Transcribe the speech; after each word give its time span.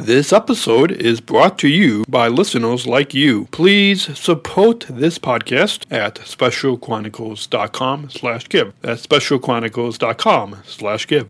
This 0.00 0.32
episode 0.32 0.92
is 0.92 1.20
brought 1.20 1.58
to 1.58 1.68
you 1.68 2.04
by 2.08 2.28
listeners 2.28 2.86
like 2.86 3.12
you. 3.12 3.44
Please 3.50 4.18
support 4.18 4.86
this 4.88 5.18
podcast 5.18 5.84
at 5.90 6.14
specialchronicles.com 6.14 8.08
slash 8.08 8.48
give. 8.48 8.72
That's 8.80 9.06
specialchronicles.com 9.06 10.62
slash 10.64 11.06
give. 11.06 11.28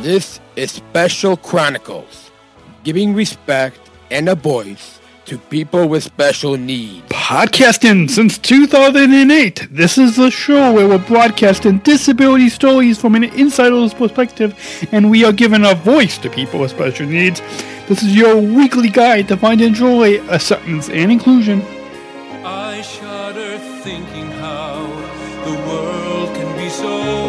This 0.00 0.40
is 0.56 0.72
Special 0.72 1.36
Chronicles, 1.36 2.30
giving 2.82 3.12
respect 3.14 3.90
and 4.10 4.30
a 4.30 4.34
voice 4.34 4.98
to 5.26 5.38
people 5.38 5.88
with 5.88 6.02
special 6.02 6.56
needs. 6.56 7.06
Podcasting 7.08 8.10
since 8.10 8.36
2008. 8.38 9.68
This 9.70 9.96
is 9.96 10.16
the 10.16 10.30
show 10.30 10.72
where 10.72 10.86
we're 10.86 10.98
broadcasting 10.98 11.78
disability 11.78 12.50
stories 12.50 13.00
from 13.00 13.14
an 13.14 13.24
insider's 13.24 13.94
perspective, 13.94 14.54
and 14.92 15.10
we 15.10 15.24
are 15.24 15.32
giving 15.32 15.64
a 15.64 15.74
voice 15.74 16.18
to 16.18 16.28
people 16.28 16.60
with 16.60 16.70
special 16.70 17.06
needs. 17.06 17.40
This 17.88 18.02
is 18.02 18.14
your 18.14 18.36
weekly 18.36 18.88
guide 18.88 19.28
to 19.28 19.36
find 19.36 19.60
and 19.60 19.74
joy, 19.74 20.20
acceptance, 20.28 20.88
and 20.88 21.10
inclusion. 21.10 21.62
I 22.44 22.82
shudder 22.82 23.58
thinking 23.82 24.30
how 24.32 24.86
the 25.44 25.52
world 25.68 26.34
can 26.34 26.56
be 26.56 26.68
so 26.68 27.23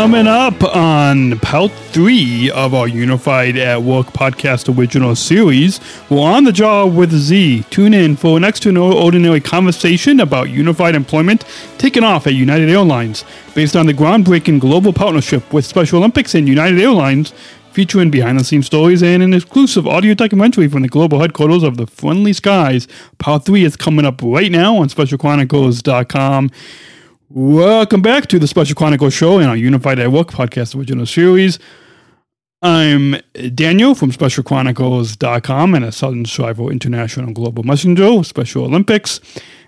Coming 0.00 0.28
up 0.28 0.64
on 0.64 1.38
part 1.40 1.70
three 1.92 2.50
of 2.52 2.72
our 2.72 2.88
Unified 2.88 3.58
at 3.58 3.82
Work 3.82 4.06
podcast 4.06 4.74
original 4.74 5.14
series, 5.14 5.78
we're 6.08 6.22
on 6.22 6.44
the 6.44 6.52
job 6.52 6.96
with 6.96 7.12
Z. 7.12 7.64
Tune 7.68 7.92
in 7.92 8.16
for 8.16 8.38
an 8.38 8.44
extraordinary 8.44 9.42
conversation 9.42 10.20
about 10.20 10.48
unified 10.48 10.94
employment 10.94 11.44
taking 11.76 12.02
off 12.02 12.26
at 12.26 12.32
United 12.32 12.70
Airlines, 12.70 13.26
based 13.54 13.76
on 13.76 13.84
the 13.84 13.92
groundbreaking 13.92 14.58
global 14.58 14.94
partnership 14.94 15.52
with 15.52 15.66
Special 15.66 15.98
Olympics 15.98 16.34
and 16.34 16.48
United 16.48 16.80
Airlines, 16.80 17.34
featuring 17.72 18.10
behind 18.10 18.40
the 18.40 18.44
scenes 18.44 18.64
stories 18.64 19.02
and 19.02 19.22
an 19.22 19.34
exclusive 19.34 19.86
audio 19.86 20.14
documentary 20.14 20.66
from 20.66 20.80
the 20.80 20.88
global 20.88 21.20
headquarters 21.20 21.62
of 21.62 21.76
the 21.76 21.86
Friendly 21.86 22.32
Skies. 22.32 22.88
Part 23.18 23.44
three 23.44 23.64
is 23.64 23.76
coming 23.76 24.06
up 24.06 24.22
right 24.22 24.50
now 24.50 24.76
on 24.78 24.88
specialchronicles.com. 24.88 26.50
Welcome 27.32 28.02
back 28.02 28.26
to 28.26 28.40
the 28.40 28.48
Special 28.48 28.74
Chronicles 28.74 29.14
Show 29.14 29.38
and 29.38 29.48
our 29.48 29.56
Unified 29.56 30.00
at 30.00 30.10
Work 30.10 30.32
podcast 30.32 30.74
original 30.76 31.06
series. 31.06 31.60
I'm 32.60 33.20
Daniel 33.54 33.94
from 33.94 34.10
SpecialChronicles.com 34.10 35.74
and 35.76 35.84
a 35.84 35.92
Sargent 35.92 36.26
Shriver 36.26 36.72
International 36.72 37.32
Global 37.32 37.62
Messenger, 37.62 38.24
Special 38.24 38.64
Olympics. 38.64 39.20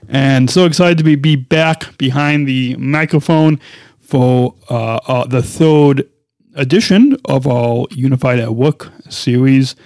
And 0.08 0.50
so 0.50 0.66
excited 0.66 0.98
to 0.98 1.04
be, 1.04 1.14
be 1.14 1.36
back 1.36 1.96
behind 1.98 2.48
the 2.48 2.74
microphone 2.78 3.60
for 4.00 4.56
uh, 4.68 4.96
uh, 5.06 5.26
the 5.28 5.40
third 5.40 6.10
edition 6.56 7.16
of 7.26 7.46
our 7.46 7.86
Unified 7.92 8.40
at 8.40 8.56
Work 8.56 8.90
series. 9.08 9.76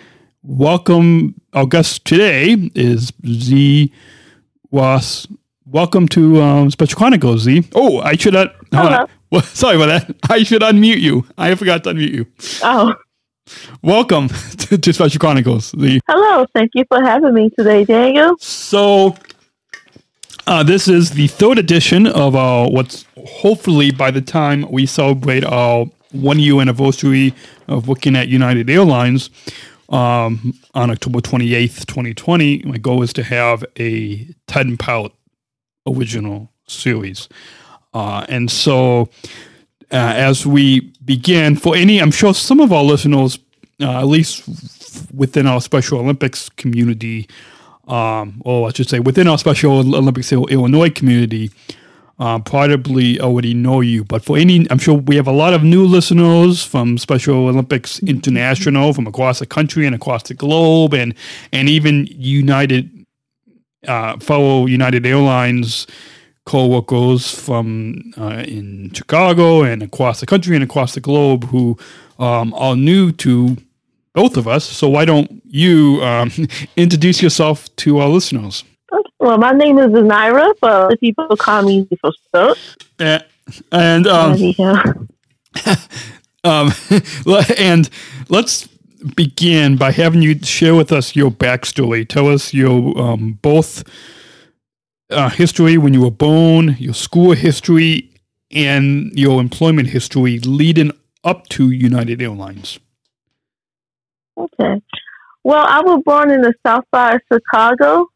Welcome. 0.43 1.35
Our 1.53 1.67
guest 1.67 2.07
today 2.07 2.71
is 2.75 3.13
Z 3.27 3.93
Ross. 4.73 5.27
Welcome 5.69 6.07
to 6.09 6.41
um, 6.41 6.71
Special 6.71 6.97
Chronicles, 6.97 7.43
Z. 7.43 7.65
Oh, 7.75 7.99
I 8.01 8.15
should 8.17 8.35
have. 8.35 8.53
Hello. 8.73 9.07
Well, 9.29 9.43
sorry 9.43 9.75
about 9.75 10.07
that. 10.07 10.17
I 10.31 10.45
should 10.45 10.63
unmute 10.63 11.01
you. 11.01 11.27
I 11.37 11.53
forgot 11.57 11.83
to 11.83 11.91
unmute 11.91 12.13
you. 12.13 12.27
Oh, 12.63 12.95
Welcome 13.83 14.29
to, 14.59 14.79
to 14.79 14.93
Special 14.93 15.19
Chronicles, 15.19 15.75
Z. 15.77 16.01
hello. 16.09 16.47
Thank 16.55 16.71
you 16.75 16.85
for 16.87 17.03
having 17.03 17.35
me 17.35 17.51
today, 17.59 17.85
Daniel. 17.85 18.37
So, 18.39 19.17
uh, 20.47 20.63
this 20.63 20.87
is 20.87 21.11
the 21.11 21.27
third 21.27 21.59
edition 21.59 22.07
of 22.07 22.37
our 22.37 22.71
what's 22.71 23.05
hopefully 23.27 23.91
by 23.91 24.13
the 24.13 24.21
time 24.21 24.65
we 24.71 24.87
celebrate 24.87 25.45
our 25.45 25.87
one 26.13 26.39
year 26.39 26.61
anniversary 26.61 27.35
of 27.67 27.89
working 27.89 28.15
at 28.15 28.29
United 28.29 28.71
Airlines 28.71 29.29
um, 29.89 30.55
on 30.73 30.93
October 30.93 31.19
28th, 31.19 31.85
2020. 31.87 32.63
My 32.65 32.79
goal 32.79 33.03
is 33.03 33.13
to 33.15 33.25
have 33.25 33.65
a 33.77 34.25
10 34.47 34.77
part 34.77 35.13
original 35.87 36.51
series. 36.67 37.29
Uh, 37.95 38.27
and 38.29 38.51
so, 38.51 39.09
uh, 39.93 40.13
as 40.17 40.47
we 40.47 40.93
begin, 41.05 41.57
for 41.57 41.77
any, 41.77 41.99
I'm 41.99 42.11
sure 42.11 42.35
some 42.35 42.61
of 42.61 42.73
our 42.73 42.83
listeners, 42.83 43.39
uh, 43.81 44.01
at 44.01 44.07
least 44.07 44.43
within 45.15 45.47
our 45.47 45.61
Special 45.61 45.99
Olympics 45.99 46.49
community, 46.51 47.29
um, 47.89 48.43
or 48.45 48.69
I 48.69 48.73
should 48.73 48.89
say 48.89 49.01
within 49.01 49.29
our 49.29 49.39
Special 49.39 49.79
Olympics 49.79 50.33
Illinois 50.33 50.91
community, 50.91 51.51
uh, 52.19 52.39
probably 52.41 53.21
already 53.21 53.55
know 53.55 53.81
you. 53.81 54.03
But 54.05 54.25
for 54.25 54.39
any, 54.39 54.67
I'm 54.71 54.79
sure 54.79 54.95
we 54.95 55.17
have 55.17 55.27
a 55.27 55.33
lot 55.33 55.53
of 55.55 55.63
new 55.63 55.85
listeners 55.85 56.65
from 56.65 56.99
Special 56.99 57.49
Olympics 57.49 57.99
International 58.01 58.93
from 58.93 59.07
across 59.07 59.39
the 59.39 59.47
country 59.47 59.87
and 59.87 59.95
across 59.95 60.23
the 60.25 60.35
globe, 60.35 60.95
and 60.95 61.15
and 61.53 61.69
even 61.69 62.09
United 62.11 62.96
uh, 63.87 64.19
fellow 64.19 64.67
United 64.67 65.07
Airlines 65.07 65.87
co-workers 66.47 67.29
from 67.29 68.13
uh, 68.17 68.45
in 68.47 68.93
Chicago 68.95 69.63
and 69.63 69.83
across 69.83 70.21
the 70.21 70.27
country 70.27 70.55
and 70.55 70.63
across 70.63 70.95
the 70.95 71.01
globe 71.01 71.45
who 71.45 71.77
um, 72.19 72.55
are 72.55 72.77
new 72.77 73.13
to 73.13 73.57
both 74.15 74.37
of 74.37 74.49
us. 74.49 74.65
So 74.65 74.89
why 74.89 75.05
don't 75.05 75.43
you 75.45 76.01
um, 76.03 76.31
introduce 76.77 77.21
yourself 77.21 77.75
to 77.77 77.99
our 77.99 78.09
listeners? 78.09 78.65
Well, 79.19 79.39
my 79.39 79.53
name 79.53 79.79
is 79.79 79.89
Zinyra, 79.89 80.55
but 80.61 80.91
the 80.91 80.97
people 80.97 81.37
call 81.37 81.63
me 81.63 81.87
for 82.01 82.13
short. 82.33 82.59
Uh, 82.99 83.19
and 83.73 84.07
um, 84.07 84.35
um, 86.45 86.73
and 87.59 87.91
let's 88.29 88.69
begin 89.15 89.77
by 89.77 89.93
having 89.93 90.23
you 90.23 90.39
share 90.41 90.75
with 90.75 90.91
us 90.93 91.15
your 91.15 91.31
backstory. 91.31 92.09
Tell 92.09 92.29
us 92.29 92.53
your 92.53 92.99
um, 92.99 93.39
both 93.43 93.85
uh, 95.11 95.31
history 95.31 95.79
when 95.79 95.95
you 95.95 96.03
were 96.03 96.11
born, 96.11 96.77
your 96.79 96.95
school 96.95 97.33
history, 97.33 98.11
and 98.51 99.13
your 99.13 99.41
employment 99.41 99.89
history 99.89 100.39
leading 100.41 100.93
up 101.25 101.47
to 101.49 101.71
United 101.71 102.23
Airlines. 102.23 102.79
Okay. 104.37 104.83
Well, 105.45 105.65
I 105.67 105.81
was 105.81 106.03
born 106.05 106.31
in 106.31 106.43
the 106.43 106.55
south 106.67 106.85
side 106.95 107.17
of 107.17 107.21
Chicago, 107.33 108.07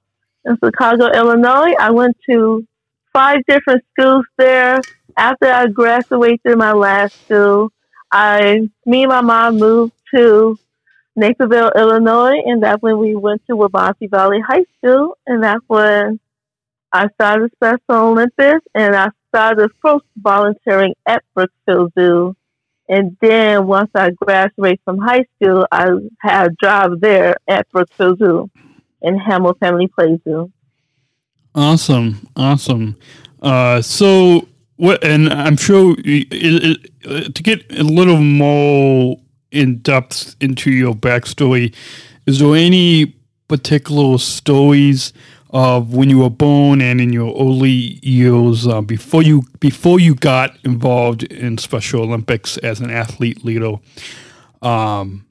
in 0.44 0.58
Chicago, 0.62 1.10
Illinois. 1.12 1.74
I 1.78 1.90
went 1.90 2.16
to 2.28 2.66
five 3.12 3.38
different 3.46 3.84
schools 3.92 4.24
there. 4.36 4.80
After 5.16 5.46
I 5.46 5.66
graduated 5.66 6.56
my 6.56 6.72
last 6.72 7.20
school, 7.24 7.70
I, 8.12 8.68
me 8.86 9.04
and 9.04 9.10
my 9.10 9.20
mom 9.20 9.58
moved 9.58 9.92
to 10.14 10.58
Naperville, 11.20 11.70
Illinois, 11.76 12.40
and 12.46 12.62
that's 12.62 12.82
when 12.82 12.98
we 12.98 13.14
went 13.14 13.46
to 13.46 13.56
Waubonsie 13.56 14.10
Valley 14.10 14.40
High 14.40 14.64
School, 14.78 15.18
and 15.26 15.44
that's 15.44 15.62
when 15.66 16.18
I 16.92 17.08
started 17.14 17.52
Special 17.52 17.78
Olympics, 17.88 18.66
and 18.74 18.96
I 18.96 19.10
started 19.28 19.70
first 19.82 20.06
volunteering 20.16 20.94
at 21.06 21.22
Brookfield 21.34 21.92
Zoo. 21.96 22.34
And 22.88 23.16
then 23.20 23.66
once 23.66 23.90
I 23.94 24.10
graduated 24.10 24.80
from 24.84 24.98
high 24.98 25.24
school, 25.36 25.66
I 25.70 25.90
had 26.18 26.48
a 26.48 26.54
job 26.60 27.00
there 27.00 27.36
at 27.46 27.68
Brookfield 27.70 28.18
Zoo 28.18 28.50
in 29.02 29.16
Hamill 29.16 29.54
Family 29.60 29.86
Play 29.86 30.18
Zoo. 30.24 30.50
Awesome, 31.54 32.26
awesome. 32.34 32.96
Uh, 33.40 33.80
so 33.82 34.48
what? 34.76 35.04
And 35.04 35.28
I'm 35.28 35.56
sure 35.56 35.94
it, 35.98 36.28
it, 36.32 36.90
uh, 37.06 37.30
to 37.30 37.42
get 37.42 37.70
a 37.78 37.84
little 37.84 38.20
more 38.20 39.20
in 39.50 39.78
depth 39.78 40.36
into 40.40 40.70
your 40.70 40.94
backstory, 40.94 41.74
is 42.26 42.38
there 42.38 42.54
any 42.54 43.14
particular 43.48 44.18
stories 44.18 45.12
of 45.52 45.92
when 45.92 46.08
you 46.08 46.18
were 46.18 46.30
born 46.30 46.80
and 46.80 47.00
in 47.00 47.12
your 47.12 47.34
early 47.36 47.98
years 48.02 48.66
uh, 48.68 48.80
before 48.80 49.22
you 49.22 49.42
before 49.58 49.98
you 49.98 50.14
got 50.14 50.56
involved 50.64 51.24
in 51.24 51.58
Special 51.58 52.02
Olympics 52.02 52.56
as 52.58 52.80
an 52.80 52.90
athlete 52.90 53.44
leader? 53.44 53.74
Um, 54.62 55.26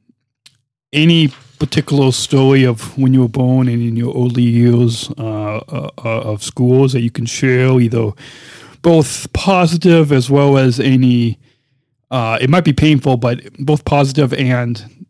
any 0.91 1.29
particular 1.59 2.11
story 2.11 2.63
of 2.63 2.97
when 2.97 3.13
you 3.13 3.21
were 3.21 3.29
born 3.29 3.67
and 3.67 3.81
in 3.81 3.95
your 3.95 4.13
early 4.15 4.43
years 4.43 5.09
uh, 5.17 5.57
uh, 5.57 5.91
of 6.03 6.43
schools 6.43 6.93
that 6.93 7.01
you 7.01 7.11
can 7.11 7.25
share, 7.25 7.79
either 7.79 8.11
both 8.81 9.31
positive 9.33 10.11
as 10.11 10.29
well 10.29 10.57
as 10.57 10.79
any. 10.79 11.39
Uh, 12.11 12.37
it 12.41 12.49
might 12.49 12.63
be 12.63 12.73
painful, 12.73 13.17
but 13.17 13.41
both 13.59 13.85
positive 13.85 14.33
and 14.33 15.05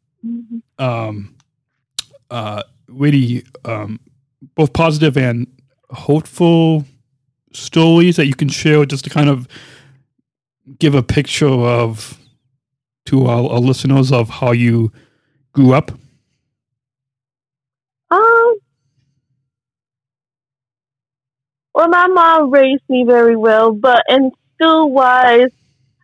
um, 0.78 1.36
uh, 2.30 2.64
really 2.88 3.44
um, 3.66 4.00
both 4.56 4.74
positive 4.74 5.18
and 5.18 5.48
hopeful 5.92 6.86
stories 7.54 8.16
that 8.18 8.28
you 8.28 8.36
can 8.36 8.50
share 8.50 8.86
just 8.86 9.04
to 9.04 9.10
kind 9.10 9.30
of 9.30 9.48
give 10.78 10.94
a 10.94 11.02
picture 11.02 11.48
of 11.48 12.20
to 13.06 13.26
our, 13.26 13.50
our 13.50 13.60
listeners 13.60 14.12
of 14.12 14.30
how 14.30 14.52
you 14.52 14.92
grew 15.54 15.74
up? 15.74 15.92
Um, 18.12 18.56
well, 21.74 21.88
my 21.90 22.08
mom 22.08 22.52
raised 22.52 22.84
me 22.88 23.04
very 23.04 23.36
well, 23.36 23.72
but 23.72 24.04
in 24.10 24.32
school 24.56 24.92
wise, 24.92 25.50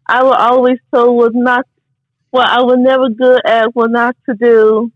I 0.08 0.24
was 0.24 0.36
always 0.38 0.78
told 0.94 1.18
was 1.18 1.32
not 1.34 1.66
what 2.32 2.48
I 2.48 2.62
was 2.62 2.78
never 2.80 3.10
good 3.10 3.42
at, 3.46 3.74
what 3.74 3.92
not 3.92 4.16
to 4.30 4.36
do. 4.36 4.92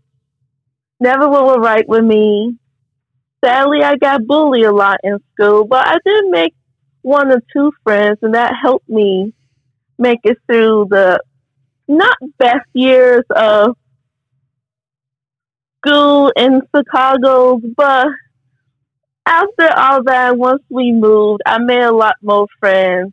Never 1.00 1.28
what 1.28 1.44
was 1.44 1.58
right 1.60 1.88
with 1.88 2.04
me. 2.04 2.56
Sadly, 3.44 3.82
I 3.82 3.96
got 3.96 4.26
bullied 4.26 4.66
a 4.66 4.72
lot 4.72 4.98
in 5.02 5.18
school, 5.32 5.64
but 5.64 5.86
I 5.86 5.96
did 6.04 6.26
make 6.28 6.54
one 7.02 7.32
or 7.32 7.42
two 7.52 7.72
friends, 7.82 8.18
and 8.22 8.34
that 8.34 8.54
helped 8.60 8.88
me 8.88 9.32
make 9.98 10.20
it 10.24 10.36
through 10.46 10.88
the 10.90 11.20
not 11.88 12.16
best 12.38 12.66
years 12.74 13.24
of 13.34 13.76
school 15.78 16.30
in 16.36 16.60
Chicago, 16.74 17.60
but 17.76 18.08
after 19.26 19.72
all 19.76 20.02
that, 20.04 20.36
once 20.36 20.62
we 20.70 20.92
moved, 20.92 21.40
I 21.46 21.58
made 21.58 21.82
a 21.82 21.92
lot 21.92 22.16
more 22.22 22.46
friends. 22.58 23.12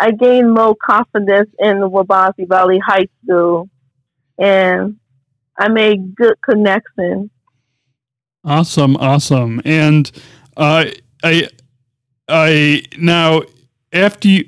I 0.00 0.12
gained 0.12 0.52
more 0.52 0.74
confidence 0.74 1.50
in 1.58 1.80
the 1.80 1.88
Waubonsie 1.88 2.48
Valley 2.48 2.78
High 2.78 3.06
School, 3.22 3.68
and 4.38 4.96
I 5.58 5.68
made 5.68 6.14
good 6.16 6.36
connections. 6.42 7.30
Awesome, 8.42 8.96
awesome. 8.96 9.60
And 9.66 10.10
uh, 10.56 10.86
I, 11.22 11.48
I 12.28 12.82
now 12.96 13.42
after 13.92 14.26
you 14.26 14.44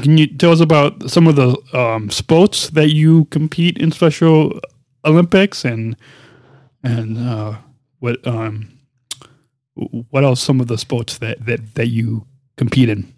can 0.00 0.16
you 0.16 0.26
tell 0.26 0.52
us 0.52 0.60
about 0.60 1.10
some 1.10 1.26
of 1.26 1.36
the 1.36 1.58
um, 1.74 2.08
sports 2.08 2.70
that 2.70 2.88
you 2.88 3.26
compete 3.26 3.76
in 3.76 3.92
Special 3.92 4.58
Olympics 5.04 5.62
and 5.64 5.94
and 6.82 7.18
uh, 7.18 7.58
what 7.98 8.26
um 8.26 8.78
what 9.74 10.24
else 10.24 10.42
some 10.42 10.58
of 10.58 10.68
the 10.68 10.78
sports 10.78 11.18
that 11.18 11.44
that 11.44 11.74
that 11.74 11.88
you 11.88 12.24
compete 12.56 12.88
in? 12.88 13.12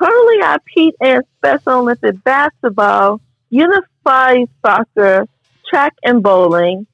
Currently, 0.00 0.42
I 0.42 0.56
compete 0.58 0.94
in 1.02 1.22
Special 1.38 1.72
Olympic 1.80 2.24
basketball, 2.24 3.20
unified 3.50 4.48
soccer, 4.64 5.26
track, 5.68 5.94
and 6.02 6.22
bowling. 6.22 6.86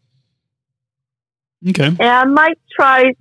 Okay. 1.69 1.87
And 1.87 2.03
I 2.03 2.25
might 2.25 2.59
try 2.75 3.15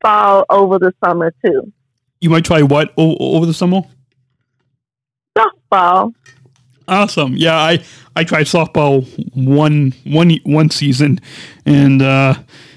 fall 0.00 0.44
over 0.48 0.78
the 0.78 0.94
summer 1.04 1.34
too. 1.44 1.72
You 2.20 2.30
might 2.30 2.44
try 2.44 2.62
what 2.62 2.92
o- 2.96 3.16
over 3.18 3.44
the 3.46 3.54
summer? 3.54 3.82
Softball. 5.36 6.14
Awesome. 6.88 7.36
Yeah, 7.36 7.56
I 7.56 7.82
I 8.16 8.24
tried 8.24 8.46
softball 8.46 9.06
one 9.34 9.92
one 10.04 10.38
one 10.44 10.70
season, 10.70 11.20
and 11.66 12.02
uh, 12.02 12.34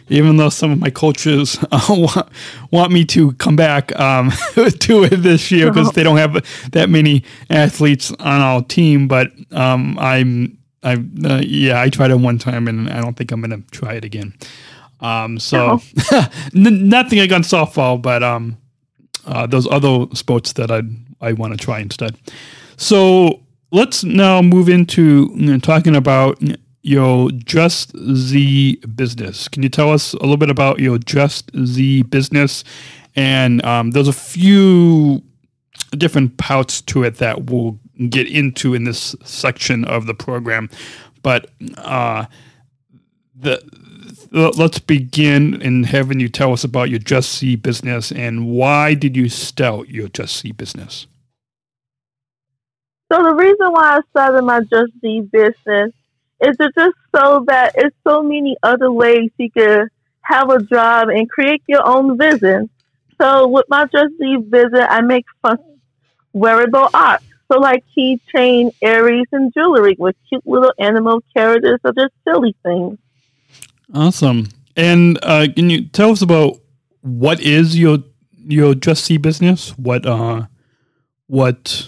even 0.10 0.38
though 0.38 0.50
some 0.50 0.72
of 0.72 0.80
my 0.80 0.90
coaches 0.90 1.58
uh, 1.72 1.86
want, 1.90 2.30
want 2.72 2.92
me 2.92 3.06
to 3.06 3.34
come 3.34 3.56
back 3.56 3.98
um, 4.00 4.32
to 4.56 5.04
it 5.04 5.18
this 5.18 5.52
year 5.52 5.72
because 5.72 5.92
they 5.92 6.04
don't 6.04 6.18
have 6.18 6.34
that 6.72 6.90
many 6.90 7.24
athletes 7.50 8.12
on 8.12 8.42
our 8.42 8.64
team, 8.64 9.08
but 9.08 9.32
um, 9.52 9.98
I'm 10.00 10.58
I 10.84 10.94
uh, 11.26 11.42
yeah 11.44 11.82
I 11.82 11.90
tried 11.90 12.12
it 12.12 12.20
one 12.20 12.38
time 12.38 12.68
and 12.68 12.90
I 12.90 13.02
don't 13.02 13.16
think 13.16 13.32
I'm 13.32 13.42
gonna 13.42 13.62
try 13.72 13.94
it 13.94 14.06
again. 14.06 14.34
Um, 15.00 15.40
so 15.40 15.80
n- 16.56 16.90
nothing 16.90 17.20
against 17.20 17.52
softball, 17.52 18.02
but 18.02 18.24
um, 18.24 18.58
uh, 19.26 19.46
those 19.48 19.68
other 19.68 20.06
sports 20.14 20.54
that 20.54 20.72
I 20.72 20.82
I 21.22 21.34
want 21.34 21.54
to 21.54 21.58
try 21.58 21.80
instead. 21.80 22.16
So 22.78 23.42
let's 23.72 24.04
now 24.04 24.42
move 24.42 24.70
into 24.70 25.32
you 25.36 25.52
know, 25.52 25.60
talking 25.60 25.96
about 25.96 26.42
your 26.82 27.32
Just 27.32 27.96
Z 27.98 28.78
business. 28.96 29.48
Can 29.48 29.64
you 29.64 29.70
tell 29.70 29.92
us 29.92 30.14
a 30.14 30.20
little 30.20 30.38
bit 30.38 30.50
about 30.50 30.80
your 30.80 30.98
Just 30.98 31.52
Z 31.66 32.04
business? 32.04 32.64
And 33.16 33.64
um, 33.66 33.92
there's 33.92 34.08
a 34.08 34.14
few 34.14 35.24
different 35.92 36.38
parts 36.38 36.82
to 36.82 37.04
it 37.04 37.16
that 37.16 37.46
we'll 37.46 37.80
get 38.10 38.28
into 38.28 38.74
in 38.74 38.84
this 38.84 39.16
section 39.24 39.84
of 39.86 40.06
the 40.06 40.14
program. 40.14 40.70
But 41.24 41.50
uh, 41.78 42.26
the 43.36 43.64
let's 44.32 44.80
begin 44.80 45.62
in 45.62 45.84
having 45.84 46.20
you 46.20 46.30
tell 46.30 46.54
us 46.54 46.64
about 46.64 46.90
your 46.90 47.00
Just 47.00 47.38
Z 47.38 47.58
business 47.58 48.12
and 48.12 48.48
why 48.48 48.94
did 48.94 49.16
you 49.16 49.30
start 49.30 49.88
your 49.90 50.10
Just 50.10 50.38
Z 50.38 50.52
business? 50.54 51.08
So 53.12 53.24
the 53.24 53.34
reason 53.34 53.72
why 53.72 53.98
I 53.98 54.02
started 54.10 54.42
my 54.42 54.60
Just 54.62 54.92
Z 55.02 55.30
business 55.32 55.94
is 56.42 56.58
to 56.58 56.72
just 56.78 56.96
so 57.16 57.44
that 57.48 57.74
it's 57.76 57.96
so 58.08 58.22
many 58.22 58.58
other 58.64 58.92
ways 58.92 59.30
you 59.38 59.50
could 59.52 59.88
have 60.22 60.50
a 60.50 60.62
job 60.62 61.10
and 61.10 61.30
create 61.30 61.64
your 61.68 61.88
own 61.88 62.18
vision. 62.18 62.70
So 63.20 63.48
with 63.48 63.66
my 63.70 63.88
Z 63.92 64.38
vision, 64.48 64.82
I 64.82 65.02
make 65.02 65.26
fun 65.42 65.58
wearable 66.34 66.90
art. 66.94 67.22
So 67.52 67.60
like 67.60 67.84
keychain, 67.98 68.74
earrings, 68.82 69.28
and 69.32 69.54
jewelry 69.54 69.96
with 69.98 70.16
cute 70.30 70.46
little 70.46 70.74
animal 70.78 71.24
characters 71.36 71.80
or 71.84 71.94
just 71.94 72.14
silly 72.28 72.56
things. 72.64 72.98
Awesome. 73.94 74.50
And 74.76 75.18
uh, 75.24 75.48
can 75.56 75.70
you 75.70 75.88
tell 75.88 76.12
us 76.12 76.22
about 76.22 76.58
what 77.02 77.40
is 77.40 77.80
your 77.80 78.00
your 78.36 78.76
Z 78.76 79.18
business? 79.18 79.70
What 79.78 80.06
uh, 80.06 80.48
what 81.28 81.88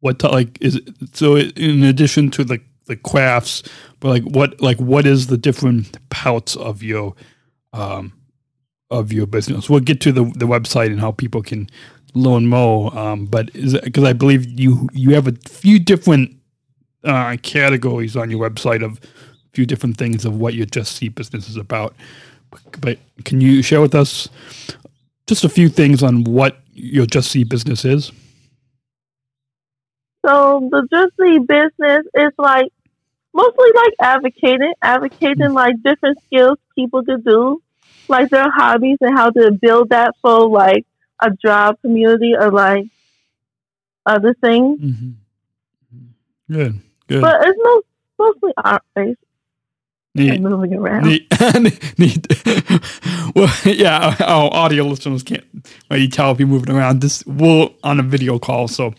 what 0.00 0.22
like 0.22 0.58
is 0.60 0.76
it, 0.76 0.88
so? 1.14 1.36
In 1.36 1.82
addition 1.82 2.30
to 2.32 2.44
the 2.44 2.60
the 2.88 2.96
crafts, 2.96 3.62
but 4.00 4.08
like 4.08 4.24
what 4.24 4.60
like 4.60 4.78
what 4.78 5.06
is 5.06 5.28
the 5.28 5.38
different 5.38 5.96
parts 6.10 6.56
of 6.56 6.82
your 6.82 7.14
um 7.72 8.12
of 8.90 9.12
your 9.12 9.26
business? 9.26 9.70
We'll 9.70 9.80
get 9.80 10.00
to 10.02 10.12
the 10.12 10.24
the 10.24 10.46
website 10.46 10.88
and 10.88 11.00
how 11.00 11.12
people 11.12 11.42
can 11.42 11.68
learn 12.14 12.46
more. 12.46 12.96
Um, 12.98 13.26
but 13.26 13.54
is 13.54 13.78
because 13.80 14.04
I 14.04 14.12
believe 14.12 14.58
you 14.58 14.88
you 14.92 15.14
have 15.14 15.26
a 15.26 15.32
few 15.48 15.78
different 15.78 16.34
uh, 17.04 17.36
categories 17.42 18.16
on 18.16 18.30
your 18.30 18.48
website 18.48 18.84
of 18.84 19.00
a 19.02 19.50
few 19.52 19.66
different 19.66 19.96
things 19.96 20.24
of 20.24 20.38
what 20.38 20.54
your 20.54 20.66
Just 20.66 20.96
Z 20.96 21.10
business 21.10 21.48
is 21.48 21.56
about. 21.56 21.94
But 22.80 22.98
can 23.24 23.40
you 23.40 23.62
share 23.62 23.80
with 23.80 23.94
us 23.94 24.28
just 25.26 25.44
a 25.44 25.48
few 25.48 25.68
things 25.68 26.02
on 26.02 26.24
what 26.24 26.58
your 26.72 27.06
Just 27.06 27.30
Z 27.30 27.44
business 27.44 27.84
is? 27.84 28.10
So 30.26 30.68
the 30.70 30.86
Just 30.92 31.12
Z 31.20 31.38
business 31.46 32.06
is 32.14 32.32
like 32.38 32.68
mostly 33.38 33.70
like 33.74 33.94
advocating, 34.00 34.74
advocating 34.82 35.52
like 35.52 35.80
different 35.82 36.18
skills 36.26 36.58
people 36.74 37.04
could 37.04 37.24
do, 37.24 37.62
like 38.08 38.30
their 38.30 38.50
hobbies 38.50 38.98
and 39.00 39.16
how 39.16 39.30
to 39.30 39.52
build 39.52 39.90
that 39.90 40.14
for 40.20 40.48
like 40.48 40.84
a 41.20 41.30
job 41.30 41.80
community 41.80 42.34
or 42.36 42.50
like 42.50 42.86
other 44.04 44.34
things. 44.34 44.80
Mm-hmm. 44.80 45.10
Good, 46.52 46.80
good. 47.06 47.20
But 47.20 47.46
it's 47.46 47.58
most, 47.62 47.86
mostly 48.18 48.52
art 48.56 48.82
based. 48.94 49.20
Neat. 50.14 50.40
moving 50.40 50.74
around. 50.74 51.04
Neat. 51.04 51.26
Neat. 51.98 52.26
well, 53.36 53.54
yeah, 53.64 54.16
our 54.20 54.52
audio 54.52 54.82
listeners 54.82 55.22
can't 55.22 55.44
really 55.90 56.08
tell 56.08 56.32
if 56.32 56.40
you're 56.40 56.48
moving 56.48 56.74
around. 56.74 57.02
This 57.02 57.24
we're 57.26 57.68
on 57.84 58.00
a 58.00 58.02
video 58.02 58.38
call, 58.40 58.66
so 58.66 58.94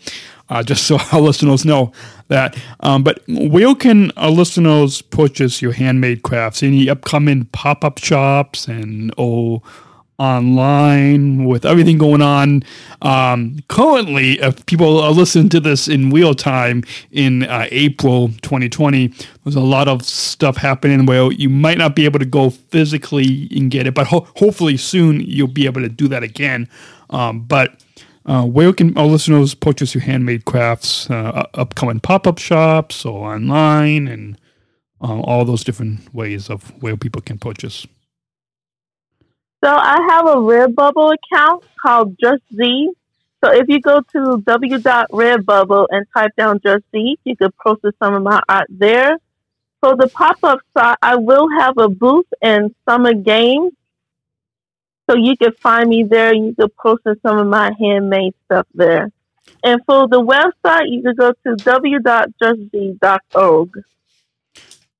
uh, 0.50 0.62
just 0.62 0.86
so 0.86 0.98
our 1.12 1.20
listeners 1.20 1.64
know 1.64 1.92
that. 2.28 2.56
Um, 2.80 3.02
but 3.02 3.22
where 3.28 3.74
can 3.74 4.10
our 4.12 4.30
listeners 4.30 5.00
purchase 5.00 5.62
your 5.62 5.72
handmade 5.72 6.22
crafts? 6.22 6.62
Any 6.62 6.90
upcoming 6.90 7.46
pop 7.46 7.84
up 7.84 7.98
shops 7.98 8.68
and 8.68 9.14
oh 9.16 9.62
online 10.20 11.46
with 11.46 11.64
everything 11.64 11.96
going 11.96 12.20
on 12.20 12.62
um, 13.00 13.56
currently 13.68 14.32
if 14.40 14.66
people 14.66 15.00
are 15.00 15.12
listening 15.12 15.48
to 15.48 15.58
this 15.58 15.88
in 15.88 16.10
real 16.10 16.34
time 16.34 16.84
in 17.10 17.44
uh, 17.44 17.66
april 17.70 18.28
2020 18.42 19.10
there's 19.44 19.56
a 19.56 19.60
lot 19.60 19.88
of 19.88 20.04
stuff 20.04 20.58
happening 20.58 21.06
where 21.06 21.32
you 21.32 21.48
might 21.48 21.78
not 21.78 21.96
be 21.96 22.04
able 22.04 22.18
to 22.18 22.26
go 22.26 22.50
physically 22.50 23.48
and 23.56 23.70
get 23.70 23.86
it 23.86 23.94
but 23.94 24.06
ho- 24.06 24.28
hopefully 24.36 24.76
soon 24.76 25.22
you'll 25.22 25.48
be 25.48 25.64
able 25.64 25.80
to 25.80 25.88
do 25.88 26.06
that 26.06 26.22
again 26.22 26.68
um, 27.08 27.40
but 27.40 27.82
uh, 28.30 28.44
where 28.44 28.72
can 28.72 28.96
our 28.96 29.06
listeners 29.06 29.54
purchase 29.54 29.92
your 29.92 30.02
handmade 30.02 30.44
crafts 30.44 31.10
uh, 31.10 31.46
upcoming 31.54 31.98
pop-up 31.98 32.38
shops 32.38 33.04
or 33.04 33.34
online 33.34 34.06
and 34.06 34.38
uh, 35.02 35.20
all 35.22 35.44
those 35.44 35.64
different 35.64 36.14
ways 36.14 36.48
of 36.48 36.70
where 36.80 36.96
people 36.96 37.20
can 37.20 37.38
purchase 37.38 37.88
So 39.64 39.68
I 39.68 39.98
have 40.10 40.26
a 40.26 40.36
Redbubble 40.36 41.16
account 41.18 41.64
called 41.82 42.16
Just 42.20 42.42
Z. 42.54 42.90
So 43.42 43.52
if 43.52 43.68
you 43.68 43.80
go 43.80 44.00
to 44.12 44.42
w.redbubble 44.46 45.86
and 45.90 46.06
type 46.16 46.30
down 46.36 46.60
Just 46.62 46.84
Z, 46.92 47.18
you 47.24 47.36
can 47.36 47.50
purchase 47.58 47.96
some 48.00 48.14
of 48.14 48.22
my 48.22 48.40
art 48.48 48.68
there. 48.68 49.18
For 49.80 49.96
the 49.96 50.06
pop-up 50.08 50.60
shop, 50.76 50.98
I 51.02 51.16
will 51.16 51.48
have 51.58 51.78
a 51.78 51.88
booth 51.88 52.26
in 52.42 52.74
Summer 52.86 53.14
Games. 53.14 53.72
So 55.10 55.16
you 55.16 55.36
can 55.36 55.52
find 55.54 55.90
me 55.90 56.04
there 56.04 56.32
you 56.32 56.54
can 56.54 56.68
post 56.80 57.02
some 57.26 57.38
of 57.38 57.48
my 57.48 57.72
handmade 57.80 58.32
stuff 58.44 58.68
there. 58.74 59.10
And 59.64 59.80
for 59.84 60.06
the 60.06 60.22
website, 60.22 60.88
you 60.88 61.02
can 61.02 61.16
go 61.16 61.32
to 61.32 61.56
w.justz.org. 61.56 63.82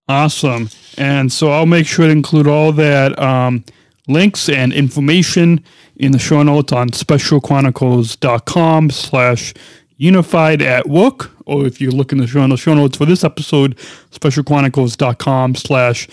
Awesome. 0.09 0.69
And 0.99 1.33
so 1.33 1.51
I'll 1.51 1.67
make 1.67 1.87
sure 1.87 2.07
to 2.07 2.13
include 2.13 2.49
all 2.49 2.73
that 2.73 3.17
um, 3.21 3.65
links 4.09 4.49
and 4.49 4.73
information 4.73 5.65
in 5.95 6.11
the 6.11 6.19
show 6.19 6.43
notes 6.43 6.73
on 6.73 6.89
specialchronicles.com 6.89 8.91
slash 8.91 9.55
unified 9.97 10.61
at 10.61 10.89
work. 10.89 11.31
Or 11.47 11.67
if 11.67 11.81
you 11.81 11.93
look 11.93 12.11
in 12.11 12.19
the 12.19 12.27
show 12.27 12.45
notes, 12.49 12.63
show 12.63 12.75
notes 12.75 12.97
for 12.97 13.07
this 13.07 13.23
episode, 13.23 13.77
specialchronicles.com 14.11 15.55
slash 15.55 16.09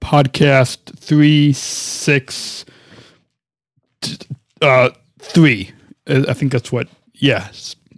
podcast 0.00 0.98
three 0.98 1.52
six 1.52 2.64
uh, 4.62 4.90
three. 5.18 5.70
Uh, 6.06 6.24
I 6.28 6.34
think 6.34 6.52
that's 6.52 6.70
what, 6.72 6.88
yeah, 7.14 7.48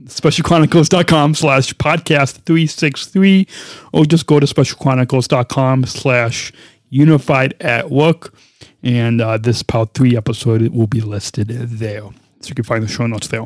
specialchronicles.com 0.05 1.35
slash 1.35 1.73
podcast 1.75 2.39
363 2.45 3.47
or 3.93 4.05
just 4.05 4.27
go 4.27 4.41
to 4.41 4.47
specialchronicles.com 4.47 5.85
slash 5.85 6.53
unified 6.91 7.55
at 7.61 7.91
work 7.91 8.35
and 8.83 9.21
uh, 9.21 9.37
this 9.37 9.63
part 9.63 9.93
3 9.95 10.17
episode 10.17 10.69
will 10.69 10.87
be 10.87 11.01
listed 11.01 11.49
there 11.49 12.03
so 12.41 12.49
you 12.49 12.55
can 12.55 12.65
find 12.65 12.83
the 12.83 12.89
show 12.89 13.07
notes 13.07 13.29
there 13.29 13.45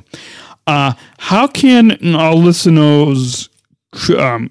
uh, 0.66 0.92
how 1.18 1.46
can 1.46 2.14
our 2.14 2.34
listeners 2.34 3.48
um, 4.16 4.50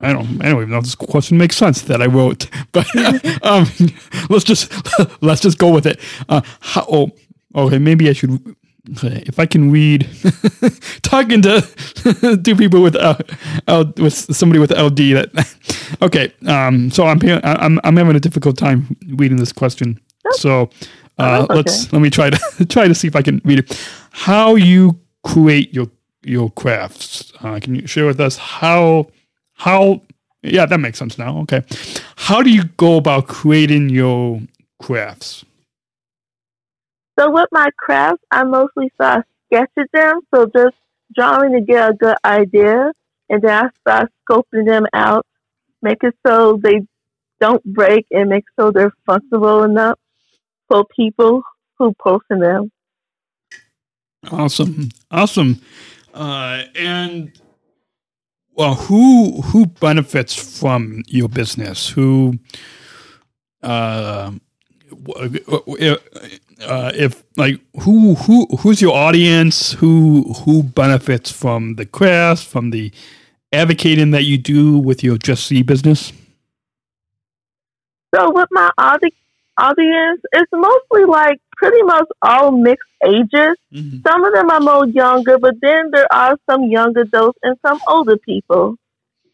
I 0.00 0.12
don't. 0.12 0.40
I 0.40 0.50
don't 0.50 0.58
even 0.58 0.70
know 0.70 0.78
if 0.78 0.84
this 0.84 0.94
question 0.94 1.38
makes 1.38 1.56
sense 1.56 1.82
that 1.82 2.00
I 2.00 2.06
wrote, 2.06 2.48
but 2.72 2.86
um, 3.44 3.66
let's 4.30 4.44
just 4.44 4.72
let's 5.22 5.40
just 5.40 5.58
go 5.58 5.72
with 5.72 5.86
it. 5.86 6.00
Uh, 6.28 6.40
how, 6.60 6.86
oh, 6.88 7.10
okay. 7.54 7.78
Maybe 7.78 8.08
I 8.08 8.12
should 8.12 8.56
if 9.02 9.38
I 9.38 9.44
can 9.44 9.70
read, 9.70 10.08
talking 11.02 11.42
to 11.42 11.60
two 12.42 12.56
people 12.56 12.80
with 12.80 12.96
uh, 12.96 13.18
L, 13.66 13.92
with 13.98 14.14
somebody 14.34 14.58
with 14.58 14.70
LD. 14.70 14.96
That 15.14 15.98
okay. 16.00 16.32
Um, 16.46 16.90
so 16.90 17.06
I'm 17.06 17.20
I'm 17.42 17.80
I'm 17.84 17.96
having 17.96 18.16
a 18.16 18.20
difficult 18.20 18.56
time 18.56 18.96
reading 19.08 19.38
this 19.38 19.52
question. 19.52 20.00
So 20.32 20.70
uh, 21.18 21.40
oh, 21.40 21.44
okay. 21.44 21.54
let's 21.54 21.92
let 21.92 22.00
me 22.00 22.10
try 22.10 22.30
to 22.30 22.66
try 22.66 22.88
to 22.88 22.94
see 22.94 23.08
if 23.08 23.16
I 23.16 23.22
can 23.22 23.42
read 23.44 23.58
it. 23.58 23.88
How 24.10 24.54
you 24.54 25.00
create 25.24 25.74
your 25.74 25.88
your 26.22 26.50
crafts? 26.50 27.32
Uh, 27.40 27.58
can 27.60 27.74
you 27.74 27.86
share 27.86 28.06
with 28.06 28.20
us 28.20 28.36
how 28.36 29.08
how? 29.58 30.02
Yeah, 30.42 30.66
that 30.66 30.78
makes 30.78 30.98
sense 30.98 31.18
now. 31.18 31.40
Okay, 31.40 31.62
how 32.16 32.42
do 32.42 32.50
you 32.50 32.64
go 32.76 32.96
about 32.96 33.26
creating 33.26 33.90
your 33.90 34.40
crafts? 34.80 35.44
So 37.18 37.30
with 37.30 37.48
my 37.50 37.68
crafts, 37.76 38.22
I 38.30 38.44
mostly 38.44 38.90
start 38.94 39.26
sketching 39.46 39.88
them. 39.92 40.20
So 40.32 40.46
just 40.46 40.76
drawing 41.14 41.52
to 41.52 41.60
get 41.60 41.90
a 41.90 41.92
good 41.92 42.16
idea, 42.24 42.92
and 43.28 43.42
then 43.42 43.64
I 43.64 43.68
start 43.80 44.12
scoping 44.28 44.66
them 44.66 44.86
out, 44.92 45.26
make 45.82 46.04
it 46.04 46.14
so 46.24 46.60
they 46.62 46.82
don't 47.40 47.64
break, 47.64 48.06
and 48.12 48.30
make 48.30 48.44
so 48.58 48.70
they're 48.70 48.92
functional 49.06 49.64
enough 49.64 49.98
for 50.68 50.84
people 50.94 51.42
who 51.78 51.92
posting 52.00 52.38
them. 52.38 52.70
Awesome, 54.30 54.90
awesome, 55.10 55.60
uh, 56.14 56.62
and 56.76 57.32
well, 58.58 58.74
who 58.74 59.40
who 59.40 59.66
benefits 59.66 60.34
from 60.34 61.04
your 61.06 61.28
business? 61.28 61.88
Who, 61.88 62.40
uh, 63.62 64.32
uh, 66.66 66.92
if 66.92 67.22
like 67.36 67.60
who 67.80 68.16
who 68.16 68.46
who's 68.58 68.82
your 68.82 68.96
audience? 68.96 69.72
Who 69.74 70.34
who 70.44 70.64
benefits 70.64 71.30
from 71.30 71.76
the 71.76 71.86
craft, 71.86 72.44
from 72.44 72.70
the 72.70 72.90
advocating 73.52 74.10
that 74.10 74.24
you 74.24 74.36
do 74.36 74.76
with 74.76 75.04
your 75.04 75.18
Just 75.18 75.46
Z 75.46 75.62
business? 75.62 76.12
So 78.12 78.32
with 78.32 78.48
my 78.50 78.70
audi- 78.76 79.14
audience, 79.56 80.20
it's 80.32 80.50
mostly 80.52 81.04
like 81.04 81.40
pretty 81.58 81.82
much 81.82 82.06
all 82.22 82.52
mixed 82.52 82.88
ages. 83.04 83.56
Mm-hmm. 83.72 83.98
Some 84.06 84.24
of 84.24 84.32
them 84.32 84.50
are 84.50 84.60
more 84.60 84.86
younger, 84.86 85.38
but 85.38 85.54
then 85.60 85.90
there 85.90 86.10
are 86.12 86.38
some 86.48 86.64
young 86.64 86.96
adults 86.96 87.38
and 87.42 87.56
some 87.66 87.80
older 87.86 88.16
people. 88.16 88.76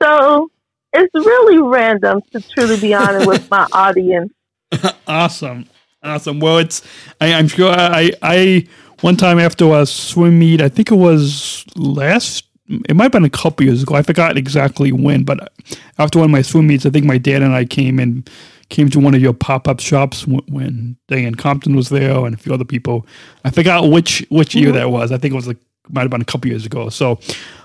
So 0.03 0.51
it's 0.93 1.15
really 1.15 1.59
random 1.59 2.23
to 2.33 2.41
truly 2.41 2.81
be 2.81 2.95
honest 2.95 3.27
with 3.27 3.51
my 3.51 3.67
audience. 3.73 4.33
awesome. 5.07 5.67
Awesome. 6.03 6.41
Well, 6.41 6.59
it's 6.59 6.83
I, 7.21 7.29
am 7.29 7.49
sure 7.49 7.71
I 7.71 8.13
I 8.23 8.67
one 9.01 9.17
time 9.17 9.39
after 9.39 9.73
a 9.73 9.87
swim 9.87 10.39
meet, 10.39 10.61
I 10.61 10.69
think 10.69 10.91
it 10.91 10.97
was 10.97 11.65
last. 11.77 12.45
It 12.89 12.97
might 12.97 13.05
have 13.05 13.13
been 13.13 13.25
a 13.25 13.31
couple 13.31 13.67
years 13.67 13.83
ago. 13.83 13.95
I 13.95 14.03
forgot 14.03 14.39
exactly 14.39 14.91
when, 14.93 15.25
but 15.25 15.53
after 15.99 16.19
one 16.19 16.27
of 16.27 16.31
my 16.31 16.41
swim 16.41 16.67
meets, 16.67 16.87
I 16.87 16.91
think 16.91 17.05
my 17.05 17.19
dad 17.19 17.43
and 17.43 17.55
I 17.55 17.67
came 17.67 17.99
and 17.99 18.29
came 18.69 18.89
to 18.91 19.01
one 19.01 19.15
of 19.15 19.21
your 19.21 19.33
pop 19.33 19.69
up 19.69 19.81
shops 19.81 20.27
when, 20.27 20.43
when 20.49 20.97
Diane 21.09 21.35
Compton 21.35 21.77
was 21.77 21.89
there 21.89 22.25
and 22.25 22.35
a 22.35 22.39
few 22.39 22.53
other 22.53 22.65
people. 22.65 23.07
I 23.45 23.51
forgot 23.51 23.91
which 23.91 24.27
which 24.31 24.55
year 24.55 24.69
mm-hmm. 24.69 24.79
that 24.79 24.91
was. 24.91 25.13
I 25.13 25.19
think 25.19 25.33
it 25.33 25.37
was 25.37 25.47
like 25.47 25.59
might 25.91 26.03
have 26.03 26.11
been 26.11 26.23
a 26.23 26.25
couple 26.27 26.51
years 26.51 26.65
ago. 26.65 26.89
So, 26.89 27.19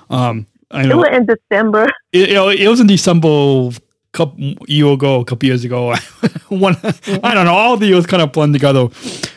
um, 0.09 0.45
I 0.71 0.85
know 0.85 1.03
it 1.03 1.11
was 1.11 1.17
in 1.17 1.25
December. 1.25 1.91
It, 2.11 2.29
it, 2.29 2.61
it 2.61 2.67
was 2.67 2.79
in 2.79 2.87
December 2.87 3.69
couple 4.11 4.39
year 4.67 4.87
ago, 4.87 5.21
a 5.21 5.25
couple 5.25 5.47
years 5.47 5.63
ago. 5.63 5.93
One, 6.49 6.75
I 7.23 7.33
don't 7.33 7.45
know. 7.45 7.53
All 7.53 7.77
the 7.77 7.85
years 7.85 8.07
kind 8.07 8.23
of 8.23 8.31
blend 8.31 8.53
together, 8.53 8.87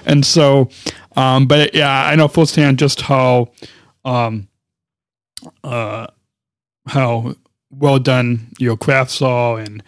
and 0.06 0.24
so, 0.24 0.70
um, 1.16 1.46
but 1.46 1.74
yeah, 1.74 2.06
I 2.06 2.16
know 2.16 2.28
firsthand 2.28 2.78
just 2.78 3.02
how, 3.02 3.48
um, 4.04 4.48
uh, 5.62 6.06
how 6.86 7.34
well 7.70 7.98
done 7.98 8.48
your 8.58 8.78
crafts 8.78 9.20
are, 9.20 9.58
and 9.58 9.82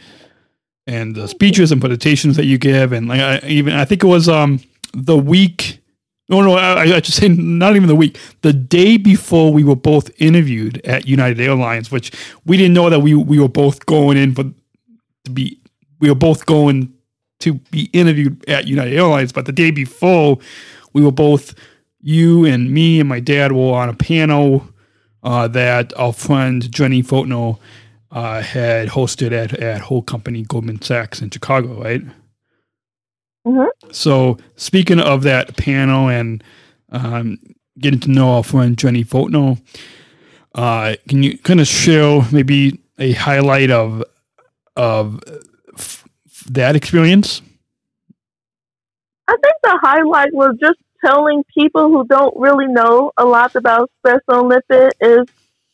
and 0.86 1.14
the 1.14 1.26
speeches 1.28 1.72
and 1.72 1.80
presentations 1.80 2.36
that 2.36 2.44
you 2.44 2.58
give, 2.58 2.92
and 2.92 3.08
like 3.08 3.20
I, 3.20 3.46
even 3.46 3.74
I 3.74 3.84
think 3.84 4.02
it 4.04 4.08
was 4.08 4.28
um 4.28 4.60
the 4.92 5.16
week. 5.16 5.80
No, 6.28 6.40
no, 6.40 6.54
I, 6.54 6.80
I 6.80 6.86
should 7.02 7.14
say 7.14 7.28
not 7.28 7.76
even 7.76 7.86
the 7.86 7.94
week. 7.94 8.18
The 8.40 8.54
day 8.54 8.96
before 8.96 9.52
we 9.52 9.62
were 9.62 9.76
both 9.76 10.10
interviewed 10.20 10.80
at 10.86 11.06
United 11.06 11.38
Airlines, 11.38 11.90
which 11.90 12.12
we 12.46 12.56
didn't 12.56 12.72
know 12.72 12.88
that 12.88 13.00
we 13.00 13.14
we 13.14 13.38
were 13.38 13.48
both 13.48 13.84
going 13.86 14.16
in 14.16 14.34
for 14.34 14.44
to 15.24 15.30
be 15.30 15.60
we 16.00 16.08
were 16.08 16.14
both 16.14 16.46
going 16.46 16.92
to 17.40 17.54
be 17.70 17.90
interviewed 17.92 18.42
at 18.48 18.66
United 18.66 18.94
Airlines, 18.94 19.32
but 19.32 19.46
the 19.46 19.52
day 19.52 19.70
before 19.70 20.38
we 20.92 21.02
were 21.02 21.12
both 21.12 21.54
you 22.00 22.44
and 22.44 22.70
me 22.70 23.00
and 23.00 23.08
my 23.08 23.20
dad 23.20 23.52
were 23.52 23.74
on 23.74 23.88
a 23.88 23.94
panel 23.94 24.66
uh, 25.22 25.48
that 25.48 25.92
our 25.98 26.12
friend 26.12 26.70
Jenny 26.70 27.02
Fotno 27.02 27.58
uh, 28.14 28.40
had 28.40 28.88
hosted 28.88 29.32
at 29.32 29.52
at 29.54 29.82
her 29.88 30.00
company 30.00 30.42
Goldman 30.42 30.80
Sachs 30.80 31.20
in 31.20 31.30
Chicago, 31.30 31.82
right? 31.82 32.02
Mm-hmm. 33.46 33.90
So 33.90 34.38
speaking 34.56 35.00
of 35.00 35.22
that 35.24 35.56
panel 35.56 36.08
and 36.08 36.42
um, 36.90 37.38
getting 37.78 38.00
to 38.00 38.10
know 38.10 38.30
our 38.36 38.44
friend 38.44 38.78
Jenny 38.78 39.04
Fotno, 39.04 39.60
uh, 40.54 40.94
can 41.08 41.22
you 41.22 41.36
kind 41.38 41.60
of 41.60 41.66
share 41.66 42.22
maybe 42.32 42.80
a 42.98 43.12
highlight 43.12 43.70
of 43.70 44.04
of 44.76 45.20
f- 45.76 46.04
that 46.46 46.76
experience? 46.76 47.42
I 49.26 49.32
think 49.32 49.54
the 49.62 49.78
highlight 49.82 50.32
was 50.32 50.56
just 50.60 50.78
telling 51.04 51.42
people 51.56 51.88
who 51.88 52.06
don't 52.06 52.34
really 52.36 52.66
know 52.68 53.10
a 53.16 53.24
lot 53.24 53.56
about 53.56 53.90
Special 53.98 54.44
Olympics 54.44 54.96
is 55.00 55.26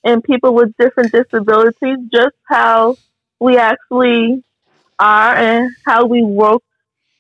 and 0.05 0.23
people 0.25 0.55
with 0.55 0.75
different 0.79 1.13
disabilities 1.13 1.99
just 2.13 2.35
how 2.45 2.97
we 3.39 3.57
actually 3.57 4.43
are 4.99 5.35
and 5.35 5.71
how 5.85 6.07
we 6.07 6.23
work 6.23 6.63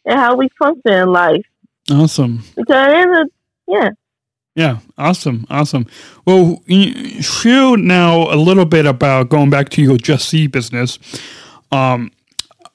and 0.04 0.18
how 0.18 0.36
we 0.36 0.48
function 0.58 0.92
in 0.92 1.12
life. 1.12 1.46
Awesome. 1.90 2.42
Because 2.56 3.28
yeah. 3.66 3.90
Yeah, 4.56 4.80
awesome, 4.98 5.46
awesome. 5.48 5.86
Well, 6.26 6.60
share 7.20 7.76
now 7.76 8.32
a 8.32 8.36
little 8.36 8.64
bit 8.64 8.84
about 8.84 9.28
going 9.28 9.48
back 9.48 9.68
to 9.70 9.82
your 9.82 9.96
Just 9.96 10.28
Z 10.28 10.48
business. 10.48 10.98
Um, 11.70 12.10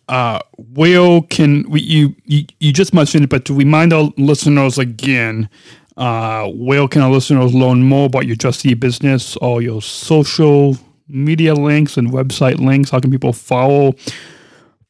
uh, 0.08 0.40
where 0.74 1.22
can 1.24 1.70
we, 1.70 1.82
you, 1.82 2.16
you, 2.24 2.46
you 2.60 2.72
just 2.72 2.94
mentioned 2.94 3.26
it, 3.26 3.30
but 3.30 3.44
to 3.46 3.54
remind 3.54 3.92
our 3.92 4.12
listeners 4.18 4.78
again, 4.78 5.50
uh, 5.98 6.50
where 6.50 6.88
can 6.88 7.02
our 7.02 7.12
listeners 7.12 7.54
learn 7.54 7.84
more 7.84 8.08
about 8.08 8.26
your 8.26 8.36
Just 8.36 8.62
Z 8.62 8.74
business 8.76 9.38
or 9.38 9.62
your 9.62 9.82
social 9.82 10.78
media 11.08 11.54
links 11.54 11.98
and 11.98 12.12
website 12.12 12.60
links? 12.60 12.90
How 12.90 13.00
can 13.00 13.12
people 13.12 13.34
follow 13.34 13.94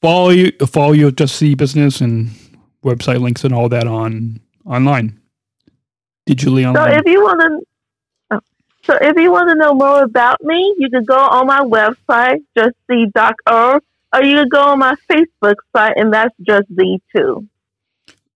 follow 0.01 0.29
you 0.29 0.51
follow 0.65 0.93
your 0.93 1.12
Just 1.12 1.38
Z 1.38 1.55
business 1.55 2.01
and 2.01 2.31
website 2.83 3.19
links 3.19 3.43
and 3.43 3.53
all 3.53 3.69
that 3.69 3.88
on 3.88 4.39
online, 4.65 5.19
digitally 6.27 6.67
online? 6.67 6.91
So 6.91 6.97
if 6.97 7.05
you 7.05 7.24
want 7.24 7.41
to. 7.41 7.67
Oh, 8.31 8.39
so 8.83 8.97
if 9.00 9.15
you 9.17 9.31
want 9.31 9.50
to 9.50 9.55
know 9.55 9.74
more 9.75 10.03
about 10.03 10.43
me, 10.43 10.74
you 10.79 10.89
can 10.89 11.03
go 11.03 11.17
on 11.17 11.45
my 11.45 11.59
website, 11.59 12.43
justz.org, 12.57 13.83
or 14.13 14.24
you 14.24 14.35
can 14.38 14.50
go 14.50 14.62
on 14.62 14.79
my 14.79 14.95
Facebook 15.09 15.55
site, 15.75 15.97
and 15.97 16.12
that's 16.12 16.33
just 16.41 16.67
Z 16.75 17.01
too. 17.15 17.47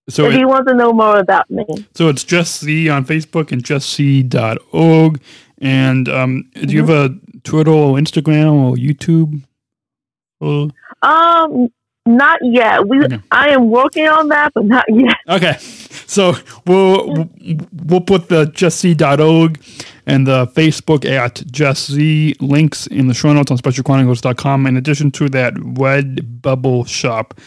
So 0.10 0.26
if 0.26 0.34
it- 0.34 0.40
you 0.40 0.48
want 0.48 0.68
to 0.68 0.74
know 0.74 0.92
more 0.94 1.20
about 1.20 1.50
me. 1.50 1.66
So 1.96 2.10
it's 2.10 2.24
Just 2.24 2.62
Z 2.64 2.90
on 2.90 3.06
Facebook 3.06 3.52
and 3.52 3.64
justz.org. 3.64 5.22
And 5.62 6.08
um, 6.10 6.50
do 6.54 6.74
you 6.74 6.80
have 6.80 6.90
a 6.90 7.16
Twitter 7.44 7.72
or 7.72 7.98
Instagram 7.98 8.52
or 8.54 8.76
YouTube? 8.76 9.42
Um, 11.02 11.70
not 12.06 12.40
yet. 12.42 12.88
We 12.88 13.04
Okay. 13.06 13.20
I 13.32 13.50
am 13.50 13.70
working 13.70 14.08
on 14.08 14.30
that, 14.30 14.54
but 14.54 14.66
not 14.66 14.86
yet. 14.90 15.18
okay. 15.28 15.58
So 15.60 16.34
we'll 16.66 17.30
we'll 17.86 18.02
put 18.02 18.30
the 18.30 18.46
justz.org 18.48 19.62
and 20.08 20.26
the 20.26 20.48
Facebook 20.48 21.06
at 21.06 21.44
Just 21.52 21.92
Z 21.92 22.36
links 22.40 22.88
in 22.88 23.08
the 23.08 23.14
show 23.14 23.32
notes 23.34 23.52
on 23.52 23.58
specialchronicles.com 23.58 24.66
in 24.66 24.78
addition 24.78 25.12
to 25.12 25.30
that 25.30 25.54
red 25.58 26.42
bubble 26.42 26.86
shop 26.86 27.40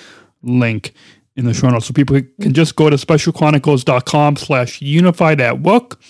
link 0.43 0.93
in 1.37 1.45
the 1.45 1.55
show 1.55 1.69
notes. 1.71 1.87
So 1.87 1.93
people 1.93 2.21
can 2.41 2.53
just 2.53 2.77
go 2.77 2.91
to 2.91 2.97
specialchronicles.com 2.97 4.37
slash 4.37 4.83
unified 4.83 5.41
at 5.41 5.61
work 5.61 6.01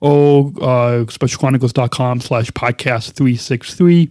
or 0.00 0.46
uh, 0.60 1.04
specialchronicles.com 1.04 2.20
slash 2.20 2.50
podcast 2.50 3.12
363 3.12 4.10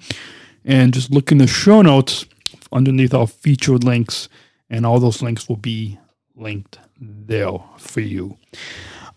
and 0.64 0.94
just 0.94 1.12
look 1.12 1.32
in 1.32 1.38
the 1.38 1.48
show 1.48 1.82
notes 1.82 2.26
underneath 2.72 3.14
our 3.14 3.28
featured 3.28 3.84
links 3.84 4.30
and 4.70 4.86
all 4.86 5.00
those 5.00 5.22
links 5.22 5.50
will 5.50 5.58
be 5.58 6.00
linked 6.36 6.80
there 7.00 7.58
for 7.78 8.02
you. 8.02 8.38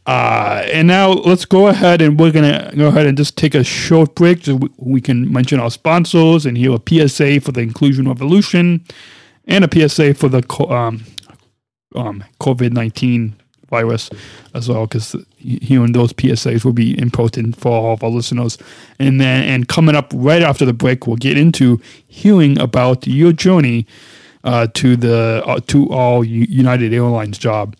Uh, 0.07 0.67
and 0.71 0.87
now 0.87 1.11
let's 1.11 1.47
go 1.47 1.69
ahead 1.69 2.03
and 2.03 2.21
we're 2.21 2.33
gonna 2.33 2.71
go 2.77 2.89
ahead 2.89 3.07
and 3.07 3.17
just 3.17 3.39
take 3.39 3.55
a 3.55 3.65
short 3.65 4.15
break 4.15 4.45
so 4.45 4.57
we, 4.57 4.69
we 4.77 5.01
can 5.01 5.33
mention 5.33 5.59
our 5.59 5.71
sponsors 5.71 6.45
and 6.45 6.59
hear 6.59 6.73
a 6.75 7.09
PSA 7.09 7.41
for 7.41 7.53
the 7.53 7.61
Inclusion 7.61 8.07
Revolution 8.07 8.85
and 9.47 9.65
a 9.65 9.89
PSA 9.89 10.13
for 10.15 10.29
the 10.29 10.43
um, 10.69 11.05
um, 11.95 12.25
COVID 12.41 12.73
nineteen 12.73 13.35
virus 13.71 14.11
as 14.53 14.69
well, 14.69 14.87
because 14.87 15.17
hearing 15.39 15.93
those 15.93 16.13
PSAs 16.13 16.65
will 16.65 16.73
be 16.73 16.97
important 16.99 17.57
for 17.57 17.73
all 17.73 17.93
of 17.95 18.05
our 18.05 18.11
listeners. 18.11 18.59
And 18.99 19.21
then, 19.21 19.43
and 19.45 19.67
coming 19.69 19.97
up 19.97 20.13
right 20.15 20.43
after 20.43 20.65
the 20.65 20.73
break, 20.73 21.07
we'll 21.07 21.17
get 21.17 21.37
into 21.37 21.81
hearing 22.07 22.59
about 22.59 23.07
your 23.07 23.33
journey 23.33 23.87
uh, 24.45 24.69
to 24.75 24.97
the 24.97 25.43
uh, 25.47 25.61
to 25.69 25.91
all 25.91 26.25
United 26.25 26.93
Airlines 26.93 27.39
job, 27.39 27.75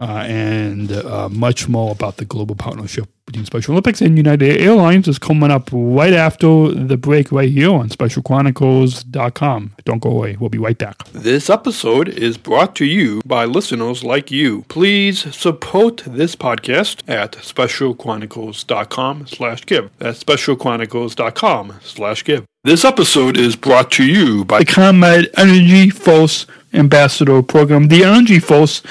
uh, 0.00 0.24
and 0.26 0.90
uh, 0.92 1.28
much 1.28 1.68
more 1.68 1.92
about 1.92 2.16
the 2.16 2.24
global 2.24 2.56
partnership 2.56 3.08
between 3.28 3.44
Special 3.44 3.72
Olympics 3.72 4.00
and 4.00 4.16
United 4.16 4.60
Airlines 4.60 5.06
is 5.06 5.18
coming 5.18 5.50
up 5.50 5.68
right 5.70 6.14
after 6.14 6.68
the 6.68 6.96
break, 6.96 7.30
right 7.30 7.50
here 7.50 7.70
on 7.70 7.90
SpecialChronicles.com. 7.90 9.74
Don't 9.84 10.00
go 10.00 10.10
away. 10.10 10.36
We'll 10.40 10.48
be 10.48 10.58
right 10.58 10.78
back. 10.78 11.04
This 11.12 11.50
episode 11.50 12.08
is 12.08 12.38
brought 12.38 12.74
to 12.76 12.86
you 12.86 13.20
by 13.26 13.44
listeners 13.44 14.02
like 14.02 14.30
you. 14.30 14.62
Please 14.68 15.34
support 15.36 16.02
this 16.06 16.34
podcast 16.34 17.02
at 17.06 17.32
specialchronicles.com 17.32 19.26
slash 19.26 19.66
give. 19.66 19.90
That's 19.98 20.24
specialchronicles.com 20.24 21.74
slash 21.82 22.24
give. 22.24 22.44
This 22.64 22.84
episode 22.84 23.36
is 23.36 23.54
brought 23.54 23.92
to 23.92 24.04
you 24.04 24.44
by 24.44 24.58
the 24.58 24.64
ComEd 24.64 25.28
Energy 25.36 25.90
Force 25.90 26.46
Ambassador 26.72 27.42
Program. 27.42 27.88
The 27.88 28.04
Energy 28.04 28.38
Force 28.38 28.82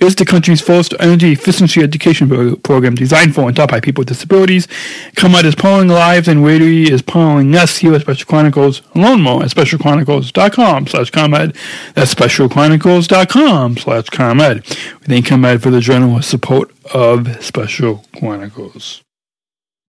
is 0.00 0.14
the 0.14 0.24
country's 0.24 0.60
first 0.60 0.94
energy 0.98 1.32
efficiency 1.32 1.82
education 1.82 2.56
program 2.62 2.94
designed 2.94 3.34
for 3.34 3.46
and 3.48 3.56
taught 3.56 3.70
by 3.70 3.80
people 3.80 4.02
with 4.02 4.08
disabilities. 4.08 4.66
ComEd 5.16 5.44
is 5.44 5.54
powering 5.54 5.88
lives 5.88 6.28
and 6.28 6.44
Rotary 6.44 6.90
is 6.90 7.02
powering 7.02 7.54
us 7.54 7.78
here 7.78 7.94
at 7.94 8.02
Special 8.02 8.26
Chronicles. 8.26 8.82
Learn 8.94 9.20
more 9.20 9.42
at 9.42 9.50
specialchronicles.com 9.50 10.86
slash 10.86 11.10
ComEd. 11.10 11.56
That's 11.94 12.14
specialchronicles.com 12.14 13.76
slash 13.76 14.08
ComEd. 14.10 14.66
We 15.00 15.06
thank 15.06 15.26
ComEd 15.26 15.62
for 15.62 15.70
the 15.70 15.80
generous 15.80 16.26
support 16.26 16.72
of 16.92 17.42
Special 17.44 18.04
Chronicles. 18.18 19.02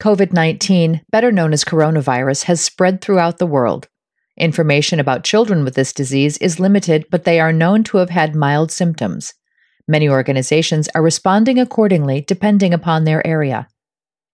COVID 0.02 0.32
19, 0.32 1.02
better 1.12 1.32
known 1.32 1.54
as 1.54 1.64
coronavirus, 1.64 2.44
has 2.44 2.62
spread 2.62 3.02
throughout 3.02 3.40
the 3.40 3.48
world. 3.48 3.88
Information 4.38 5.00
about 5.00 5.24
children 5.24 5.64
with 5.64 5.74
this 5.74 5.92
disease 5.92 6.38
is 6.38 6.60
limited, 6.60 7.06
but 7.10 7.24
they 7.24 7.40
are 7.40 7.52
known 7.52 7.84
to 7.86 7.98
have 7.98 8.12
had 8.12 8.36
mild 8.36 8.72
symptoms. 8.72 9.34
Many 9.88 10.08
organizations 10.08 10.88
are 10.94 11.02
responding 11.02 11.60
accordingly 11.60 12.22
depending 12.22 12.74
upon 12.74 13.04
their 13.04 13.26
area. 13.26 13.68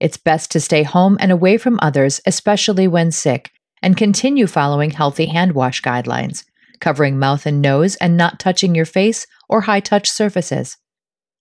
It's 0.02 0.18
best 0.18 0.52
to 0.52 0.60
stay 0.60 0.84
home 0.84 1.16
and 1.22 1.32
away 1.32 1.58
from 1.58 1.80
others, 1.82 2.20
especially 2.26 2.88
when 2.88 3.12
sick, 3.12 3.52
and 3.82 3.96
continue 3.96 4.48
following 4.48 4.92
healthy 4.92 5.28
hand 5.28 5.54
wash 5.54 5.82
guidelines, 5.82 6.44
covering 6.82 7.18
mouth 7.18 7.46
and 7.46 7.62
nose 7.62 7.96
and 7.98 8.18
not 8.18 8.40
touching 8.40 8.76
your 8.76 8.86
face 8.86 9.26
or 9.48 9.62
high 9.62 9.80
touch 9.80 10.10
surfaces. 10.10 10.76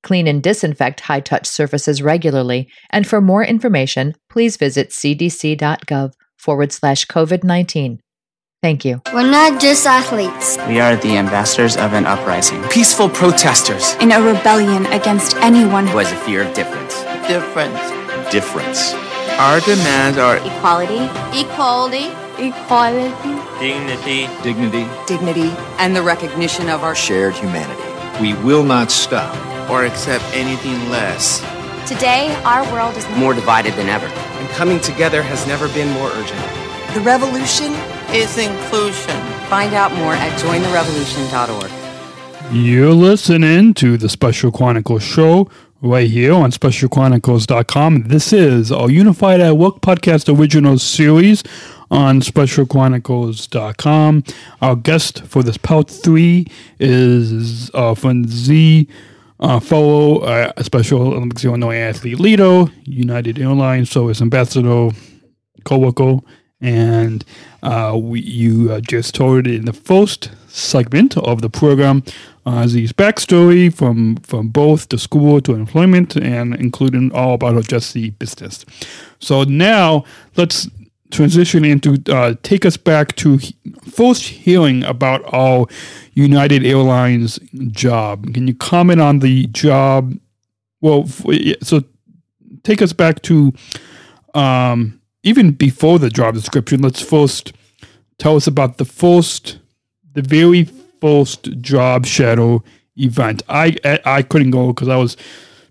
Clean 0.04 0.28
and 0.28 0.42
disinfect 0.42 1.00
high 1.00 1.20
touch 1.20 1.46
surfaces 1.46 2.02
regularly, 2.02 2.70
and 2.90 3.06
for 3.06 3.20
more 3.20 3.44
information, 3.44 4.14
please 4.30 4.56
visit 4.56 4.90
cdc.gov 4.90 6.12
forward 6.36 6.72
slash 6.72 7.06
COVID 7.06 7.42
19. 7.42 8.00
Thank 8.62 8.84
you. 8.84 9.02
We're 9.12 9.28
not 9.28 9.60
just 9.60 9.84
athletes. 9.88 10.56
We 10.68 10.78
are 10.78 10.94
the 10.94 11.16
ambassadors 11.16 11.76
of 11.76 11.94
an 11.94 12.06
uprising. 12.06 12.62
Peaceful 12.68 13.08
protesters. 13.08 13.94
In 13.94 14.12
a 14.12 14.22
rebellion 14.22 14.86
against 14.86 15.34
anyone 15.38 15.84
who 15.84 15.98
has 15.98 16.12
a 16.12 16.16
fear 16.18 16.44
of 16.44 16.54
difference. 16.54 17.02
Difference. 17.26 18.30
Difference. 18.30 18.94
Our 19.40 19.58
demands 19.58 20.16
are 20.16 20.36
equality, 20.36 21.10
equality, 21.36 22.12
equality, 22.38 23.10
dignity, 23.58 24.28
dignity, 24.44 24.88
dignity, 25.08 25.50
and 25.78 25.96
the 25.96 26.02
recognition 26.02 26.68
of 26.68 26.84
our 26.84 26.94
shared 26.94 27.34
humanity. 27.34 27.82
We 28.22 28.34
will 28.44 28.62
not 28.62 28.92
stop 28.92 29.34
or 29.68 29.86
accept 29.86 30.22
anything 30.34 30.88
less. 30.88 31.40
Today, 31.88 32.32
our 32.44 32.62
world 32.72 32.96
is 32.96 33.08
more 33.16 33.34
divided 33.34 33.72
than 33.72 33.88
ever. 33.88 34.06
And 34.06 34.48
coming 34.50 34.78
together 34.78 35.20
has 35.20 35.48
never 35.48 35.66
been 35.74 35.90
more 35.94 36.10
urgent. 36.10 36.61
The 36.94 37.00
revolution 37.00 37.72
is 38.14 38.36
inclusion. 38.36 39.18
Find 39.48 39.72
out 39.72 39.94
more 39.94 40.12
at 40.12 40.38
jointherevolution.org. 40.38 41.70
You're 42.52 42.92
listening 42.92 43.72
to 43.74 43.96
the 43.96 44.10
Special 44.10 44.52
Chronicles 44.52 45.02
show 45.02 45.48
right 45.80 46.10
here 46.10 46.34
on 46.34 46.50
specialchronicles.com. 46.50 48.02
This 48.08 48.34
is 48.34 48.70
our 48.70 48.90
Unified 48.90 49.40
at 49.40 49.56
Work 49.56 49.80
podcast 49.80 50.38
original 50.38 50.78
series 50.78 51.42
on 51.90 52.20
specialchronicles.com. 52.20 54.24
Our 54.60 54.76
guest 54.76 55.24
for 55.24 55.42
this 55.42 55.56
part 55.56 55.88
three 55.88 56.46
is 56.78 57.70
uh, 57.72 57.94
from 57.94 58.28
Z. 58.28 58.86
Uh, 59.40 59.60
fellow 59.60 60.18
uh, 60.18 60.52
Special 60.62 61.14
Olympics 61.14 61.42
Illinois 61.42 61.78
athlete 61.78 62.20
Lido, 62.20 62.68
United 62.84 63.38
Airlines, 63.38 63.90
so 63.90 64.10
is 64.10 64.20
Ambassador 64.20 64.90
Kowako, 65.64 66.22
and 66.62 67.24
uh, 67.62 67.98
we, 68.00 68.20
you 68.20 68.72
uh, 68.72 68.80
just 68.80 69.14
told 69.14 69.46
in 69.46 69.64
the 69.66 69.72
first 69.72 70.30
segment 70.48 71.16
of 71.18 71.42
the 71.42 71.50
program 71.50 72.02
uh, 72.46 72.66
Z's 72.66 72.92
backstory 72.92 73.72
from 73.72 74.16
from 74.16 74.48
both 74.48 74.88
the 74.88 74.98
school 74.98 75.40
to 75.42 75.54
employment, 75.54 76.16
and 76.16 76.54
including 76.54 77.12
all 77.12 77.34
about 77.34 77.66
just 77.68 77.92
the 77.94 78.10
business. 78.10 78.64
So 79.18 79.44
now 79.44 80.04
let's 80.36 80.68
transition 81.10 81.64
into 81.64 81.98
uh, 82.08 82.34
take 82.42 82.64
us 82.64 82.76
back 82.76 83.14
to 83.16 83.36
he- 83.36 83.54
first 83.90 84.22
hearing 84.22 84.82
about 84.84 85.22
our 85.32 85.66
United 86.14 86.64
Airlines 86.64 87.38
job. 87.70 88.32
Can 88.34 88.48
you 88.48 88.54
comment 88.54 89.00
on 89.00 89.18
the 89.18 89.46
job? 89.48 90.14
Well, 90.80 91.04
f- 91.06 91.56
so 91.62 91.82
take 92.62 92.82
us 92.82 92.92
back 92.92 93.22
to 93.22 93.52
um, 94.34 95.00
even 95.22 95.52
before 95.52 95.98
the 95.98 96.10
job 96.10 96.34
description. 96.34 96.82
Let's 96.82 97.02
first 97.02 97.52
tell 98.18 98.36
us 98.36 98.46
about 98.46 98.78
the 98.78 98.84
first, 98.84 99.58
the 100.14 100.22
very 100.22 100.64
first 101.00 101.60
job 101.60 102.06
shadow 102.06 102.62
event. 102.96 103.42
I 103.48 103.76
I, 104.04 104.22
couldn't 104.22 104.50
go 104.50 104.68
because 104.68 104.88
I 104.88 104.96
was 104.96 105.16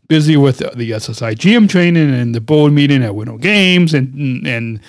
busy 0.07 0.35
with 0.35 0.57
the 0.57 0.91
SSI 0.91 1.35
GM 1.35 1.69
training 1.69 2.13
and 2.13 2.35
the 2.35 2.41
board 2.41 2.73
meeting 2.73 3.03
at 3.03 3.15
Winter 3.15 3.37
Games 3.37 3.93
and 3.93 4.45
and 4.45 4.79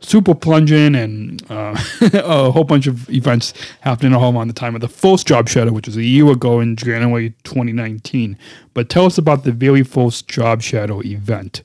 super 0.00 0.34
plunging 0.34 0.96
and 0.96 1.48
uh, 1.50 1.76
a 2.14 2.50
whole 2.50 2.64
bunch 2.64 2.88
of 2.88 3.08
events 3.10 3.54
happening 3.80 4.12
at 4.12 4.18
home 4.18 4.36
on 4.36 4.48
the 4.48 4.54
time 4.54 4.74
of 4.74 4.80
the 4.80 4.88
first 4.88 5.28
job 5.28 5.48
shadow, 5.48 5.72
which 5.72 5.86
was 5.86 5.96
a 5.96 6.02
year 6.02 6.28
ago 6.30 6.58
in 6.58 6.74
January 6.74 7.32
2019. 7.44 8.36
But 8.74 8.88
tell 8.88 9.06
us 9.06 9.18
about 9.18 9.44
the 9.44 9.52
very 9.52 9.84
first 9.84 10.26
job 10.26 10.62
shadow 10.62 11.00
event 11.02 11.62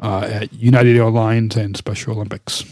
uh, 0.00 0.28
at 0.30 0.52
United 0.52 0.96
Airlines 0.96 1.56
and 1.56 1.76
Special 1.76 2.14
Olympics. 2.14 2.64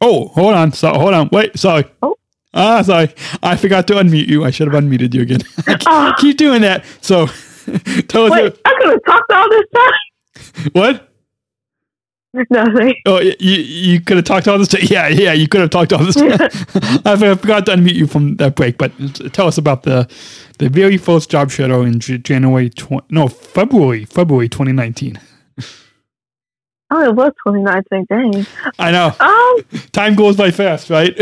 Oh, 0.00 0.28
hold 0.28 0.54
on. 0.54 0.72
So, 0.72 0.92
hold 0.92 1.14
on. 1.14 1.28
Wait, 1.32 1.58
sorry. 1.58 1.84
Oh. 2.02 2.16
Ah, 2.54 2.82
sorry. 2.82 3.14
I 3.42 3.56
forgot 3.56 3.86
to 3.88 3.94
unmute 3.94 4.28
you. 4.28 4.44
I 4.44 4.50
should 4.50 4.72
have 4.72 4.82
unmuted 4.82 5.14
you 5.14 5.22
again. 5.22 5.40
I 5.66 5.76
keep, 6.16 6.16
keep 6.18 6.36
doing 6.36 6.62
that. 6.62 6.84
So, 7.00 7.26
tell 8.08 8.24
us. 8.26 8.30
Wait, 8.30 8.58
I 8.64 8.74
could 8.80 8.90
have 8.90 9.04
talked 9.04 9.32
all 9.32 9.50
this 9.50 9.66
time. 9.74 10.70
What? 10.72 11.08
Nothing. 12.50 12.94
Oh, 13.06 13.20
you 13.20 13.34
you 13.40 14.00
could 14.00 14.16
have 14.16 14.26
talked 14.26 14.46
all 14.48 14.58
this. 14.58 14.68
Time. 14.68 14.82
Yeah, 14.84 15.08
yeah, 15.08 15.32
you 15.32 15.48
could 15.48 15.60
have 15.60 15.70
talked 15.70 15.92
all 15.92 16.04
this. 16.04 16.16
Time. 16.16 16.32
I 17.04 17.16
forgot 17.36 17.66
to 17.66 17.72
unmute 17.72 17.94
you 17.94 18.06
from 18.06 18.36
that 18.36 18.54
break. 18.56 18.78
But 18.78 18.92
tell 19.32 19.46
us 19.46 19.58
about 19.58 19.84
the 19.84 20.08
the 20.58 20.68
very 20.68 20.96
first 20.96 21.30
job 21.30 21.50
shadow 21.50 21.82
in 21.82 22.00
January 22.00 22.70
tw- 22.70 23.10
no 23.10 23.28
February 23.28 24.04
February 24.04 24.48
2019. 24.48 25.20
Oh, 26.88 27.02
it 27.02 27.16
was 27.16 27.32
2019. 27.44 28.06
Dang. 28.08 28.46
I 28.78 28.92
know. 28.92 29.12
Um. 29.18 29.80
Time 29.90 30.14
goes 30.14 30.36
by 30.36 30.52
fast, 30.52 30.88
right? 30.88 31.18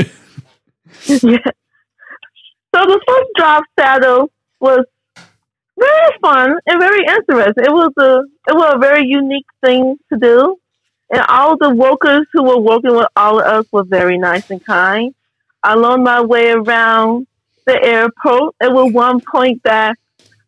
yeah. 1.08 1.38
So 2.74 2.80
the 2.84 3.00
first 3.08 3.30
job 3.38 3.62
shadow 3.78 4.28
was 4.60 4.84
very 5.78 6.18
fun 6.20 6.54
and 6.66 6.80
very 6.80 7.00
interesting. 7.06 7.64
It 7.64 7.72
was 7.72 7.92
a 7.98 8.18
it 8.50 8.54
was 8.54 8.74
a 8.74 8.78
very 8.78 9.06
unique 9.06 9.46
thing 9.64 9.96
to 10.12 10.18
do, 10.18 10.56
and 11.14 11.24
all 11.28 11.56
the 11.56 11.70
workers 11.70 12.26
who 12.32 12.42
were 12.42 12.58
working 12.58 12.96
with 12.96 13.06
all 13.14 13.38
of 13.38 13.46
us 13.46 13.66
were 13.70 13.84
very 13.84 14.18
nice 14.18 14.50
and 14.50 14.64
kind. 14.64 15.14
I 15.62 15.74
learned 15.74 16.02
my 16.02 16.20
way 16.20 16.50
around 16.50 17.28
the 17.66 17.80
airport. 17.80 18.56
It 18.60 18.72
was 18.72 18.92
one 18.92 19.20
point 19.20 19.62
that 19.62 19.96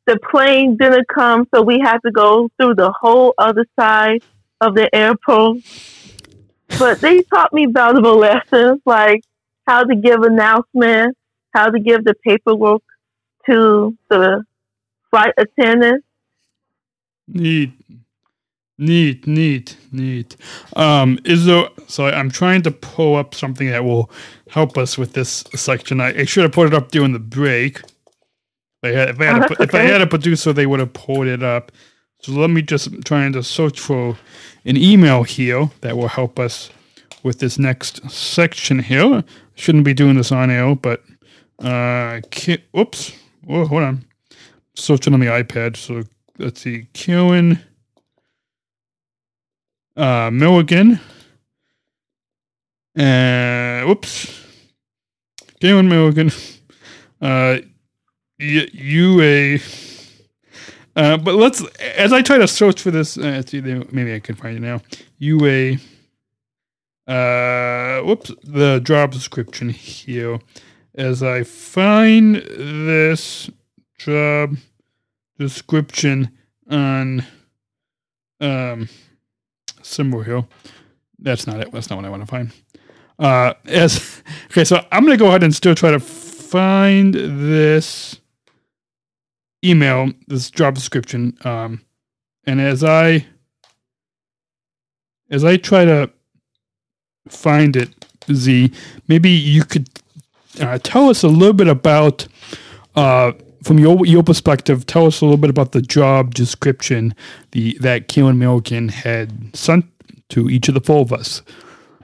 the 0.07 0.18
plane 0.29 0.76
didn't 0.76 1.07
come, 1.07 1.46
so 1.55 1.62
we 1.62 1.79
had 1.79 1.98
to 1.98 2.11
go 2.11 2.50
through 2.57 2.74
the 2.74 2.92
whole 3.00 3.33
other 3.38 3.64
side 3.79 4.22
of 4.61 4.74
the 4.74 4.92
airport. 4.92 5.59
But 6.81 7.00
they 7.00 7.22
taught 7.22 7.52
me 7.52 7.66
valuable 7.66 8.16
lessons 8.16 8.81
like 8.85 9.22
how 9.68 9.85
to 9.85 9.94
give 9.94 10.22
announcements, 10.22 11.16
how 11.55 11.70
to 11.70 11.79
give 11.79 12.02
the 12.02 12.14
paperwork 12.24 12.83
to 13.48 13.96
the 14.11 14.42
flight 15.12 15.33
attendant. 15.38 16.05
Neat, 17.29 17.70
neat, 18.79 19.27
neat, 19.27 19.77
neat. 19.93 20.37
Um, 20.77 21.19
is 21.25 21.47
there? 21.47 21.69
So 21.89 22.07
I'm 22.07 22.31
trying 22.31 22.62
to 22.62 22.71
pull 22.71 23.17
up 23.17 23.35
something 23.35 23.69
that 23.71 23.85
will 23.85 24.11
help 24.51 24.77
us 24.79 24.97
with 24.99 25.12
this 25.15 25.45
section. 25.55 26.01
I, 26.01 26.21
I 26.21 26.25
should 26.25 26.43
have 26.45 26.53
put 26.53 26.67
it 26.69 26.75
up 26.75 26.91
during 26.91 27.12
the 27.12 27.19
break. 27.19 27.81
If 27.81 28.85
I 28.85 28.89
had, 28.89 29.09
if 29.11 29.21
I 29.21 29.25
had, 29.25 29.43
Oh, 29.43 29.55
a, 29.59 29.62
if 29.62 29.75
I 29.75 29.81
had 29.83 30.01
a 30.01 30.07
producer, 30.07 30.53
they 30.53 30.67
would 30.67 30.81
have 30.81 30.93
pulled 30.93 31.27
it 31.27 31.43
up. 31.43 31.73
So 32.23 32.33
let 32.33 32.51
me 32.51 32.62
just 32.62 33.05
trying 33.05 33.33
to 33.35 33.43
search 33.43 33.79
for 33.81 34.17
an 34.65 34.77
email 34.77 35.23
here 35.23 35.71
that 35.83 35.97
will 35.97 36.09
help 36.09 36.39
us 36.39 36.71
with 37.23 37.39
this 37.39 37.59
next 37.59 38.09
section 38.11 38.79
here. 38.81 39.23
Shouldn't 39.55 39.85
be 39.85 39.95
doing 39.95 40.17
this 40.17 40.33
on 40.33 40.51
air, 40.51 40.75
but 40.75 41.03
uh, 41.62 42.21
ki- 42.31 42.65
oops. 42.77 43.12
Oh, 43.49 43.65
hold 43.67 43.83
on. 43.83 44.05
Searching 44.75 45.15
on 45.15 45.21
the 45.21 45.27
iPad. 45.27 45.77
So 45.77 46.03
let's 46.39 46.61
see. 46.61 46.89
Kieran 46.93 47.61
uh, 49.97 50.31
Milligan. 50.31 51.01
Uh, 52.99 53.83
whoops. 53.83 54.45
Kieran 55.61 55.89
Milligan. 55.89 56.31
Uh, 57.21 57.59
UA. 58.39 59.59
Uh, 60.95 61.17
but 61.19 61.35
let's, 61.35 61.63
as 61.97 62.13
I 62.13 62.23
try 62.23 62.39
to 62.39 62.49
search 62.49 62.81
for 62.81 62.91
this, 62.91 63.19
uh, 63.19 63.43
see, 63.43 63.61
maybe 63.61 64.15
I 64.15 64.21
can 64.21 64.35
find 64.35 64.57
it 64.57 64.61
now. 64.61 64.81
UA. 65.19 65.77
Uh, 67.07 68.01
whoops, 68.03 68.33
the 68.43 68.81
job 68.81 69.13
description 69.13 69.69
here. 69.71 70.41
As 70.95 71.23
I 71.23 71.43
find 71.43 72.37
this 72.37 73.51
job 73.99 74.57
description 75.39 76.31
on 76.71 77.25
um 78.41 78.89
symbol 79.87 80.22
here. 80.22 80.44
That's 81.18 81.46
not 81.46 81.61
it. 81.61 81.72
That's 81.72 81.90
not 81.90 81.96
what 81.96 82.05
I 82.05 82.11
want 82.11 82.22
to 82.22 82.27
find. 82.27 82.53
Uh 83.18 83.55
as 83.66 84.22
okay, 84.51 84.64
so 84.64 84.85
I'm 84.92 85.05
gonna 85.05 85.16
go 85.16 85.29
ahead 85.29 85.42
and 85.42 85.55
still 85.55 85.75
try 85.75 85.90
to 85.90 86.01
find 86.01 87.14
this 87.14 88.20
email, 89.64 90.12
this 90.29 90.51
job 90.51 90.75
description. 90.75 91.37
Um 91.44 91.83
and 92.44 92.61
as 92.61 92.85
I 92.85 93.27
as 95.31 95.44
I 95.44 95.57
try 95.57 95.85
to 95.85 96.11
find 97.29 97.77
it, 97.77 97.90
Z, 98.33 98.72
maybe 99.09 99.31
you 99.31 99.64
could 99.64 99.88
uh, 100.61 100.79
tell 100.83 101.09
us 101.09 101.22
a 101.22 101.29
little 101.29 101.53
bit 101.53 101.68
about 101.68 102.27
uh, 102.94 103.33
from 103.66 103.81
your 103.81 104.07
your 104.07 104.22
perspective. 104.22 104.87
Tell 104.87 105.07
us 105.07 105.20
a 105.20 105.24
little 105.24 105.37
bit 105.37 105.50
about 105.50 105.72
the 105.72 105.83
job 105.83 106.35
description 106.35 107.14
the 107.50 107.76
that 107.81 108.09
Keelan 108.09 108.37
Milligan 108.37 108.88
had 108.88 109.55
sent 109.57 109.85
to 110.29 110.48
each 110.48 110.68
of 110.68 110.74
the 110.74 110.81
four 110.81 111.00
of 111.00 111.12
us, 111.12 111.42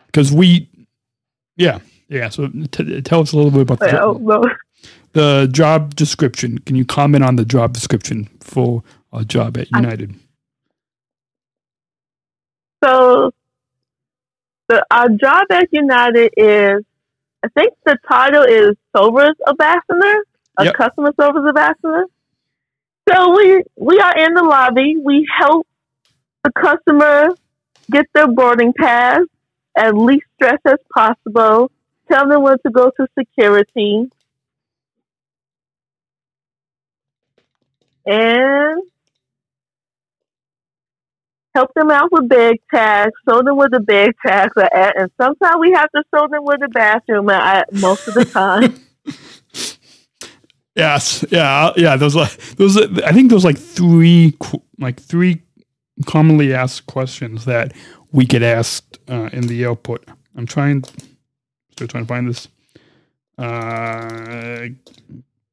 because 0.06 0.32
we, 0.32 0.68
yeah, 1.56 1.78
yeah. 2.08 2.28
So 2.28 2.48
t- 2.72 3.00
tell 3.02 3.20
us 3.20 3.32
a 3.32 3.36
little 3.36 3.52
bit 3.52 3.62
about 3.62 3.78
the, 3.78 4.02
oh, 4.02 4.12
well, 4.12 4.42
the 5.12 5.48
job 5.52 5.94
description. 5.94 6.58
Can 6.58 6.74
you 6.74 6.84
comment 6.84 7.22
on 7.22 7.36
the 7.36 7.44
job 7.44 7.72
description 7.72 8.28
for 8.40 8.82
a 9.12 9.24
job 9.24 9.56
at 9.56 9.70
United? 9.70 10.14
So 12.82 13.30
the 14.68 14.84
our 14.90 15.08
job 15.10 15.46
at 15.50 15.68
United 15.70 16.32
is 16.36 16.84
I 17.44 17.48
think 17.56 17.74
the 17.84 17.96
title 18.08 18.42
is 18.42 18.76
service 18.96 19.36
ambassador, 19.48 20.24
a 20.58 20.66
Yep. 20.66 20.74
customer 20.76 21.12
service 21.20 21.42
ambassador. 21.46 22.04
So 23.10 23.36
we 23.36 23.62
we 23.76 23.98
are 24.00 24.16
in 24.18 24.34
the 24.34 24.42
lobby. 24.42 24.96
We 25.02 25.26
help 25.38 25.66
the 26.44 26.52
customer 26.52 27.30
get 27.90 28.06
their 28.14 28.28
boarding 28.28 28.72
pass 28.72 29.20
at 29.76 29.96
least 29.96 30.24
stress 30.34 30.58
as 30.66 30.78
possible. 30.94 31.70
Tell 32.10 32.28
them 32.28 32.42
when 32.42 32.58
to 32.66 32.70
go 32.70 32.90
to 32.90 33.06
security. 33.18 34.10
And 38.06 38.82
help 41.54 41.70
them 41.74 41.90
out 41.90 42.10
with 42.12 42.28
bag 42.28 42.60
tags, 42.72 43.12
show 43.28 43.42
them 43.42 43.56
where 43.56 43.68
the 43.70 43.80
bag 43.80 44.12
tags 44.26 44.52
are 44.56 44.74
at, 44.74 44.98
and 45.00 45.10
sometimes 45.20 45.56
we 45.60 45.72
have 45.72 45.90
to 45.92 46.02
show 46.14 46.26
them 46.28 46.44
where 46.44 46.58
the 46.58 46.68
bathroom 46.68 47.28
are 47.28 47.34
at 47.40 47.72
most 47.72 48.06
of 48.08 48.14
the 48.14 48.24
time. 48.32 48.74
Yes, 50.74 51.24
yeah, 51.30 51.72
yeah. 51.76 51.96
Those 51.96 52.16
like 52.16 52.36
those. 52.56 52.76
I 52.78 53.12
think 53.12 53.30
those 53.30 53.44
like 53.44 53.58
three 53.58 54.34
like 54.78 55.00
three 55.00 55.42
commonly 56.06 56.54
asked 56.54 56.86
questions 56.86 57.44
that 57.44 57.72
we 58.10 58.24
get 58.24 58.42
asked 58.42 58.98
uh, 59.08 59.28
in 59.32 59.46
the 59.46 59.66
output. 59.66 60.06
I'm 60.34 60.46
trying, 60.46 60.84
still 61.72 61.88
trying 61.88 62.04
to 62.04 62.08
find 62.08 62.28
this 62.28 62.48
uh, 63.36 64.68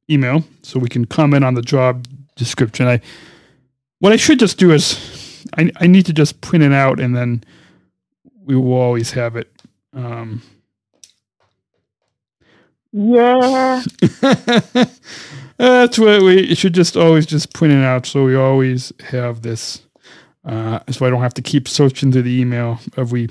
email 0.08 0.44
so 0.62 0.78
we 0.78 0.88
can 0.88 1.04
comment 1.04 1.44
on 1.44 1.54
the 1.54 1.62
job 1.62 2.06
description. 2.36 2.86
I 2.86 3.00
what 3.98 4.12
I 4.12 4.16
should 4.16 4.38
just 4.38 4.58
do 4.58 4.72
is 4.72 5.44
I 5.58 5.70
I 5.76 5.86
need 5.86 6.06
to 6.06 6.14
just 6.14 6.40
print 6.40 6.64
it 6.64 6.72
out 6.72 6.98
and 6.98 7.14
then 7.14 7.44
we 8.44 8.56
will 8.56 8.72
always 8.72 9.10
have 9.12 9.36
it. 9.36 9.50
Um, 9.92 10.42
yeah. 12.92 13.82
That's 15.58 15.98
what 15.98 16.22
we 16.22 16.54
should 16.54 16.72
just 16.72 16.96
always 16.96 17.26
just 17.26 17.52
print 17.52 17.74
it 17.74 17.84
out 17.84 18.06
so 18.06 18.24
we 18.24 18.34
always 18.34 18.92
have 19.10 19.42
this. 19.42 19.82
Uh, 20.44 20.80
so 20.90 21.04
I 21.04 21.10
don't 21.10 21.20
have 21.20 21.34
to 21.34 21.42
keep 21.42 21.68
searching 21.68 22.10
through 22.10 22.22
the 22.22 22.40
email 22.40 22.80
every 22.96 23.28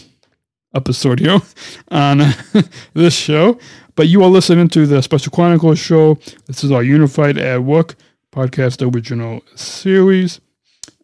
episode 0.75 1.19
here 1.21 1.41
on 1.89 2.21
this 2.93 3.15
show. 3.15 3.57
But 3.95 4.07
you 4.07 4.23
are 4.23 4.29
listening 4.29 4.69
to 4.69 4.85
the 4.85 5.01
Special 5.01 5.31
Chronicles 5.31 5.79
show. 5.79 6.19
This 6.45 6.63
is 6.63 6.71
our 6.71 6.83
Unified 6.83 7.37
at 7.37 7.63
Work 7.63 7.95
podcast 8.31 8.93
original 8.93 9.41
series. 9.55 10.39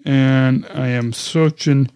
And 0.06 0.66
I 0.74 0.88
am 0.90 1.12
searching. 1.12 1.90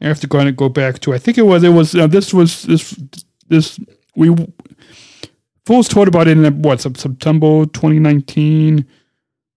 I 0.00 0.06
have 0.06 0.20
to 0.20 0.26
go 0.26 0.68
back 0.68 0.98
to. 1.00 1.12
I 1.12 1.18
think 1.18 1.36
it 1.38 1.42
was. 1.42 1.62
It 1.62 1.68
was. 1.68 1.94
Uh, 1.94 2.06
this 2.06 2.32
was 2.32 2.62
this. 2.62 2.98
This 3.48 3.78
we 4.16 4.34
Fools 5.64 5.88
told 5.88 6.08
about 6.08 6.26
it 6.28 6.36
in 6.36 6.62
what 6.62 6.80
Sep- 6.80 6.96
September 6.96 7.64
2019, 7.66 8.84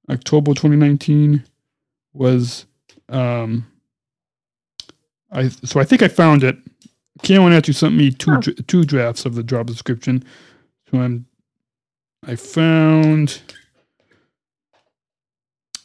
October 0.10 0.54
2019 0.54 1.44
was. 2.14 2.66
Um, 3.10 3.66
I 5.32 5.50
so 5.50 5.80
I 5.80 5.84
think 5.84 6.02
I 6.04 6.08
found 6.08 6.44
it. 6.44 6.58
Keon 7.24 7.54
actually 7.54 7.74
sent 7.74 7.96
me 7.96 8.12
two 8.12 8.38
dr- 8.40 8.68
two 8.68 8.84
drafts 8.84 9.26
of 9.26 9.36
the 9.36 9.44
job 9.44 9.68
description. 9.68 10.24
So 10.92 11.00
I'm. 11.02 11.26
I 12.26 12.36
found. 12.36 13.42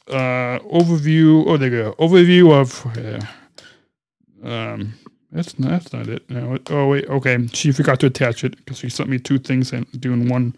Uh, 0.07 0.59
overview. 0.61 1.45
Oh, 1.47 1.57
there 1.57 1.71
you 1.71 1.83
go. 1.83 1.95
Overview 1.99 2.53
of. 2.53 2.87
Uh, 4.45 4.47
um, 4.47 4.95
that's 5.33 5.59
not, 5.59 5.71
that's 5.71 5.93
not 5.93 6.09
it. 6.09 6.29
No. 6.31 6.55
it- 6.55 6.71
Oh 6.71 6.89
wait. 6.89 7.07
Okay. 7.07 7.47
She 7.53 7.73
forgot 7.73 8.01
to 8.01 8.07
attach 8.07 8.45
it 8.45 8.57
because 8.57 8.79
she 8.79 8.89
sent 8.89 9.09
me 9.09 9.19
two 9.19 9.39
things 9.39 9.73
and 9.73 9.87
doing 10.01 10.29
one 10.29 10.55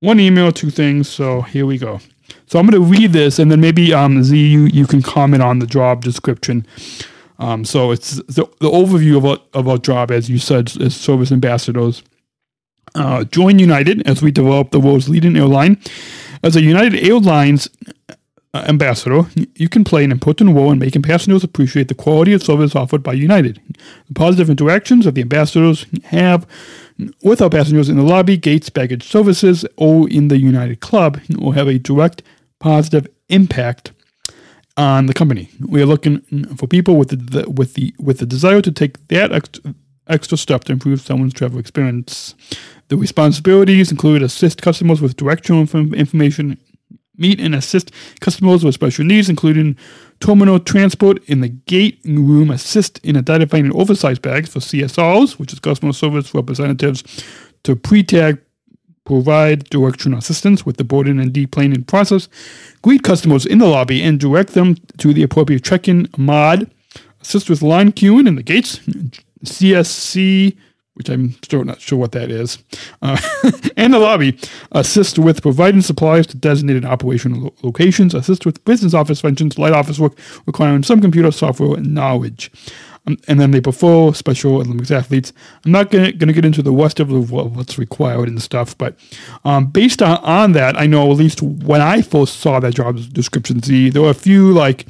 one 0.00 0.18
email, 0.20 0.50
two 0.52 0.70
things. 0.70 1.08
So 1.08 1.42
here 1.42 1.66
we 1.66 1.76
go. 1.78 2.00
So 2.46 2.58
I'm 2.58 2.66
going 2.66 2.82
to 2.82 2.88
read 2.88 3.12
this, 3.12 3.38
and 3.38 3.50
then 3.50 3.60
maybe 3.60 3.92
um 3.92 4.22
Z 4.22 4.36
you 4.36 4.64
you 4.64 4.86
can 4.86 5.02
comment 5.02 5.42
on 5.42 5.58
the 5.58 5.66
job 5.66 6.02
description. 6.02 6.66
Um, 7.38 7.64
so 7.64 7.90
it's 7.90 8.16
the, 8.16 8.44
the 8.60 8.68
overview 8.70 9.16
of 9.16 9.24
our, 9.24 9.38
of 9.54 9.66
our 9.66 9.78
job, 9.78 10.10
as 10.10 10.28
you 10.28 10.38
said, 10.38 10.70
as 10.80 10.94
service 10.94 11.32
ambassadors. 11.32 12.02
Uh, 12.94 13.24
join 13.24 13.58
United 13.58 14.06
as 14.06 14.20
we 14.20 14.30
develop 14.30 14.72
the 14.72 14.80
world's 14.80 15.08
leading 15.08 15.36
airline. 15.36 15.80
As 16.42 16.54
a 16.56 16.60
United 16.62 16.96
Airlines 17.02 17.68
Uh, 18.52 18.64
ambassador, 18.66 19.22
you 19.54 19.68
can 19.68 19.84
play 19.84 20.02
an 20.02 20.10
important 20.10 20.56
role 20.56 20.72
in 20.72 20.78
making 20.80 21.02
passengers 21.02 21.44
appreciate 21.44 21.86
the 21.86 21.94
quality 21.94 22.32
of 22.32 22.42
service 22.42 22.74
offered 22.74 23.00
by 23.00 23.12
United. 23.12 23.60
The 24.08 24.14
positive 24.14 24.50
interactions 24.50 25.04
that 25.04 25.14
the 25.14 25.20
ambassadors 25.20 25.86
have 26.06 26.48
with 27.22 27.40
our 27.40 27.48
passengers 27.48 27.88
in 27.88 27.96
the 27.96 28.02
lobby, 28.02 28.36
gates, 28.36 28.68
baggage 28.68 29.04
services, 29.04 29.64
or 29.76 30.08
in 30.08 30.28
the 30.28 30.38
United 30.38 30.80
Club 30.80 31.20
will 31.38 31.52
have 31.52 31.68
a 31.68 31.78
direct 31.78 32.24
positive 32.58 33.06
impact 33.28 33.92
on 34.76 35.06
the 35.06 35.14
company. 35.14 35.48
We 35.68 35.80
are 35.82 35.86
looking 35.86 36.20
for 36.56 36.66
people 36.66 36.96
with 36.96 37.10
the, 37.10 37.16
the 37.16 37.50
with 37.50 37.74
the 37.74 37.94
with 38.00 38.18
the 38.18 38.26
desire 38.26 38.62
to 38.62 38.72
take 38.72 39.06
that 39.08 39.30
extra, 39.30 39.74
extra 40.08 40.36
step 40.36 40.64
to 40.64 40.72
improve 40.72 41.00
someone's 41.00 41.34
travel 41.34 41.60
experience. 41.60 42.34
The 42.88 42.96
responsibilities 42.96 43.92
include 43.92 44.22
assist 44.22 44.60
customers 44.60 45.00
with 45.00 45.16
directional 45.16 45.60
inf- 45.60 45.94
information, 45.94 46.58
meet 47.20 47.40
and 47.40 47.54
assist 47.54 47.92
customers 48.20 48.64
with 48.64 48.74
special 48.74 49.04
needs, 49.04 49.28
including 49.28 49.76
terminal 50.20 50.58
transport 50.58 51.22
in 51.26 51.40
the 51.40 51.48
gate 51.48 52.00
room, 52.04 52.50
assist 52.50 52.98
in 53.04 53.16
identifying 53.16 53.74
oversized 53.74 54.22
bags 54.22 54.48
for 54.48 54.60
CSRs, 54.60 55.38
which 55.38 55.52
is 55.52 55.60
customer 55.60 55.92
service 55.92 56.34
representatives, 56.34 57.04
to 57.62 57.76
pre-tag 57.76 58.38
provide 59.04 59.64
directional 59.70 60.18
assistance 60.18 60.64
with 60.64 60.76
the 60.76 60.84
boarding 60.84 61.18
and 61.18 61.32
deplaning 61.32 61.86
process, 61.86 62.28
greet 62.82 63.02
customers 63.02 63.44
in 63.44 63.58
the 63.58 63.66
lobby 63.66 64.02
and 64.02 64.20
direct 64.20 64.54
them 64.54 64.76
to 64.98 65.12
the 65.12 65.22
appropriate 65.22 65.64
check-in 65.64 66.08
mod, 66.16 66.70
assist 67.20 67.50
with 67.50 67.62
line 67.62 67.92
queuing 67.92 68.28
in 68.28 68.36
the 68.36 68.42
gates, 68.42 68.78
CSC, 69.44 70.56
which 71.00 71.08
I'm 71.08 71.32
still 71.42 71.64
not 71.64 71.80
sure 71.80 71.98
what 71.98 72.12
that 72.12 72.30
is, 72.30 72.58
uh, 73.00 73.18
and 73.78 73.94
the 73.94 73.98
lobby, 73.98 74.38
assist 74.72 75.18
with 75.18 75.40
providing 75.40 75.80
supplies 75.80 76.26
to 76.26 76.36
designated 76.36 76.84
operational 76.84 77.40
lo- 77.40 77.54
locations, 77.62 78.12
assist 78.12 78.44
with 78.44 78.62
business 78.66 78.92
office 78.92 79.22
functions, 79.22 79.56
light 79.56 79.72
office 79.72 79.98
work 79.98 80.12
requiring 80.44 80.82
some 80.82 81.00
computer 81.00 81.30
software 81.30 81.78
and 81.78 81.94
knowledge. 81.94 82.52
Um, 83.06 83.16
and 83.28 83.40
then 83.40 83.50
they 83.50 83.62
prefer 83.62 84.12
special 84.12 84.56
Olympics 84.56 84.90
athletes. 84.90 85.32
I'm 85.64 85.72
not 85.72 85.90
going 85.90 86.18
to 86.18 86.32
get 86.34 86.44
into 86.44 86.60
the 86.60 86.70
rest 86.70 87.00
of 87.00 87.08
the, 87.08 87.18
what's 87.18 87.78
required 87.78 88.28
and 88.28 88.42
stuff, 88.42 88.76
but 88.76 88.94
um, 89.46 89.68
based 89.68 90.02
on, 90.02 90.18
on 90.18 90.52
that, 90.52 90.78
I 90.78 90.86
know 90.86 91.10
at 91.10 91.16
least 91.16 91.40
when 91.40 91.80
I 91.80 92.02
first 92.02 92.40
saw 92.40 92.60
that 92.60 92.74
job 92.74 92.98
description, 93.14 93.62
see, 93.62 93.88
there 93.88 94.02
were 94.02 94.10
a 94.10 94.14
few 94.14 94.52
like 94.52 94.86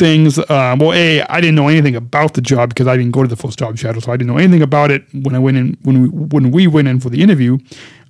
things. 0.00 0.38
Uh, 0.38 0.76
well, 0.80 0.92
a 0.92 1.22
I 1.22 1.40
didn't 1.40 1.54
know 1.54 1.68
anything 1.68 1.94
about 1.94 2.34
the 2.34 2.40
job 2.40 2.70
because 2.70 2.88
I 2.88 2.96
didn't 2.96 3.12
go 3.12 3.22
to 3.22 3.28
the 3.28 3.36
first 3.36 3.58
job 3.58 3.78
shadow, 3.78 4.00
so 4.00 4.10
I 4.10 4.16
didn't 4.16 4.32
know 4.32 4.38
anything 4.38 4.62
about 4.62 4.90
it 4.90 5.04
when 5.12 5.36
I 5.36 5.38
went 5.38 5.56
in 5.56 5.76
when 5.82 6.02
we 6.02 6.08
when 6.08 6.50
we 6.50 6.66
went 6.66 6.88
in 6.88 6.98
for 6.98 7.10
the 7.10 7.22
interview. 7.22 7.58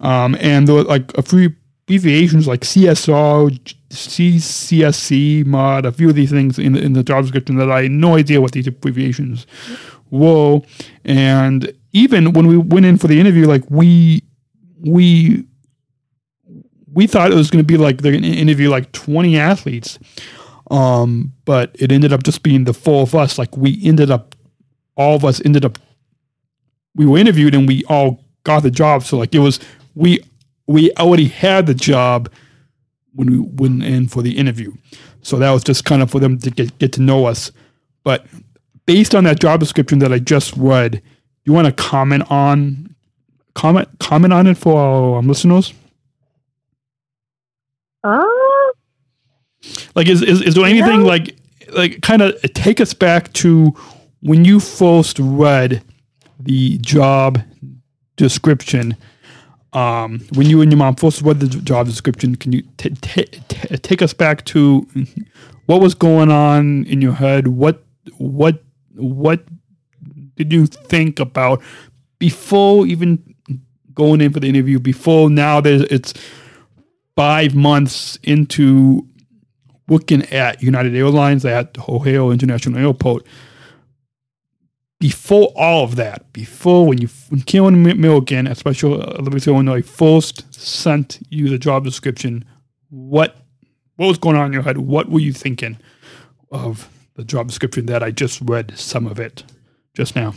Um, 0.00 0.36
and 0.40 0.66
there 0.66 0.76
were 0.76 0.84
like 0.84 1.12
a 1.18 1.22
few 1.22 1.54
abbreviations 1.84 2.46
like 2.46 2.60
CSR, 2.60 3.58
CCSC 3.90 5.44
mod, 5.44 5.84
a 5.84 5.92
few 5.92 6.08
of 6.08 6.14
these 6.14 6.30
things 6.30 6.58
in 6.58 6.72
the 6.72 6.80
in 6.80 6.92
the 6.94 7.02
job 7.02 7.24
description 7.24 7.56
that 7.56 7.70
I 7.70 7.82
had 7.82 7.90
no 7.90 8.16
idea 8.16 8.40
what 8.40 8.52
these 8.52 8.68
abbreviations 8.68 9.46
were. 10.10 10.60
And 11.04 11.72
even 11.92 12.32
when 12.32 12.46
we 12.46 12.56
went 12.56 12.86
in 12.86 12.96
for 12.96 13.08
the 13.08 13.18
interview, 13.18 13.46
like 13.46 13.64
we 13.68 14.22
we 14.78 15.44
we 16.92 17.06
thought 17.06 17.32
it 17.32 17.36
was 17.36 17.50
going 17.50 17.62
to 17.62 17.66
be 17.66 17.76
like 17.76 17.98
they're 18.02 18.12
going 18.12 18.22
to 18.22 18.28
interview 18.28 18.70
like 18.70 18.92
20 18.92 19.36
athletes 19.36 19.98
um, 20.70 21.32
but 21.44 21.74
it 21.78 21.90
ended 21.90 22.12
up 22.12 22.22
just 22.22 22.42
being 22.42 22.64
the 22.64 22.72
four 22.72 23.02
of 23.02 23.14
us. 23.14 23.38
Like 23.38 23.56
we 23.56 23.80
ended 23.84 24.10
up, 24.10 24.34
all 24.96 25.16
of 25.16 25.24
us 25.24 25.40
ended 25.44 25.64
up, 25.64 25.78
we 26.94 27.06
were 27.06 27.18
interviewed 27.18 27.54
and 27.54 27.66
we 27.66 27.84
all 27.84 28.24
got 28.44 28.62
the 28.62 28.70
job. 28.70 29.02
So 29.02 29.18
like 29.18 29.34
it 29.34 29.40
was, 29.40 29.58
we, 29.94 30.20
we 30.66 30.92
already 30.92 31.26
had 31.26 31.66
the 31.66 31.74
job 31.74 32.30
when 33.14 33.30
we 33.30 33.38
went 33.38 33.82
in 33.82 34.06
for 34.06 34.22
the 34.22 34.38
interview. 34.38 34.72
So 35.22 35.36
that 35.38 35.50
was 35.50 35.64
just 35.64 35.84
kind 35.84 36.02
of 36.02 36.10
for 36.10 36.20
them 36.20 36.38
to 36.38 36.50
get, 36.50 36.78
get 36.78 36.92
to 36.94 37.02
know 37.02 37.26
us. 37.26 37.50
But 38.04 38.26
based 38.86 39.14
on 39.14 39.24
that 39.24 39.40
job 39.40 39.60
description 39.60 39.98
that 39.98 40.12
I 40.12 40.18
just 40.18 40.56
read, 40.56 41.02
you 41.44 41.52
want 41.52 41.66
to 41.66 41.72
comment 41.72 42.30
on, 42.30 42.94
comment, 43.54 43.88
comment 43.98 44.32
on 44.32 44.46
it 44.46 44.56
for 44.56 44.78
our 44.78 45.18
um, 45.18 45.26
listeners? 45.26 45.74
Uh, 48.04 48.24
like, 49.94 50.08
is 50.08 50.22
is, 50.22 50.42
is 50.42 50.54
there 50.54 50.64
anything 50.64 51.00
No. 51.00 51.06
like 51.06 51.36
like 51.72 52.00
kind 52.02 52.22
of 52.22 52.40
take 52.54 52.80
us 52.80 52.94
back 52.94 53.32
to 53.34 53.74
when 54.20 54.44
you 54.44 54.60
first 54.60 55.18
read 55.18 55.82
the 56.38 56.78
job 56.78 57.40
description? 58.16 58.96
Um, 59.72 60.20
when 60.34 60.48
you 60.48 60.62
and 60.62 60.72
your 60.72 60.78
mom 60.78 60.96
first 60.96 61.22
read 61.22 61.38
the 61.38 61.46
job 61.46 61.86
description, 61.86 62.34
can 62.34 62.52
you 62.52 62.62
t- 62.76 62.90
t- 62.90 63.24
t- 63.48 63.76
take 63.76 64.02
us 64.02 64.12
back 64.12 64.44
to 64.46 64.84
what 65.66 65.80
was 65.80 65.94
going 65.94 66.28
on 66.30 66.84
in 66.86 67.00
your 67.00 67.12
head? 67.12 67.46
What 67.46 67.84
what 68.16 68.64
what 68.96 69.44
did 70.34 70.52
you 70.52 70.66
think 70.66 71.20
about 71.20 71.62
before 72.18 72.84
even 72.86 73.22
going 73.94 74.20
in 74.20 74.32
for 74.32 74.40
the 74.40 74.48
interview? 74.48 74.80
Before 74.80 75.30
now, 75.30 75.60
there's 75.60 75.82
it's 75.82 76.14
five 77.14 77.54
months 77.54 78.18
into 78.24 79.06
working 79.90 80.22
at 80.26 80.62
United 80.62 80.94
Airlines 80.94 81.44
at 81.44 81.76
O'Hare 81.88 82.30
International 82.30 82.78
Airport. 82.78 83.26
Before 85.00 85.52
all 85.56 85.84
of 85.84 85.96
that, 85.96 86.32
before 86.32 86.86
when 86.86 86.98
you 86.98 87.08
when 87.30 87.42
Karen 87.42 87.82
Milligan 87.82 88.46
at 88.46 88.56
Special 88.58 89.02
Olympics 89.02 89.48
Illinois 89.48 89.82
first 89.82 90.52
sent 90.54 91.18
you 91.30 91.48
the 91.48 91.58
job 91.58 91.84
description, 91.84 92.44
what 92.90 93.36
what 93.96 94.06
was 94.06 94.18
going 94.18 94.36
on 94.36 94.46
in 94.46 94.52
your 94.52 94.62
head? 94.62 94.78
What 94.78 95.10
were 95.10 95.20
you 95.20 95.32
thinking 95.32 95.78
of 96.52 96.88
the 97.14 97.24
job 97.24 97.48
description 97.48 97.86
that 97.86 98.02
I 98.02 98.10
just 98.10 98.40
read 98.42 98.78
some 98.78 99.06
of 99.06 99.18
it 99.18 99.42
just 99.94 100.14
now? 100.14 100.34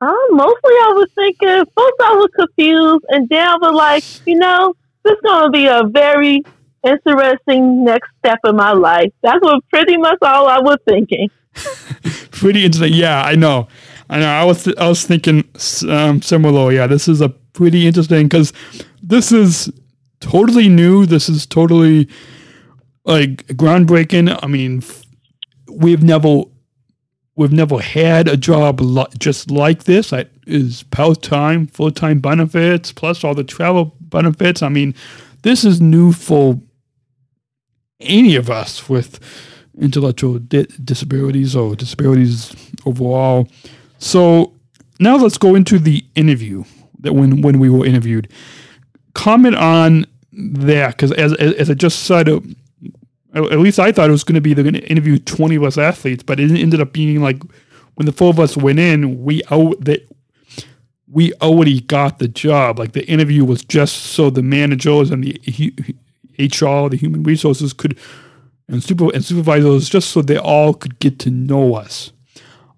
Uh, 0.00 0.12
mostly 0.30 0.74
I 0.86 0.92
was 0.94 1.08
thinking, 1.14 1.48
first 1.48 1.94
I 2.00 2.14
was 2.14 2.30
confused, 2.38 3.04
and 3.08 3.26
then 3.30 3.46
I 3.46 3.56
was 3.56 3.74
like, 3.74 4.04
you 4.26 4.36
know, 4.36 4.74
this 5.02 5.12
is 5.12 5.20
going 5.22 5.44
to 5.44 5.50
be 5.50 5.66
a 5.66 5.84
very 5.84 6.42
interesting 6.84 7.84
next 7.84 8.10
step 8.18 8.40
in 8.44 8.56
my 8.56 8.72
life. 8.72 9.12
That's 9.22 9.40
what 9.42 9.62
pretty 9.70 9.96
much 9.96 10.18
all 10.22 10.48
I 10.48 10.60
was 10.60 10.78
thinking. 10.86 11.30
pretty 12.30 12.64
interesting. 12.64 12.94
Yeah, 12.94 13.22
I 13.22 13.34
know. 13.34 13.68
I 14.10 14.20
know. 14.20 14.28
I 14.28 14.44
was 14.44 14.68
I 14.76 14.88
was 14.88 15.04
thinking 15.04 15.44
um, 15.88 16.20
similar. 16.22 16.72
Yeah, 16.72 16.86
this 16.86 17.08
is 17.08 17.20
a 17.20 17.28
pretty 17.28 17.86
interesting 17.86 18.28
because 18.28 18.52
this 19.02 19.32
is 19.32 19.72
totally 20.20 20.68
new. 20.68 21.06
This 21.06 21.28
is 21.28 21.46
totally 21.46 22.08
like 23.04 23.46
groundbreaking. 23.48 24.38
I 24.42 24.46
mean, 24.46 24.82
we've 25.70 26.02
never 26.02 26.42
we've 27.36 27.52
never 27.52 27.80
had 27.80 28.28
a 28.28 28.36
job 28.36 28.80
li- 28.80 29.06
just 29.18 29.50
like 29.50 29.84
this. 29.84 30.10
That 30.10 30.30
is 30.46 30.82
part 30.84 31.22
time, 31.22 31.66
full 31.66 31.90
time 31.90 32.20
benefits 32.20 32.92
plus 32.92 33.24
all 33.24 33.34
the 33.34 33.44
travel 33.44 33.94
benefits. 34.00 34.62
I 34.62 34.68
mean, 34.68 34.94
this 35.42 35.64
is 35.64 35.80
new 35.80 36.12
for 36.12 36.60
any 38.00 38.36
of 38.36 38.50
us 38.50 38.88
with 38.88 39.20
intellectual 39.80 40.38
di- 40.38 40.66
disabilities 40.84 41.56
or 41.56 41.74
disabilities 41.74 42.54
overall. 42.86 43.48
So 43.98 44.52
now 45.00 45.16
let's 45.16 45.38
go 45.38 45.54
into 45.54 45.78
the 45.78 46.04
interview 46.14 46.64
that 47.00 47.12
when 47.14 47.42
when 47.42 47.58
we 47.58 47.68
were 47.68 47.86
interviewed. 47.86 48.28
Comment 49.14 49.54
on 49.54 50.06
that 50.32 50.96
because 50.96 51.12
as, 51.12 51.34
as 51.34 51.54
as 51.54 51.70
I 51.70 51.74
just 51.74 52.04
said, 52.04 52.28
uh, 52.28 52.40
at 53.34 53.58
least 53.58 53.78
I 53.78 53.92
thought 53.92 54.08
it 54.08 54.12
was 54.12 54.24
going 54.24 54.34
to 54.34 54.40
be 54.40 54.54
they're 54.54 54.64
going 54.64 54.74
to 54.74 54.88
interview 54.88 55.18
twenty 55.18 55.56
of 55.56 55.62
us 55.62 55.78
athletes, 55.78 56.22
but 56.22 56.40
it 56.40 56.50
ended 56.50 56.80
up 56.80 56.92
being 56.92 57.22
like 57.22 57.42
when 57.94 58.06
the 58.06 58.12
four 58.12 58.30
of 58.30 58.40
us 58.40 58.56
went 58.56 58.78
in, 58.78 59.22
we 59.22 59.42
out 59.50 59.84
that 59.84 60.08
we 61.08 61.32
already 61.34 61.80
got 61.80 62.18
the 62.18 62.26
job. 62.26 62.78
Like 62.78 62.92
the 62.92 63.06
interview 63.06 63.44
was 63.44 63.64
just 63.64 63.94
so 63.96 64.30
the 64.30 64.42
managers 64.42 65.10
and 65.10 65.22
the 65.22 65.40
hu- 65.56 65.94
HR, 66.38 66.88
the 66.88 66.96
human 66.96 67.22
resources 67.22 67.72
could 67.72 67.98
and 68.68 68.82
super 68.82 69.12
and 69.12 69.24
supervisors 69.24 69.88
just 69.88 70.10
so 70.10 70.22
they 70.22 70.38
all 70.38 70.74
could 70.74 70.98
get 70.98 71.18
to 71.20 71.30
know 71.30 71.74
us. 71.74 72.12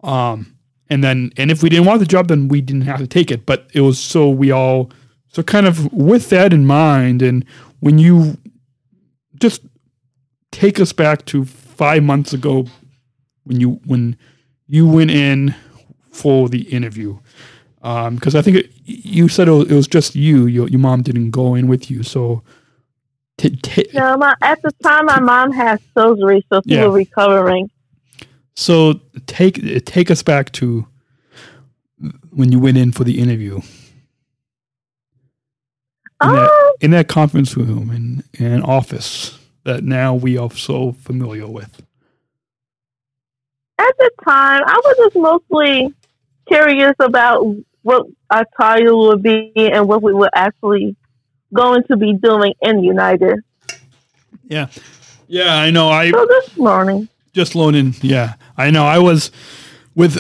Um, 0.03 0.57
and 0.88 1.03
then 1.03 1.33
and 1.37 1.51
if 1.51 1.62
we 1.62 1.69
didn't 1.69 1.87
want 1.87 2.01
the 2.01 2.07
job, 2.07 2.29
then 2.29 2.49
we 2.49 2.61
didn't 2.61 2.83
have 2.83 2.99
to 2.99 3.07
take 3.07 3.31
it. 3.31 3.47
But 3.47 3.69
it 3.73 3.81
was 3.81 3.99
so 3.99 4.29
we 4.29 4.51
all 4.51 4.90
so 5.29 5.42
kind 5.42 5.66
of 5.66 5.92
with 5.92 6.31
that 6.31 6.53
in 6.53 6.66
mind, 6.66 7.23
and 7.23 7.45
when 7.81 7.99
you 7.99 8.37
just 9.40 9.62
take 10.51 10.81
us 10.81 10.92
back 10.92 11.25
to 11.27 11.45
five 11.45 12.03
months 12.03 12.33
ago 12.33 12.66
when 13.45 13.61
you 13.61 13.81
when 13.85 14.16
you 14.66 14.88
went 14.88 15.11
in 15.11 15.55
for 16.11 16.49
the 16.49 16.62
interview 16.62 17.19
because 18.11 18.35
I 18.35 18.42
think 18.42 18.57
it, 18.57 18.73
you 18.85 19.29
said 19.29 19.47
it 19.47 19.53
was, 19.53 19.71
it 19.71 19.75
was 19.75 19.87
just 19.87 20.16
you. 20.16 20.47
Your 20.47 20.69
your 20.69 20.81
mom 20.81 21.03
didn't 21.03 21.31
go 21.31 21.55
in 21.55 21.69
with 21.69 21.90
you, 21.90 22.03
so. 22.03 22.42
T- 23.38 23.51
t- 23.51 23.88
No, 23.92 24.16
my, 24.16 24.35
at 24.42 24.62
the 24.62 24.72
time, 24.83 25.07
my 25.07 25.20
mom 25.20 25.53
had 25.53 25.81
surgery, 25.96 26.44
so 26.53 26.62
she 26.66 26.75
Yeah. 26.75 26.87
was 26.87 26.94
recovering. 26.94 27.70
So 28.55 29.01
take 29.27 29.85
take 29.85 30.11
us 30.11 30.22
back 30.22 30.51
to 30.53 30.87
when 32.31 32.51
you 32.53 32.59
went 32.59 32.79
in 32.79 32.92
for 32.92 33.05
the 33.05 33.18
interview. 33.18 33.61
In, 36.22 36.33
that, 36.33 36.51
Um, 36.51 36.72
in 36.81 36.90
that 36.92 37.09
conference 37.09 37.55
room 37.57 37.90
and, 37.90 38.25
and 38.38 38.64
office 38.64 39.38
that 39.64 39.85
now 39.85 40.14
we 40.14 40.38
are 40.38 40.51
so 40.51 40.92
familiar 40.92 41.46
with. 41.46 41.83
at 43.79 43.94
the 43.99 44.11
time, 44.25 44.62
I 44.66 44.81
was 44.85 44.96
just 44.96 45.16
mostly 45.16 45.92
curious 46.49 46.94
about 46.99 47.44
what 47.83 48.07
our 48.31 48.44
title 48.59 49.09
would 49.09 49.22
be 49.22 49.53
and 49.57 49.87
what 49.87 50.03
we 50.03 50.14
would 50.14 50.31
actually 50.35 50.96
going 51.55 51.83
to 51.85 51.97
be 51.97 52.15
doing 52.15 52.55
in 52.63 52.83
United. 52.83 53.41
Yeah. 54.45 54.69
Yeah, 55.29 55.57
I 55.57 55.71
know. 55.71 55.89
I 55.89 56.11
So 56.11 56.27
this 56.27 56.57
morning, 56.57 57.09
just 57.33 57.55
learning. 57.55 57.95
Yeah, 58.01 58.35
I 58.57 58.71
know. 58.71 58.85
I 58.87 58.99
was 58.99 59.31
with 59.95 60.19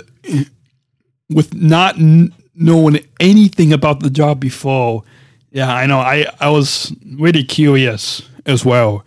with 1.30 1.54
not 1.54 1.96
n- 1.96 2.32
knowing 2.54 2.98
anything 3.20 3.72
about 3.72 4.00
the 4.00 4.10
job 4.10 4.40
before. 4.40 5.04
Yeah, 5.52 5.72
I 5.72 5.86
know. 5.86 6.00
I 6.00 6.26
I 6.40 6.50
was 6.50 6.92
really 7.16 7.44
curious 7.44 8.22
as 8.46 8.64
well. 8.64 9.04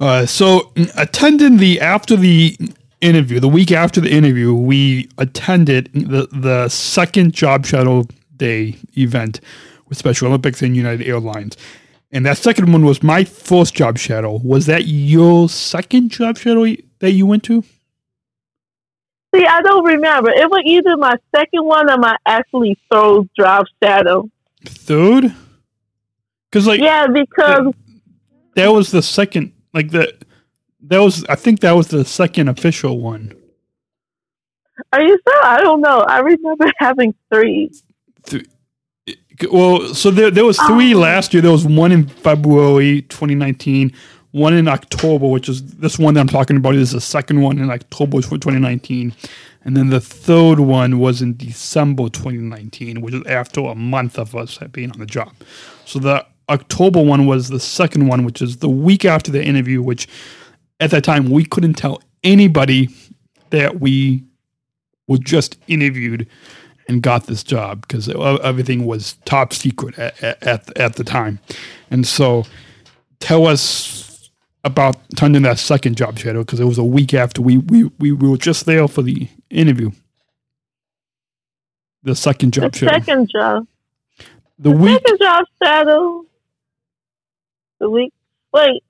Uh, 0.00 0.26
so 0.26 0.72
attending 0.96 1.58
the 1.58 1.80
after 1.80 2.16
the 2.16 2.56
interview, 3.00 3.38
the 3.38 3.48
week 3.48 3.70
after 3.70 4.00
the 4.00 4.10
interview, 4.10 4.52
we 4.54 5.08
attended 5.18 5.88
the 5.92 6.26
the 6.32 6.68
second 6.68 7.32
job 7.32 7.64
shadow 7.64 8.06
day 8.36 8.76
event 8.96 9.40
with 9.88 9.98
Special 9.98 10.28
Olympics 10.28 10.62
and 10.62 10.76
United 10.76 11.06
Airlines. 11.06 11.56
And 12.10 12.24
that 12.24 12.38
second 12.38 12.72
one 12.72 12.84
was 12.84 13.02
my 13.02 13.24
first 13.24 13.74
job 13.74 13.98
shadow. 13.98 14.40
Was 14.42 14.66
that 14.66 14.86
your 14.86 15.48
second 15.48 16.10
job 16.10 16.38
shadow 16.38 16.64
that 17.00 17.12
you 17.12 17.26
went 17.26 17.44
to? 17.44 17.62
see, 19.34 19.46
I 19.46 19.62
don't 19.62 19.84
remember. 19.84 20.30
It 20.30 20.50
was 20.50 20.62
either 20.64 20.96
my 20.96 21.16
second 21.34 21.64
one 21.64 21.90
or 21.90 21.98
my 21.98 22.16
actually 22.26 22.78
third 22.90 23.28
job 23.38 23.66
shadow. 23.82 24.28
Third? 24.64 25.34
Because 26.50 26.66
like 26.66 26.80
Yeah, 26.80 27.06
because 27.06 27.74
that 28.54 28.68
was 28.68 28.90
the 28.90 29.02
second. 29.02 29.52
Like 29.74 29.90
the 29.90 30.14
that 30.82 30.98
was 30.98 31.24
I 31.28 31.34
think 31.34 31.60
that 31.60 31.72
was 31.72 31.88
the 31.88 32.04
second 32.04 32.48
official 32.48 33.00
one. 33.00 33.32
are 34.92 35.02
you 35.02 35.18
sure? 35.26 35.44
I 35.44 35.60
don't 35.60 35.80
know. 35.80 36.00
I 36.00 36.20
remember 36.20 36.70
having 36.78 37.14
three. 37.32 37.70
three. 38.24 38.46
Well, 39.50 39.94
so 39.94 40.10
there 40.10 40.30
there 40.30 40.44
was 40.44 40.58
three 40.58 40.94
oh. 40.94 40.98
last 40.98 41.32
year. 41.32 41.42
There 41.42 41.52
was 41.52 41.66
one 41.66 41.92
in 41.92 42.08
February 42.08 43.02
2019, 43.02 43.92
one 44.32 44.54
in 44.54 44.66
October, 44.68 45.28
which 45.28 45.48
is 45.48 45.64
this 45.76 45.98
one 45.98 46.14
that 46.14 46.20
I'm 46.20 46.28
talking 46.28 46.56
about 46.56 46.74
is 46.74 46.92
the 46.92 47.00
second 47.00 47.40
one 47.40 47.58
in 47.58 47.70
October 47.70 48.16
2019, 48.16 49.14
and 49.64 49.76
then 49.76 49.90
the 49.90 50.00
third 50.00 50.58
one 50.58 50.98
was 50.98 51.22
in 51.22 51.36
December 51.36 52.08
2019, 52.08 53.00
which 53.00 53.14
is 53.14 53.22
after 53.26 53.60
a 53.60 53.74
month 53.74 54.18
of 54.18 54.34
us 54.34 54.58
being 54.72 54.90
on 54.90 54.98
the 54.98 55.06
job. 55.06 55.32
So 55.84 55.98
the 55.98 56.26
October 56.48 57.02
one 57.02 57.26
was 57.26 57.48
the 57.48 57.60
second 57.60 58.08
one, 58.08 58.24
which 58.24 58.42
is 58.42 58.56
the 58.56 58.68
week 58.68 59.04
after 59.04 59.30
the 59.30 59.44
interview, 59.44 59.82
which 59.82 60.08
at 60.80 60.90
that 60.90 61.04
time 61.04 61.30
we 61.30 61.44
couldn't 61.44 61.74
tell 61.74 62.02
anybody 62.24 62.88
that 63.50 63.80
we 63.80 64.24
were 65.06 65.18
just 65.18 65.58
interviewed 65.68 66.28
and 66.88 67.02
got 67.02 67.26
this 67.26 67.42
job 67.44 67.82
because 67.82 68.08
everything 68.08 68.86
was 68.86 69.14
top 69.24 69.52
secret 69.52 69.98
at, 69.98 70.42
at, 70.42 70.76
at 70.78 70.94
the 70.96 71.04
time. 71.04 71.38
And 71.90 72.06
so 72.06 72.44
tell 73.20 73.46
us 73.46 74.30
about 74.64 74.96
turning 75.16 75.42
that 75.42 75.58
second 75.58 75.96
job 75.96 76.18
shadow 76.18 76.40
because 76.40 76.60
it 76.60 76.64
was 76.64 76.78
a 76.78 76.84
week 76.84 77.14
after 77.14 77.42
we, 77.42 77.58
we, 77.58 77.84
we 77.98 78.12
were 78.12 78.36
just 78.36 78.66
there 78.66 78.88
for 78.88 79.02
the 79.02 79.28
interview. 79.50 79.90
The 82.02 82.16
second 82.16 82.52
job 82.54 82.72
The 82.72 82.78
shadow. 82.78 82.92
second 82.98 83.30
job. 83.30 83.66
The 84.58 84.70
week 84.70 85.00
Second 85.04 85.18
job 85.20 85.44
shadow. 85.62 86.24
The 87.80 87.90
week. 87.90 88.12
Wait. 88.52 88.82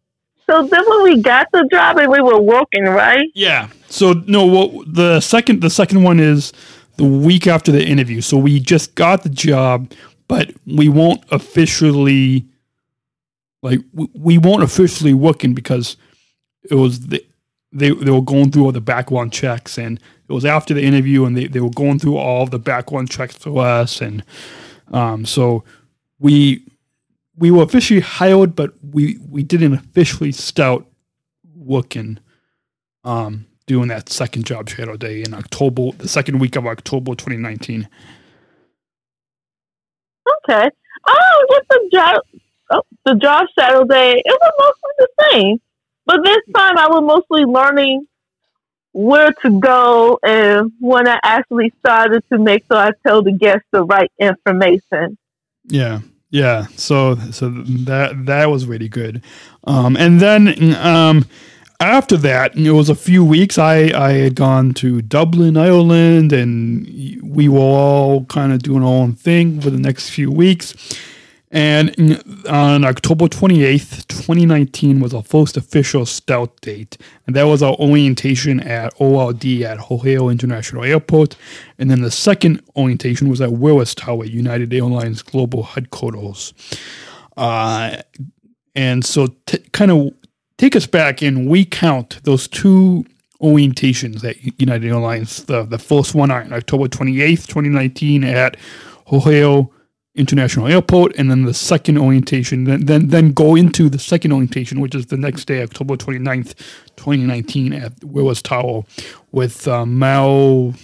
So 0.48 0.62
then 0.66 0.82
when 0.88 1.02
we 1.02 1.20
got 1.20 1.48
the 1.52 1.68
job 1.70 1.98
and 1.98 2.10
we 2.10 2.20
were 2.22 2.40
working, 2.40 2.84
right? 2.84 3.26
Yeah. 3.34 3.68
So 3.88 4.14
no, 4.26 4.46
what 4.46 4.94
the 4.94 5.20
second 5.20 5.60
the 5.60 5.68
second 5.68 6.04
one 6.04 6.20
is 6.20 6.54
the 6.98 7.04
week 7.04 7.46
after 7.46 7.72
the 7.72 7.84
interview. 7.84 8.20
So 8.20 8.36
we 8.36 8.60
just 8.60 8.94
got 8.94 9.22
the 9.22 9.28
job, 9.28 9.92
but 10.26 10.52
we 10.66 10.88
won't 10.88 11.24
officially 11.30 12.44
like 13.62 13.80
we, 13.92 14.38
won't 14.38 14.62
officially 14.62 15.14
working 15.14 15.54
because 15.54 15.96
it 16.70 16.74
was 16.74 17.06
the 17.08 17.24
they 17.72 17.90
they 17.90 18.10
were 18.10 18.22
going 18.22 18.50
through 18.50 18.64
all 18.64 18.72
the 18.72 18.80
background 18.80 19.32
checks 19.32 19.78
and 19.78 19.98
it 20.28 20.32
was 20.32 20.44
after 20.44 20.74
the 20.74 20.82
interview 20.82 21.24
and 21.24 21.36
they, 21.36 21.46
they 21.46 21.60
were 21.60 21.70
going 21.70 21.98
through 21.98 22.16
all 22.16 22.46
the 22.46 22.58
background 22.58 23.10
checks 23.10 23.36
for 23.36 23.64
us 23.64 24.00
and 24.00 24.24
um 24.92 25.26
so 25.26 25.64
we 26.18 26.64
we 27.36 27.50
were 27.50 27.62
officially 27.62 28.00
hired 28.00 28.54
but 28.54 28.72
we 28.82 29.18
we 29.28 29.42
didn't 29.42 29.74
officially 29.74 30.32
start 30.32 30.84
working 31.54 32.18
um 33.04 33.44
doing 33.68 33.88
that 33.88 34.08
second 34.08 34.44
job 34.44 34.68
shadow 34.68 34.96
day 34.96 35.22
in 35.22 35.32
October 35.32 35.90
the 35.98 36.08
second 36.08 36.40
week 36.40 36.56
of 36.56 36.66
October 36.66 37.14
2019 37.14 37.88
Okay. 40.48 40.68
Oh, 41.06 41.46
just 41.50 41.68
the 41.68 41.88
job. 41.92 42.22
Oh, 42.70 42.82
the 43.04 43.14
job 43.14 43.46
shadow 43.58 43.84
day. 43.84 44.22
It 44.24 44.24
was 44.26 44.52
mostly 44.58 44.90
the 44.98 45.08
same, 45.30 45.60
but 46.06 46.20
this 46.24 46.38
time 46.54 46.76
I 46.78 46.88
was 46.88 47.02
mostly 47.02 47.44
learning 47.44 48.06
where 48.92 49.32
to 49.42 49.60
go 49.60 50.18
and 50.22 50.72
when 50.80 51.06
I 51.06 51.20
actually 51.22 51.72
started 51.78 52.24
to 52.32 52.38
make 52.38 52.64
sure 52.66 52.78
I 52.78 52.90
tell 53.06 53.22
the 53.22 53.32
guests 53.32 53.66
the 53.70 53.84
right 53.84 54.10
information. 54.18 55.16
Yeah, 55.66 56.00
yeah. 56.30 56.66
So 56.76 57.16
so 57.30 57.48
that 57.50 58.26
that 58.26 58.50
was 58.50 58.66
really 58.66 58.88
good. 58.88 59.22
Um, 59.64 59.96
and 59.96 60.20
then 60.20 60.74
um, 60.76 61.26
after 61.80 62.16
that, 62.18 62.56
it 62.56 62.72
was 62.72 62.88
a 62.88 62.94
few 62.94 63.24
weeks. 63.24 63.58
I 63.58 63.90
I 63.94 64.12
had 64.12 64.34
gone 64.34 64.74
to 64.74 65.00
Dublin, 65.02 65.56
Ireland, 65.56 66.32
and 66.32 66.86
we 67.22 67.48
were 67.48 67.60
all 67.60 68.24
kind 68.24 68.52
of 68.52 68.62
doing 68.62 68.82
our 68.82 68.88
own 68.88 69.14
thing 69.14 69.60
for 69.60 69.70
the 69.70 69.78
next 69.78 70.10
few 70.10 70.30
weeks. 70.30 70.74
And 71.50 72.22
on 72.48 72.84
October 72.84 73.26
28th, 73.26 74.06
2019 74.08 75.00
was 75.00 75.14
our 75.14 75.22
first 75.22 75.56
official 75.56 76.04
stout 76.04 76.60
date. 76.60 76.98
And 77.26 77.34
that 77.36 77.44
was 77.44 77.62
our 77.62 77.74
orientation 77.76 78.60
at 78.60 78.92
ORD 78.98 79.46
at 79.62 79.90
O'Hare 79.90 80.30
International 80.30 80.84
Airport. 80.84 81.36
And 81.78 81.90
then 81.90 82.02
the 82.02 82.10
second 82.10 82.62
orientation 82.76 83.30
was 83.30 83.40
at 83.40 83.52
Willis 83.52 83.94
Tower, 83.94 84.26
United 84.26 84.74
Airlines 84.74 85.22
Global 85.22 85.62
Headquarters. 85.62 86.52
Uh, 87.36 88.02
and 88.74 89.04
so, 89.04 89.28
t- 89.46 89.58
kind 89.72 89.90
of 89.90 90.12
take 90.58 90.76
us 90.76 90.86
back 90.86 91.22
and 91.22 91.48
we 91.48 91.64
count 91.64 92.20
those 92.24 92.46
two 92.46 93.04
orientations 93.40 94.24
at 94.24 94.60
United 94.60 94.86
Airlines. 94.86 95.44
The, 95.44 95.62
the 95.62 95.78
first 95.78 96.14
one 96.14 96.30
on 96.30 96.52
October 96.52 96.88
28th, 96.88 97.46
2019 97.46 98.24
at 98.24 98.56
O'Hare 99.10 99.66
International 100.16 100.66
Airport, 100.66 101.14
and 101.16 101.30
then 101.30 101.44
the 101.44 101.54
second 101.54 101.96
orientation, 101.96 102.64
then, 102.64 102.86
then 102.86 103.08
then 103.08 103.32
go 103.32 103.54
into 103.54 103.88
the 103.88 104.00
second 104.00 104.32
orientation, 104.32 104.80
which 104.80 104.94
is 104.94 105.06
the 105.06 105.16
next 105.16 105.44
day, 105.44 105.62
October 105.62 105.96
29th, 105.96 106.54
2019, 106.96 107.72
at 107.72 107.92
Willis 108.02 108.42
Tower 108.42 108.82
with 109.30 109.68
uh, 109.68 109.86
Mal, 109.86 110.74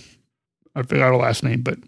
I 0.77 0.83
forgot 0.83 1.13
her 1.13 1.17
last 1.17 1.45
name, 1.45 1.63
but 1.63 1.79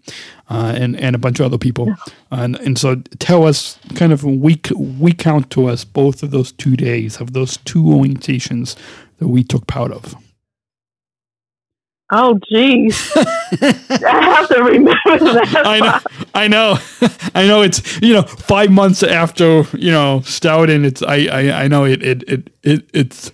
uh, 0.49 0.73
and 0.75 0.95
and 0.95 1.15
a 1.15 1.19
bunch 1.19 1.39
of 1.39 1.45
other 1.45 1.57
people, 1.57 1.93
and 2.31 2.55
and 2.57 2.77
so 2.77 2.95
tell 3.19 3.45
us 3.45 3.77
kind 3.95 4.13
of 4.13 4.23
we 4.23 4.61
we 4.77 5.11
count 5.11 5.49
to 5.51 5.67
us 5.67 5.83
both 5.83 6.23
of 6.23 6.31
those 6.31 6.53
two 6.53 6.77
days 6.77 7.19
of 7.19 7.33
those 7.33 7.57
two 7.57 7.83
orientations 7.83 8.75
that 9.17 9.27
we 9.27 9.43
took 9.43 9.67
part 9.67 9.91
of. 9.91 10.15
Oh, 12.09 12.39
geez. 12.49 13.11
I 13.17 14.35
have 14.37 14.47
to 14.47 14.63
remember 14.63 15.33
that. 15.33 15.61
I 15.65 15.79
know, 15.79 15.99
I 16.33 16.47
know, 16.47 16.77
I 17.35 17.47
know. 17.47 17.61
It's 17.63 18.01
you 18.01 18.13
know 18.13 18.21
five 18.21 18.71
months 18.71 19.03
after 19.03 19.63
you 19.73 19.91
know 19.91 20.21
Stoughton. 20.21 20.85
It's 20.85 21.03
I 21.03 21.25
I, 21.25 21.63
I 21.63 21.67
know 21.67 21.83
it 21.83 22.01
it, 22.01 22.23
it 22.29 22.49
it 22.63 22.89
it's 22.93 23.31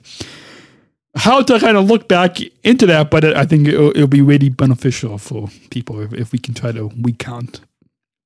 how 1.15 1.41
to 1.43 1.59
kind 1.59 1.77
of 1.77 1.85
look 1.85 2.07
back 2.09 2.37
into 2.63 2.85
that, 2.87 3.11
but 3.11 3.25
I 3.25 3.45
think 3.45 3.67
it'll, 3.67 3.91
it'll 3.91 4.07
be 4.07 4.21
really 4.21 4.49
beneficial 4.49 5.17
for 5.17 5.49
people 5.71 6.01
if, 6.01 6.13
if 6.13 6.31
we 6.33 6.39
can 6.39 6.53
try 6.53 6.71
to 6.73 6.91
recount 7.01 7.61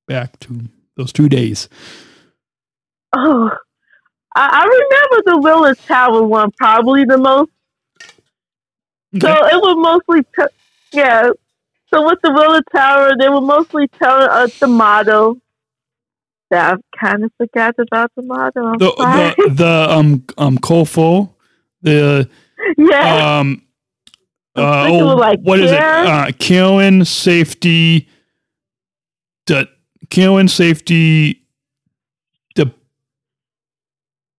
back 0.08 0.38
to 0.40 0.62
those 0.96 1.12
two 1.12 1.28
days. 1.28 1.68
Oh, 3.16 3.50
I, 4.36 4.48
I 4.52 4.64
remember 4.64 5.32
the 5.32 5.38
Willis 5.42 5.78
Tower 5.88 6.22
one 6.24 6.52
probably 6.58 7.04
the 7.04 7.18
most. 7.18 7.50
So 9.22 9.30
it 9.30 9.56
was 9.62 9.76
mostly, 9.78 10.22
t- 10.38 10.54
yeah. 10.92 11.30
So 11.94 12.06
with 12.06 12.18
the 12.22 12.32
Willis 12.32 12.62
Tower, 12.74 13.12
they 13.18 13.28
were 13.28 13.40
mostly 13.42 13.88
telling 14.02 14.28
us 14.30 14.50
the 14.60 14.68
motto. 14.68 15.36
That 16.50 16.78
I 16.78 16.98
kind 17.06 17.24
of 17.24 17.32
forgot 17.38 17.76
about 17.78 18.12
the 18.16 18.22
motto. 18.22 18.66
I'm 18.66 18.80
The 18.80 18.92
sorry. 19.00 19.34
the, 19.36 19.38
the 19.44 19.86
um 19.90 20.24
um 20.38 20.58
Core4, 20.58 21.30
the 21.82 22.28
yeah. 22.78 23.38
um 23.40 23.62
Uh, 24.56 24.88
was 24.90 25.20
like 25.20 25.40
what 25.40 25.60
is 25.60 25.70
it? 25.70 25.80
Uh, 25.80 26.32
Karen 26.38 27.04
safety. 27.04 28.08
The 29.46 29.68
Karen 30.10 30.48
safety. 30.48 31.42
The 32.56 32.72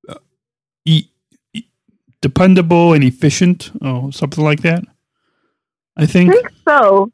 uh, 0.10 0.16
e, 0.86 1.06
e- 1.54 1.64
dependable 2.22 2.94
and 2.94 3.04
efficient, 3.04 3.72
or 3.82 4.12
something 4.12 4.44
like 4.44 4.62
that. 4.64 4.84
I 5.98 6.06
think. 6.06 6.32
I 6.32 6.34
think 6.36 6.50
so. 6.68 7.12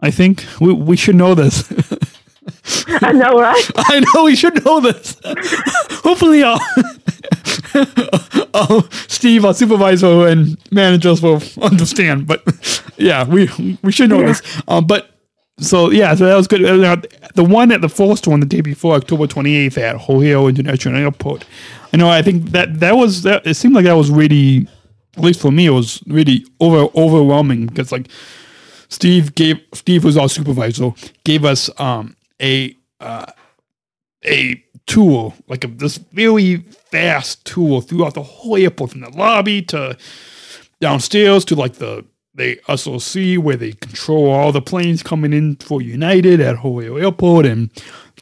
I 0.00 0.10
think 0.10 0.44
we 0.60 0.72
we 0.72 0.96
should 0.96 1.16
know 1.16 1.34
this. 1.34 1.70
I 3.02 3.12
know, 3.12 3.38
right? 3.40 3.70
I 3.76 4.00
know 4.00 4.24
we 4.24 4.36
should 4.36 4.64
know 4.64 4.80
this. 4.80 5.16
Hopefully, 6.04 6.42
uh, 6.42 6.58
uh, 7.74 8.82
Steve, 9.08 9.44
our 9.44 9.54
supervisor 9.54 10.26
and 10.26 10.56
managers 10.70 11.22
will 11.22 11.42
understand. 11.62 12.26
But 12.26 12.42
yeah, 12.96 13.24
we 13.26 13.48
we 13.82 13.92
should 13.92 14.10
know 14.10 14.22
this. 14.22 14.42
Um, 14.68 14.86
but 14.86 15.10
so 15.58 15.90
yeah, 15.90 16.14
so 16.14 16.26
that 16.26 16.34
was 16.34 16.46
good. 16.46 16.64
Uh, 16.64 16.96
The 17.34 17.44
one 17.44 17.72
at 17.72 17.80
the 17.80 17.88
first 17.88 18.26
one 18.26 18.40
the 18.40 18.46
day 18.46 18.60
before 18.60 18.94
October 18.94 19.26
twenty 19.26 19.54
eighth 19.56 19.78
at 19.78 20.08
O'Hare 20.08 20.48
International 20.48 20.96
Airport. 20.96 21.44
I 21.92 21.96
know. 21.96 22.10
I 22.10 22.22
think 22.22 22.50
that 22.50 22.80
that 22.80 22.96
was 22.96 23.22
that. 23.22 23.46
It 23.46 23.54
seemed 23.54 23.74
like 23.74 23.84
that 23.84 23.92
was 23.94 24.10
really, 24.10 24.66
at 25.16 25.22
least 25.22 25.40
for 25.40 25.52
me, 25.52 25.66
it 25.66 25.70
was 25.70 26.02
really 26.06 26.44
over 26.60 26.88
overwhelming 26.96 27.66
because 27.66 27.92
like 27.92 28.08
Steve 28.88 29.34
gave 29.34 29.60
Steve 29.72 30.04
was 30.04 30.16
our 30.16 30.28
supervisor 30.28 30.92
gave 31.24 31.44
us 31.44 31.70
um 31.80 32.16
a 32.42 32.76
uh, 33.00 33.26
a 34.24 34.62
tour 34.86 35.32
like 35.48 35.64
a, 35.64 35.68
this 35.68 35.98
very 36.12 36.64
fast 36.94 37.44
tool 37.44 37.80
throughout 37.80 38.14
the 38.14 38.22
whole 38.22 38.56
airport 38.56 38.92
from 38.92 39.00
the 39.00 39.10
lobby 39.10 39.60
to 39.60 39.96
downstairs 40.80 41.44
to 41.44 41.56
like 41.56 41.74
the 41.74 42.04
the 42.36 42.56
SOC 42.68 43.44
where 43.44 43.56
they 43.56 43.72
control 43.72 44.30
all 44.30 44.52
the 44.52 44.62
planes 44.62 45.02
coming 45.02 45.32
in 45.32 45.56
for 45.56 45.82
United 45.82 46.40
at 46.40 46.64
O'Hare 46.64 47.00
Airport 47.00 47.46
and 47.46 47.68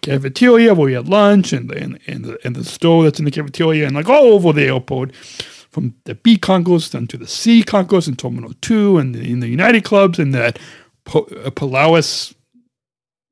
cafeteria 0.00 0.72
where 0.72 0.86
we 0.86 0.94
had 0.94 1.06
lunch 1.06 1.52
and 1.52 1.68
the, 1.68 1.76
and, 1.76 1.98
and 2.06 2.24
the 2.24 2.38
and 2.44 2.56
the 2.56 2.64
store 2.64 3.04
that's 3.04 3.18
in 3.18 3.26
the 3.26 3.30
cafeteria 3.30 3.86
and 3.86 3.94
like 3.94 4.08
all 4.08 4.32
over 4.32 4.54
the 4.54 4.64
airport 4.64 5.14
from 5.14 5.94
the 6.04 6.14
B 6.14 6.38
concourse 6.38 6.88
down 6.88 7.06
to 7.08 7.18
the 7.18 7.28
C 7.28 7.62
concourse 7.62 8.08
in 8.08 8.16
Terminal 8.16 8.54
2 8.62 8.96
and 8.96 9.14
the, 9.14 9.20
in 9.20 9.40
the 9.40 9.48
United 9.48 9.84
clubs 9.84 10.18
and 10.18 10.32
that 10.32 10.58
po- 11.04 11.28
uh, 11.44 11.50
Polaris 11.50 12.34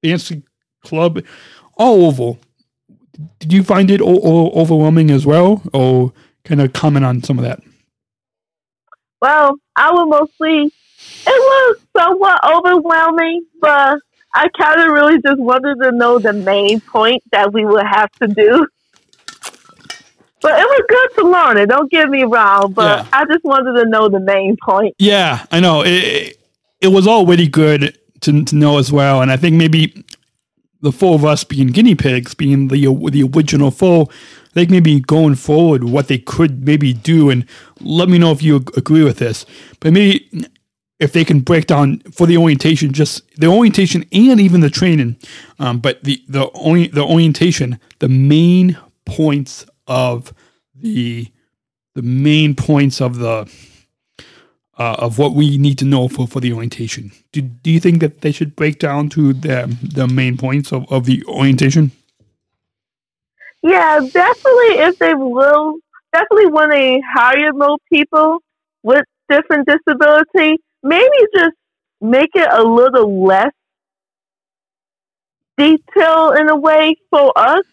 fancy 0.03 0.43
club 0.84 1.24
all 1.76 2.05
over. 2.07 2.38
Did 3.39 3.53
you 3.53 3.62
find 3.62 3.91
it 3.91 4.01
o- 4.01 4.21
o- 4.23 4.51
overwhelming 4.53 5.11
as 5.11 5.27
well 5.27 5.62
or 5.73 6.12
kind 6.45 6.61
of 6.61 6.73
comment 6.73 7.05
on 7.05 7.23
some 7.23 7.39
of 7.39 7.45
that? 7.45 7.61
Well, 9.21 9.57
I 9.77 9.93
would 9.93 10.07
mostly, 10.07 10.64
it 10.66 10.73
was 11.27 11.77
somewhat 11.97 12.41
overwhelming, 12.45 13.45
but 13.61 13.99
I 14.35 14.49
kind 14.49 14.81
of 14.81 14.87
really 14.93 15.21
just 15.21 15.39
wanted 15.41 15.77
to 15.83 15.93
know 15.93 16.18
the 16.18 16.33
main 16.33 16.81
point 16.81 17.23
that 17.33 17.53
we 17.53 17.64
would 17.64 17.85
have 17.87 18.11
to 18.12 18.29
do. 18.29 18.66
But 20.43 20.59
it 20.59 20.64
was 20.64 20.83
good 20.89 21.23
to 21.23 21.29
learn 21.29 21.57
it. 21.59 21.66
Don't 21.68 21.91
get 21.91 22.09
me 22.09 22.23
wrong, 22.25 22.73
but 22.73 23.01
Yeah. 23.01 23.07
I 23.12 23.25
just 23.27 23.45
wanted 23.45 23.79
to 23.83 23.89
know 23.91 24.09
the 24.09 24.21
main 24.21 24.57
point. 24.64 24.95
Yeah, 24.99 25.45
I 25.51 25.61
know. 25.61 25.83
It, 25.83 25.89
it, 25.93 26.37
it 26.81 26.89
was 26.89 27.07
all 27.07 27.27
really 27.27 27.47
good 27.49 27.99
to, 28.23 28.45
to 28.45 28.57
know 28.57 28.79
as 28.79 28.91
well. 28.91 29.21
And 29.21 29.31
I 29.31 29.37
think 29.37 29.57
maybe 29.57 30.03
the 30.83 30.93
four 30.93 31.14
of 31.14 31.24
us 31.24 31.45
being 31.45 31.68
guinea 31.68 31.95
pigs, 31.95 32.35
being 32.35 32.68
the 32.68 32.87
the 33.11 33.22
original 33.35 33.70
four, 33.70 34.09
think 34.53 34.70
maybe 34.70 35.01
going 35.01 35.35
forward, 35.35 35.85
what 35.85 36.09
they 36.09 36.18
could 36.18 36.64
maybe 36.64 36.93
do, 36.93 37.31
and 37.31 37.47
let 37.81 38.09
me 38.09 38.18
know 38.18 38.33
if 38.33 38.43
you 38.43 38.57
agree 38.76 39.05
with 39.05 39.18
this. 39.18 39.47
But 39.81 39.93
maybe 39.93 40.47
if 40.99 41.12
they 41.12 41.24
can 41.24 41.41
break 41.41 41.66
down 41.66 42.01
for 42.12 42.26
the 42.26 42.37
orientation, 42.37 42.93
just 42.93 43.22
the 43.37 43.47
orientation 43.47 44.05
and 44.12 44.41
even 44.41 44.61
the 44.61 44.70
training, 44.70 45.16
um, 45.59 45.78
but 45.78 46.03
the 46.05 46.22
the 46.28 46.45
ori- 46.45 46.89
the 46.89 47.05
orientation, 47.05 47.78
the 48.01 48.09
main 48.09 48.76
points 49.05 49.66
of 49.87 50.33
the 50.74 51.28
the 51.95 52.03
main 52.03 52.55
points 52.55 53.01
of 53.01 53.18
the 53.18 53.51
uh, 54.81 54.97
of 54.99 55.18
what 55.18 55.35
we 55.35 55.59
need 55.59 55.76
to 55.76 55.85
know 55.85 56.09
for, 56.09 56.26
for 56.26 56.41
the 56.41 56.55
orientation. 56.55 57.12
Do, 57.33 57.43
do 57.43 57.70
you 57.70 57.78
think 57.78 58.01
that 58.01 58.22
they 58.22 58.33
should 58.33 58.57
break 58.57 58.78
down 58.78 59.11
to 59.11 59.35
the 59.35 59.76
the 59.83 60.09
main 60.09 60.39
points 60.39 60.72
of, 60.72 60.91
of 60.91 61.05
the 61.05 61.22
orientation? 61.26 61.93
Yeah, 63.62 64.01
definitely. 64.01 64.72
If 64.89 64.99
they 64.99 65.12
will, 65.12 65.76
definitely 66.14 66.47
when 66.47 66.70
they 66.70 67.03
hire 67.14 67.53
more 67.53 67.76
people 67.93 68.39
with 68.83 69.05
different 69.28 69.68
disability, 69.68 70.57
maybe 70.83 71.18
just 71.37 71.57
make 72.01 72.31
it 72.35 72.49
a 72.51 72.62
little 72.62 73.26
less 73.26 73.53
detailed 75.59 76.39
in 76.39 76.49
a 76.49 76.57
way 76.57 76.97
for 77.11 77.33
us. 77.37 77.66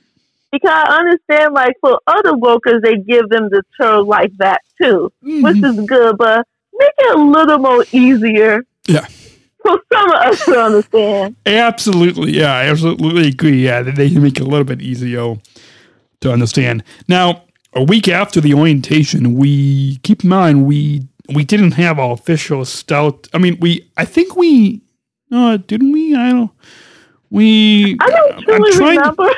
Because 0.52 0.72
I 0.72 0.98
understand, 1.00 1.54
like 1.54 1.76
for 1.80 2.02
other 2.06 2.36
workers, 2.36 2.82
they 2.82 2.98
give 2.98 3.30
them 3.30 3.48
the 3.50 3.64
term 3.80 4.08
like 4.08 4.36
that 4.40 4.62
too, 4.82 5.10
which 5.22 5.64
is 5.64 5.80
good. 5.86 6.18
But 6.18 6.46
make 6.80 6.92
it 7.00 7.16
a 7.16 7.22
little 7.22 7.58
more 7.60 7.86
easier 7.92 8.66
Yeah. 8.88 9.06
for 9.64 9.80
some 9.92 10.10
of 10.12 10.16
us 10.28 10.46
to 10.46 10.60
understand. 10.60 11.36
Absolutely, 11.46 12.32
yeah, 12.38 12.54
I 12.54 12.66
absolutely 12.66 13.28
agree. 13.28 13.64
Yeah, 13.66 13.82
that 13.84 13.96
they 13.96 14.10
can 14.10 14.22
make 14.24 14.38
it 14.38 14.44
a 14.44 14.50
little 14.50 14.64
bit 14.66 14.82
easier 14.82 15.36
to 16.22 16.32
understand. 16.32 16.84
Now, 17.08 17.44
a 17.74 17.84
week 17.84 18.08
after 18.08 18.42
the 18.42 18.54
orientation, 18.54 19.36
we 19.36 19.98
keep 20.04 20.24
in 20.24 20.30
mind 20.30 20.66
we 20.66 21.08
we 21.34 21.44
didn't 21.44 21.74
have 21.74 22.00
our 22.00 22.14
official 22.14 22.64
stout. 22.66 23.28
I 23.34 23.38
mean, 23.38 23.58
we 23.60 23.88
I 23.98 24.06
think 24.06 24.36
we 24.36 24.82
no, 25.30 25.58
didn't 25.58 25.92
we? 25.92 26.16
I 26.16 26.32
don't. 26.32 26.52
We 27.30 27.98
I 28.00 28.10
don't 28.48 28.72
trying- 28.74 28.98
remember. 29.00 29.30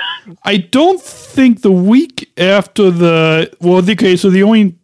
I 0.44 0.58
don't 0.58 1.02
think 1.02 1.64
the 1.64 1.72
week 1.72 2.30
after 2.38 2.92
the 2.92 3.52
well, 3.62 3.78
okay, 3.90 4.16
so 4.16 4.30
the 4.30 4.44
only 4.44 4.76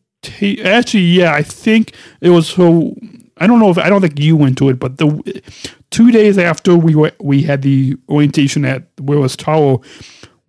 actually, 0.63 1.01
yeah, 1.03 1.33
I 1.33 1.43
think 1.43 1.93
it 2.21 2.29
was 2.29 2.47
so. 2.49 2.95
I 3.37 3.47
don't 3.47 3.59
know 3.59 3.69
if 3.69 3.77
I 3.77 3.89
don't 3.89 4.01
think 4.01 4.19
you 4.19 4.35
went 4.37 4.57
to 4.59 4.69
it, 4.69 4.79
but 4.79 4.97
the 4.97 5.41
two 5.91 6.11
days 6.11 6.37
after 6.37 6.75
we 6.77 6.95
were 6.95 7.11
we 7.19 7.41
had 7.43 7.61
the 7.61 7.95
orientation 8.09 8.63
at 8.65 8.83
Willis 8.99 9.35
Tower, 9.35 9.77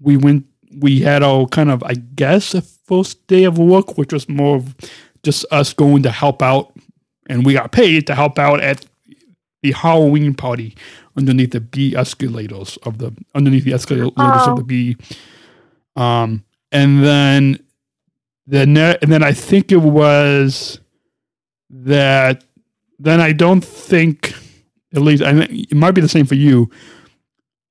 we 0.00 0.16
went. 0.16 0.46
We 0.78 1.00
had 1.00 1.22
our 1.22 1.46
kind 1.46 1.70
of, 1.70 1.82
I 1.84 1.94
guess, 1.94 2.54
a 2.54 2.60
first 2.60 3.26
day 3.28 3.44
of 3.44 3.56
work, 3.58 3.96
which 3.96 4.12
was 4.12 4.28
more 4.28 4.56
of 4.56 4.74
just 5.22 5.44
us 5.50 5.72
going 5.72 6.02
to 6.02 6.10
help 6.10 6.42
out, 6.42 6.72
and 7.28 7.44
we 7.46 7.54
got 7.54 7.72
paid 7.72 8.06
to 8.08 8.14
help 8.14 8.38
out 8.38 8.60
at 8.60 8.84
the 9.62 9.72
Halloween 9.72 10.34
party 10.34 10.76
underneath 11.16 11.52
the 11.52 11.60
B 11.60 11.96
escalators 11.96 12.76
of 12.84 12.98
the 12.98 13.10
underneath 13.34 13.64
the 13.64 13.72
escalators 13.72 14.12
Oh. 14.18 14.50
of 14.52 14.58
the 14.58 14.64
B. 14.64 14.96
Um, 15.96 16.44
and 16.72 17.02
then 17.02 17.58
the 18.46 18.66
ne- 18.66 18.98
and 19.02 19.10
then 19.10 19.22
I 19.22 19.32
think 19.32 19.72
it 19.72 19.80
was 19.82 20.80
that. 21.70 22.44
Then 22.98 23.20
I 23.20 23.32
don't 23.32 23.62
think, 23.62 24.32
at 24.94 25.02
least 25.02 25.22
I 25.22 25.32
it 25.50 25.76
might 25.76 25.90
be 25.90 26.00
the 26.00 26.08
same 26.08 26.24
for 26.26 26.34
you. 26.34 26.70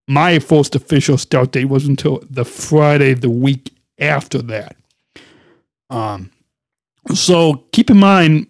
My 0.08 0.38
first 0.38 0.76
official 0.76 1.18
start 1.18 1.52
date 1.52 1.66
was 1.66 1.88
until 1.88 2.24
the 2.30 2.46
Friday 2.46 3.16
the 3.16 3.30
week 3.30 3.74
after 3.98 4.42
that. 4.44 4.76
Um, 5.90 6.32
so 7.14 7.66
keep 7.72 7.90
in 7.90 7.98
mind 7.98 8.48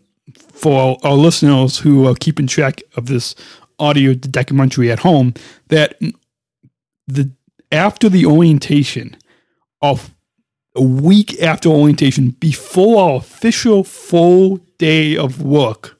for 0.51 0.97
our 1.03 1.13
listeners 1.13 1.77
who 1.79 2.07
are 2.07 2.15
keeping 2.15 2.47
track 2.47 2.81
of 2.95 3.05
this 3.05 3.35
audio 3.79 4.13
documentary 4.13 4.91
at 4.91 4.99
home 4.99 5.33
that 5.67 5.99
the 7.07 7.31
after 7.71 8.09
the 8.09 8.25
orientation 8.25 9.15
of 9.81 10.14
a 10.75 10.81
week 10.81 11.41
after 11.41 11.69
orientation 11.69 12.31
before 12.31 13.01
our 13.01 13.17
official 13.17 13.83
full 13.83 14.57
day 14.77 15.15
of 15.15 15.41
work 15.41 15.97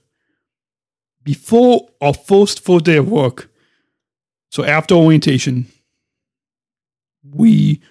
before 1.24 1.90
our 2.02 2.14
first 2.14 2.64
full 2.64 2.80
day 2.80 2.98
of 2.98 3.10
work 3.10 3.50
so 4.52 4.64
after 4.64 4.96
orientation 4.96 5.66
we 7.34 7.82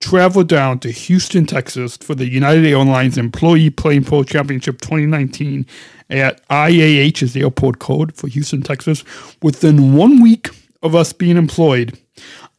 traveled 0.00 0.48
down 0.48 0.78
to 0.80 0.90
Houston, 0.90 1.46
Texas 1.46 1.96
for 1.96 2.14
the 2.14 2.28
United 2.28 2.64
Airlines 2.64 3.18
Employee 3.18 3.70
Plane 3.70 4.04
Pull 4.04 4.24
Championship 4.24 4.80
2019 4.80 5.66
at 6.10 6.46
IAH 6.48 7.32
the 7.32 7.42
airport 7.42 7.78
code 7.78 8.14
for 8.14 8.28
Houston, 8.28 8.62
Texas. 8.62 9.04
Within 9.42 9.96
one 9.96 10.22
week 10.22 10.50
of 10.82 10.94
us 10.94 11.12
being 11.12 11.36
employed, 11.36 11.98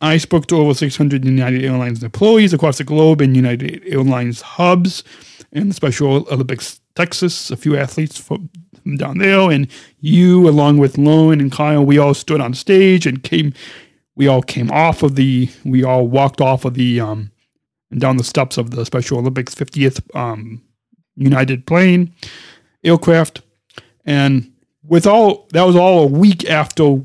I 0.02 0.18
spoke 0.18 0.48
to 0.48 0.58
over 0.58 0.74
600 0.74 1.26
United 1.26 1.64
Airlines 1.64 2.04
employees 2.04 2.54
across 2.54 2.78
the 2.78 2.84
globe 2.84 3.22
in 3.22 3.36
United 3.36 3.84
Airlines 3.86 4.42
hubs 4.42 5.04
in 5.52 5.72
Special 5.72 6.26
Olympics, 6.32 6.80
Texas, 6.96 7.52
a 7.52 7.58
few 7.58 7.76
athletes 7.76 8.18
from 8.18 8.50
down 8.98 9.18
there, 9.18 9.52
and 9.52 9.68
you, 10.00 10.48
along 10.48 10.78
with 10.78 10.98
Lone 10.98 11.40
and 11.40 11.52
Kyle, 11.52 11.86
we 11.86 11.98
all 11.98 12.14
stood 12.14 12.42
on 12.42 12.54
stage 12.54 13.06
and 13.06 13.24
came 13.24 13.54
we 14.16 14.28
all 14.28 14.42
came 14.42 14.72
off 14.72 15.04
of 15.04 15.16
the 15.16 15.50
we 15.64 15.84
all 15.84 16.08
walked 16.08 16.42
off 16.42 16.66
of 16.66 16.74
the 16.74 17.00
um 17.00 17.32
and 17.92 18.00
down 18.00 18.18
the 18.18 18.24
steps 18.24 18.58
of 18.58 18.72
the 18.72 18.86
Special 18.86 19.18
Olympics 19.18 19.56
50th 19.56 20.02
um 20.16 20.62
United 21.16 21.66
plane 21.66 22.14
aircraft. 22.84 23.42
And 24.06 24.52
with 24.84 25.06
all 25.06 25.48
that 25.52 25.64
was 25.64 25.76
all 25.76 26.04
a 26.04 26.08
week 26.08 26.50
after 26.50 27.02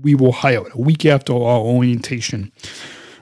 we 0.00 0.14
were 0.14 0.32
hired, 0.32 0.68
a 0.74 0.80
week 0.80 1.04
after 1.04 1.32
our 1.32 1.60
orientation, 1.60 2.52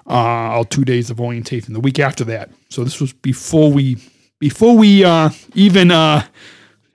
uh, 0.07 0.13
our 0.57 0.65
two 0.65 0.85
days 0.85 1.11
of 1.11 1.21
orientation. 1.21 1.75
The 1.75 1.81
week 1.81 1.99
after 1.99 2.25
that, 2.25 2.51
so 2.69 2.85
this 2.85 3.01
was 3.01 3.13
before 3.13 3.73
we 3.73 3.99
before 4.39 4.77
we 4.77 5.05
uh, 5.05 5.31
even 5.55 5.91
uh, 5.91 6.25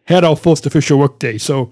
had 0.05 0.23
our 0.23 0.35
first 0.35 0.65
official 0.65 0.97
work 0.97 1.19
day. 1.19 1.37
So 1.37 1.71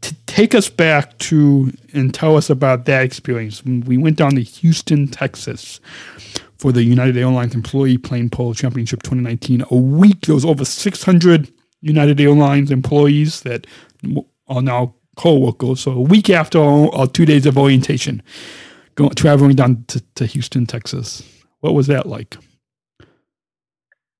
to 0.00 0.14
take 0.26 0.54
us 0.54 0.68
back 0.68 1.16
to 1.18 1.72
and 1.92 2.12
tell 2.12 2.36
us 2.36 2.50
about 2.50 2.84
that 2.86 3.04
experience, 3.04 3.64
we 3.64 3.96
went 3.96 4.16
down 4.16 4.32
to 4.32 4.42
Houston, 4.42 5.08
Texas 5.08 5.80
for 6.58 6.72
the 6.72 6.82
United 6.82 7.16
Airlines 7.16 7.54
Employee 7.54 7.98
Plane 7.98 8.30
Pull 8.30 8.54
Championship 8.54 9.02
2019. 9.02 9.64
A 9.70 9.76
week, 9.76 10.22
there 10.22 10.34
was 10.34 10.44
over 10.44 10.64
600 10.64 11.52
United 11.80 12.20
Airlines 12.20 12.70
employees 12.70 13.42
that 13.42 13.66
are 14.48 14.62
now 14.62 14.94
co-workers. 15.16 15.80
So 15.80 15.92
a 15.92 16.00
week 16.00 16.30
after 16.30 16.58
our, 16.58 16.94
our 16.94 17.06
two 17.06 17.24
days 17.24 17.46
of 17.46 17.58
orientation, 17.58 18.22
going 18.94 19.10
traveling 19.10 19.56
down 19.56 19.84
to, 19.88 20.02
to 20.16 20.26
Houston, 20.26 20.66
Texas. 20.66 21.22
What 21.60 21.74
was 21.74 21.86
that 21.86 22.06
like? 22.06 22.36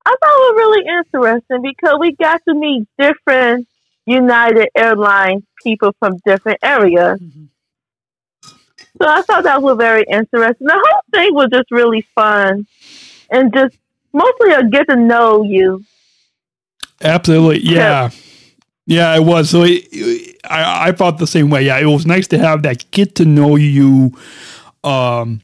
I 0.06 0.10
thought 0.10 0.22
it 0.22 0.22
was 0.22 0.54
really 0.56 0.86
interesting 0.86 1.62
because 1.62 1.98
we 1.98 2.12
got 2.12 2.40
to 2.46 2.54
meet 2.54 2.86
different 2.98 3.66
United 4.06 4.68
Airlines 4.76 5.44
people 5.62 5.94
from 5.98 6.18
different 6.26 6.58
areas. 6.62 7.18
Mm-hmm. 7.20 7.44
So 9.00 9.08
I 9.08 9.22
thought 9.22 9.44
that 9.44 9.62
was 9.62 9.76
very 9.76 10.04
interesting. 10.08 10.66
The 10.66 10.72
whole 10.72 11.02
thing 11.12 11.34
was 11.34 11.48
just 11.52 11.70
really 11.70 12.02
fun 12.14 12.66
and 13.30 13.52
just 13.52 13.76
mostly 14.12 14.52
a 14.52 14.62
get 14.68 14.88
to 14.88 14.96
know 14.96 15.42
you. 15.42 15.84
Absolutely. 17.02 17.60
Yeah. 17.60 18.10
Yeah, 18.86 19.16
it 19.16 19.24
was. 19.24 19.50
So 19.50 19.62
it, 19.64 19.88
I, 20.50 20.88
I 20.88 20.92
felt 20.92 21.18
the 21.18 21.26
same 21.26 21.50
way. 21.50 21.64
Yeah, 21.64 21.78
it 21.78 21.86
was 21.86 22.06
nice 22.06 22.26
to 22.28 22.38
have 22.38 22.62
that 22.62 22.90
get 22.90 23.14
to 23.16 23.24
know 23.24 23.56
you 23.56 24.12
um, 24.82 25.40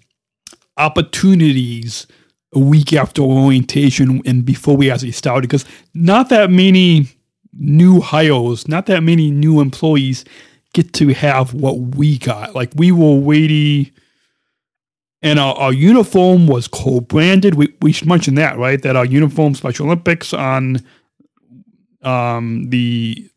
opportunities 0.76 2.07
a 2.53 2.59
week 2.59 2.92
after 2.92 3.22
orientation 3.22 4.22
and 4.26 4.44
before 4.44 4.76
we 4.76 4.90
actually 4.90 5.12
started 5.12 5.42
because 5.42 5.64
not 5.94 6.28
that 6.30 6.51
many 6.51 7.07
new 7.53 8.01
hires, 8.01 8.66
not 8.68 8.86
that 8.86 9.03
many 9.03 9.30
new 9.30 9.61
employees 9.61 10.24
get 10.72 10.92
to 10.94 11.09
have 11.14 11.55
what 11.55 11.78
we 11.78 12.18
got. 12.18 12.55
Like 12.55 12.70
we 12.76 12.92
were 12.92 13.14
waiting, 13.14 13.90
and 15.22 15.38
our, 15.38 15.55
our 15.55 15.72
uniform 15.72 16.46
was 16.46 16.66
co-branded. 16.68 17.55
We 17.55 17.74
we 17.82 17.92
should 17.92 18.09
mention 18.09 18.34
that, 18.36 18.57
right? 18.57 18.80
That 18.82 18.96
our 18.96 19.05
uniform, 19.05 19.55
Special 19.55 19.86
Olympics, 19.86 20.32
on 20.32 20.78
um, 22.03 22.70
the 22.70 23.28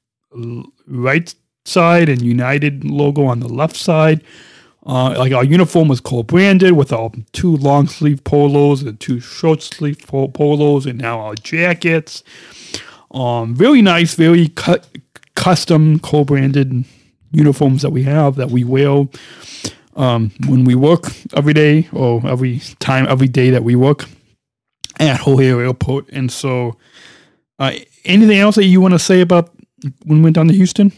right 0.88 1.34
side 1.66 2.10
and 2.10 2.22
United 2.22 2.84
logo 2.84 3.26
on 3.26 3.40
the 3.40 3.48
left 3.48 3.76
side. 3.76 4.24
Uh, 4.86 5.16
like 5.18 5.32
our 5.32 5.46
uniform 5.46 5.88
was 5.88 6.02
co-branded 6.02 6.74
with 6.74 6.92
our 6.92 7.10
two 7.32 7.56
long 7.58 7.88
sleeve 7.88 8.22
polos 8.26 8.82
and 8.84 9.00
two 9.00 9.20
short 9.20 9.62
sleeve 9.62 9.98
polos, 10.08 10.86
and 10.86 11.00
now 11.00 11.20
our 11.20 11.36
jackets. 11.36 12.22
Um, 13.12 13.56
very 13.56 13.82
nice, 13.82 14.16
very 14.16 14.50
cu- 14.50 14.82
custom 15.36 16.00
co-branded 16.00 16.84
uniforms 17.32 17.82
that 17.82 17.92
we 17.92 18.04
have 18.04 18.36
that 18.36 18.52
we 18.52 18.64
wear 18.64 19.08
um, 19.96 20.32
when 20.48 20.66
we 20.66 20.76
work 20.76 21.06
every 21.36 21.54
day 21.54 21.88
or 21.94 22.22
every 22.28 22.60
time, 22.80 23.08
every 23.08 23.28
day 23.28 23.52
that 23.52 23.64
we 23.64 23.76
work 23.76 24.06
at 25.00 25.26
O'Hare 25.26 25.62
Airport. 25.62 26.10
And 26.10 26.32
so, 26.32 26.78
uh, 27.58 27.72
anything 28.04 28.38
else 28.38 28.56
that 28.56 28.66
you 28.66 28.82
want 28.82 28.94
to 28.94 29.00
say 29.00 29.22
about 29.22 29.54
when 30.06 30.18
we 30.18 30.24
went 30.24 30.36
down 30.36 30.48
to 30.48 30.54
Houston? 30.54 30.92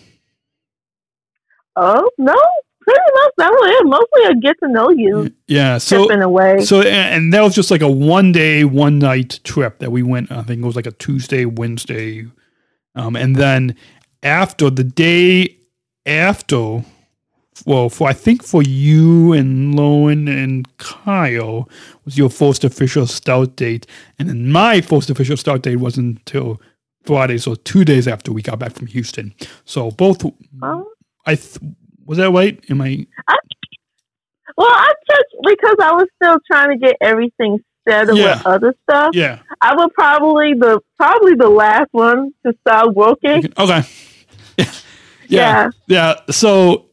Oh 1.75 2.09
no, 2.17 2.35
pretty 2.81 2.99
much 3.15 3.31
that 3.37 3.49
was 3.51 3.81
it. 3.81 3.87
Mostly 3.87 4.23
a 4.31 4.35
get 4.35 4.59
to 4.59 4.67
know 4.69 4.89
you. 4.89 5.33
Yeah, 5.47 5.77
so 5.77 6.09
in 6.09 6.21
a 6.21 6.29
way. 6.29 6.61
So 6.61 6.81
and 6.81 7.33
that 7.33 7.41
was 7.41 7.55
just 7.55 7.71
like 7.71 7.81
a 7.81 7.89
one 7.89 8.31
day, 8.31 8.63
one 8.63 8.99
night 8.99 9.39
trip 9.43 9.79
that 9.79 9.91
we 9.91 10.03
went. 10.03 10.31
I 10.31 10.43
think 10.43 10.61
it 10.61 10.65
was 10.65 10.75
like 10.75 10.87
a 10.87 10.91
Tuesday, 10.91 11.45
Wednesday, 11.45 12.27
um, 12.95 13.15
and 13.15 13.35
then 13.35 13.75
after 14.23 14.69
the 14.69 14.83
day 14.83 15.57
after, 16.05 16.83
well, 17.65 17.89
for 17.89 18.07
I 18.07 18.13
think 18.13 18.43
for 18.43 18.61
you 18.63 19.33
and 19.33 19.75
Lowen 19.75 20.27
and 20.27 20.77
Kyle 20.77 21.69
was 22.05 22.17
your 22.17 22.29
first 22.29 22.63
official 22.63 23.07
start 23.07 23.55
date, 23.55 23.85
and 24.17 24.29
then 24.29 24.51
my 24.51 24.81
first 24.81 25.09
official 25.09 25.37
start 25.37 25.63
date 25.63 25.77
wasn't 25.77 26.19
until 26.19 26.61
Friday, 27.03 27.37
so 27.37 27.55
two 27.55 27.85
days 27.85 28.07
after 28.07 28.31
we 28.31 28.41
got 28.41 28.59
back 28.59 28.73
from 28.73 28.87
Houston. 28.87 29.33
So 29.63 29.91
both, 29.91 30.25
oh. 30.63 30.91
I 31.25 31.35
th- 31.35 31.57
was 32.05 32.17
that 32.17 32.31
right? 32.31 32.63
Am 32.69 32.81
I? 32.81 33.05
I 33.27 33.35
well, 34.57 34.67
I 34.69 34.93
just 35.09 35.25
because 35.43 35.75
I 35.81 35.91
was 35.93 36.07
still 36.21 36.37
trying 36.49 36.69
to 36.69 36.77
get 36.77 36.95
everything 37.01 37.59
settled 37.87 38.17
yeah. 38.17 38.37
with 38.37 38.45
other 38.45 38.75
stuff. 38.83 39.11
Yeah, 39.13 39.39
I 39.61 39.75
would 39.75 39.93
probably 39.93 40.53
the 40.53 40.79
probably 40.97 41.35
the 41.35 41.49
last 41.49 41.89
one 41.91 42.33
to 42.45 42.53
start 42.61 42.93
working. 42.93 43.51
Okay. 43.57 43.83
Yeah. 45.27 45.69
Yeah. 45.87 46.15
So 46.29 46.85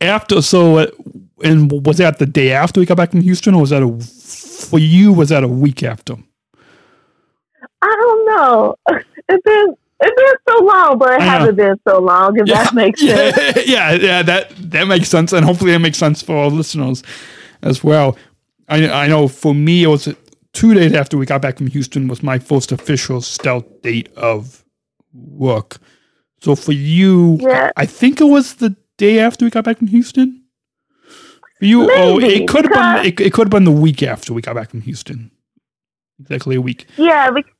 after, 0.00 0.42
so, 0.42 0.76
uh, 0.76 0.86
and 1.42 1.70
was 1.86 1.98
that 1.98 2.18
the 2.18 2.26
day 2.26 2.52
after 2.52 2.80
we 2.80 2.86
got 2.86 2.96
back 2.96 3.10
from 3.10 3.20
Houston, 3.20 3.54
or 3.54 3.60
was 3.60 3.70
that 3.70 3.82
a, 3.82 4.66
for 4.68 4.78
you, 4.78 5.12
was 5.12 5.28
that 5.30 5.44
a 5.44 5.48
week 5.48 5.82
after? 5.82 6.16
I 7.82 7.94
don't 8.00 8.26
know. 8.26 8.76
It's 9.28 9.42
been, 9.42 9.74
it's 10.00 10.22
been 10.22 10.54
so 10.54 10.64
long, 10.64 10.98
but 10.98 11.14
it 11.14 11.22
hasn't 11.22 11.56
been 11.56 11.80
so 11.86 12.00
long, 12.00 12.38
if 12.38 12.46
yeah. 12.46 12.64
that 12.64 12.74
makes 12.74 13.00
sense. 13.06 13.36
yeah, 13.66 13.92
yeah, 13.92 14.22
that, 14.22 14.52
that 14.58 14.86
makes 14.86 15.08
sense. 15.08 15.32
And 15.32 15.44
hopefully 15.44 15.72
it 15.72 15.78
makes 15.78 15.98
sense 15.98 16.22
for 16.22 16.36
our 16.36 16.50
listeners 16.50 17.02
as 17.62 17.82
well. 17.82 18.16
I, 18.68 18.88
I 18.88 19.08
know 19.08 19.28
for 19.28 19.54
me, 19.54 19.84
it 19.84 19.88
was 19.88 20.08
two 20.52 20.74
days 20.74 20.92
after 20.92 21.16
we 21.16 21.26
got 21.26 21.42
back 21.42 21.58
from 21.58 21.68
Houston 21.68 22.08
was 22.08 22.22
my 22.22 22.38
first 22.38 22.72
official 22.72 23.20
stealth 23.20 23.82
date 23.82 24.08
of 24.16 24.64
work. 25.12 25.78
So 26.40 26.54
for 26.54 26.72
you, 26.72 27.38
yeah. 27.40 27.70
I 27.76 27.86
think 27.86 28.20
it 28.20 28.24
was 28.24 28.54
the 28.54 28.76
day 28.96 29.18
after 29.18 29.44
we 29.44 29.50
got 29.50 29.64
back 29.64 29.78
from 29.78 29.88
Houston. 29.88 30.42
For 31.58 31.64
you, 31.64 31.86
Maybe, 31.86 31.92
oh, 31.96 32.18
it 32.18 32.48
could 32.48 32.64
have 32.66 32.72
been 32.72 33.06
it, 33.06 33.20
it 33.20 33.32
could 33.32 33.46
have 33.46 33.50
been 33.50 33.64
the 33.64 33.70
week 33.70 34.02
after 34.02 34.34
we 34.34 34.42
got 34.42 34.54
back 34.54 34.70
from 34.70 34.82
Houston. 34.82 35.30
Exactly 36.20 36.56
a 36.56 36.60
week. 36.60 36.86
Yeah. 36.96 37.30
Because, 37.30 37.52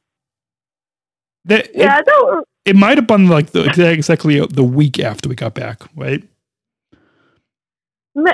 that, 1.46 1.74
yeah, 1.74 2.00
it, 2.06 2.44
it 2.64 2.76
might 2.76 2.98
have 2.98 3.06
been 3.06 3.28
like 3.28 3.50
the 3.50 3.64
exactly 3.90 4.38
the 4.40 4.64
week 4.64 4.98
after 5.00 5.28
we 5.28 5.34
got 5.34 5.54
back, 5.54 5.82
right? 5.94 6.22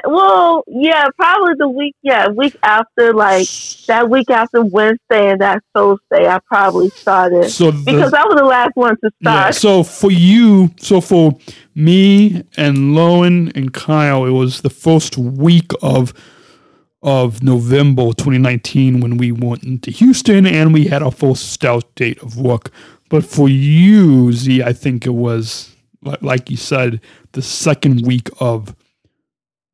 Well, 0.04 0.62
yeah, 0.68 1.06
probably 1.16 1.54
the 1.58 1.68
week, 1.68 1.96
yeah, 2.02 2.28
week 2.28 2.56
after, 2.62 3.12
like 3.12 3.48
that 3.88 4.08
week 4.08 4.30
after 4.30 4.62
Wednesday 4.62 5.30
and 5.32 5.40
that 5.40 5.60
Thursday, 5.74 6.28
I 6.28 6.38
probably 6.46 6.90
started. 6.90 7.50
So 7.50 7.72
the, 7.72 7.90
because 7.90 8.14
I 8.14 8.24
was 8.24 8.36
the 8.36 8.44
last 8.44 8.70
one 8.74 8.96
to 9.02 9.10
start. 9.20 9.46
Yeah, 9.46 9.50
so 9.50 9.82
for 9.82 10.12
you, 10.12 10.70
so 10.78 11.00
for 11.00 11.36
me 11.74 12.44
and 12.56 12.94
Lowen 12.94 13.50
and 13.56 13.74
Kyle, 13.74 14.24
it 14.24 14.30
was 14.30 14.60
the 14.60 14.70
first 14.70 15.18
week 15.18 15.72
of 15.82 16.14
of 17.02 17.42
November 17.42 18.04
2019 18.12 19.00
when 19.00 19.16
we 19.16 19.32
went 19.32 19.64
into 19.64 19.90
Houston 19.90 20.46
and 20.46 20.72
we 20.72 20.84
had 20.84 21.02
our 21.02 21.10
first 21.10 21.50
stout 21.50 21.92
date 21.96 22.22
of 22.22 22.36
work. 22.38 22.70
But 23.12 23.26
for 23.26 23.46
you, 23.46 24.32
Z, 24.32 24.62
I 24.62 24.72
think 24.72 25.04
it 25.04 25.10
was 25.10 25.76
like 26.22 26.48
you 26.48 26.56
said, 26.56 26.98
the 27.32 27.42
second 27.42 28.06
week 28.06 28.30
of 28.40 28.74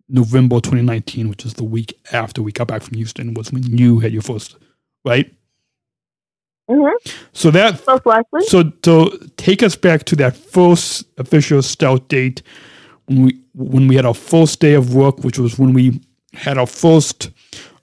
November 0.08 0.56
2019, 0.56 1.28
which 1.28 1.46
is 1.46 1.54
the 1.54 1.62
week 1.62 1.96
after 2.10 2.42
we 2.42 2.50
got 2.50 2.66
back 2.66 2.82
from 2.82 2.96
Houston, 2.96 3.34
was 3.34 3.52
when 3.52 3.62
you 3.62 4.00
had 4.00 4.12
your 4.12 4.22
first, 4.22 4.56
right? 5.04 5.32
Mm-hmm. 6.68 7.10
So 7.32 7.52
that 7.52 7.80
most 7.86 8.04
likely. 8.04 8.42
So 8.42 8.64
to 8.70 9.30
take 9.36 9.62
us 9.62 9.76
back 9.76 10.02
to 10.06 10.16
that 10.16 10.36
first 10.36 11.06
official 11.16 11.62
stout 11.62 12.08
date 12.08 12.42
when 13.06 13.22
we 13.22 13.40
when 13.54 13.86
we 13.86 13.94
had 13.94 14.04
our 14.04 14.14
first 14.14 14.58
day 14.58 14.74
of 14.74 14.96
work, 14.96 15.22
which 15.22 15.38
was 15.38 15.60
when 15.60 15.74
we 15.74 16.00
had 16.32 16.58
our 16.58 16.66
first 16.66 17.30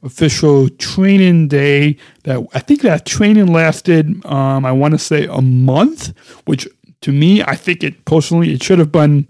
official 0.05 0.69
training 0.69 1.49
day. 1.49 1.97
That 2.23 2.45
I 2.53 2.59
think 2.59 2.81
that 2.81 3.05
training 3.05 3.47
lasted, 3.47 4.25
um, 4.25 4.65
I 4.65 4.71
want 4.71 4.93
to 4.93 4.97
say 4.97 5.25
a 5.25 5.41
month, 5.41 6.13
which 6.45 6.67
to 7.01 7.11
me, 7.11 7.43
I 7.43 7.55
think 7.55 7.83
it 7.83 8.05
personally 8.05 8.53
it 8.53 8.63
should 8.63 8.79
have 8.79 8.91
been 8.91 9.27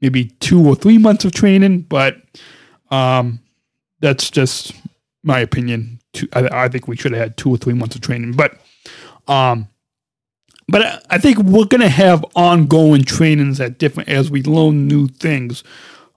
maybe 0.00 0.26
two 0.40 0.66
or 0.66 0.74
three 0.74 0.98
months 0.98 1.24
of 1.24 1.32
training, 1.32 1.82
but 1.82 2.16
um, 2.90 3.40
that's 4.00 4.30
just 4.30 4.72
my 5.22 5.40
opinion. 5.40 6.00
I, 6.32 6.64
I, 6.64 6.68
think 6.68 6.88
we 6.88 6.96
should 6.96 7.12
have 7.12 7.20
had 7.20 7.36
two 7.36 7.50
or 7.50 7.56
three 7.56 7.74
months 7.74 7.94
of 7.94 8.00
training, 8.00 8.32
but 8.32 8.58
um, 9.28 9.68
but 10.68 11.04
I 11.10 11.18
think 11.18 11.38
we're 11.38 11.66
gonna 11.66 11.88
have 11.88 12.24
ongoing 12.34 13.04
trainings 13.04 13.60
at 13.60 13.78
different 13.78 14.08
as 14.08 14.30
we 14.30 14.42
learn 14.42 14.86
new 14.86 15.08
things. 15.08 15.62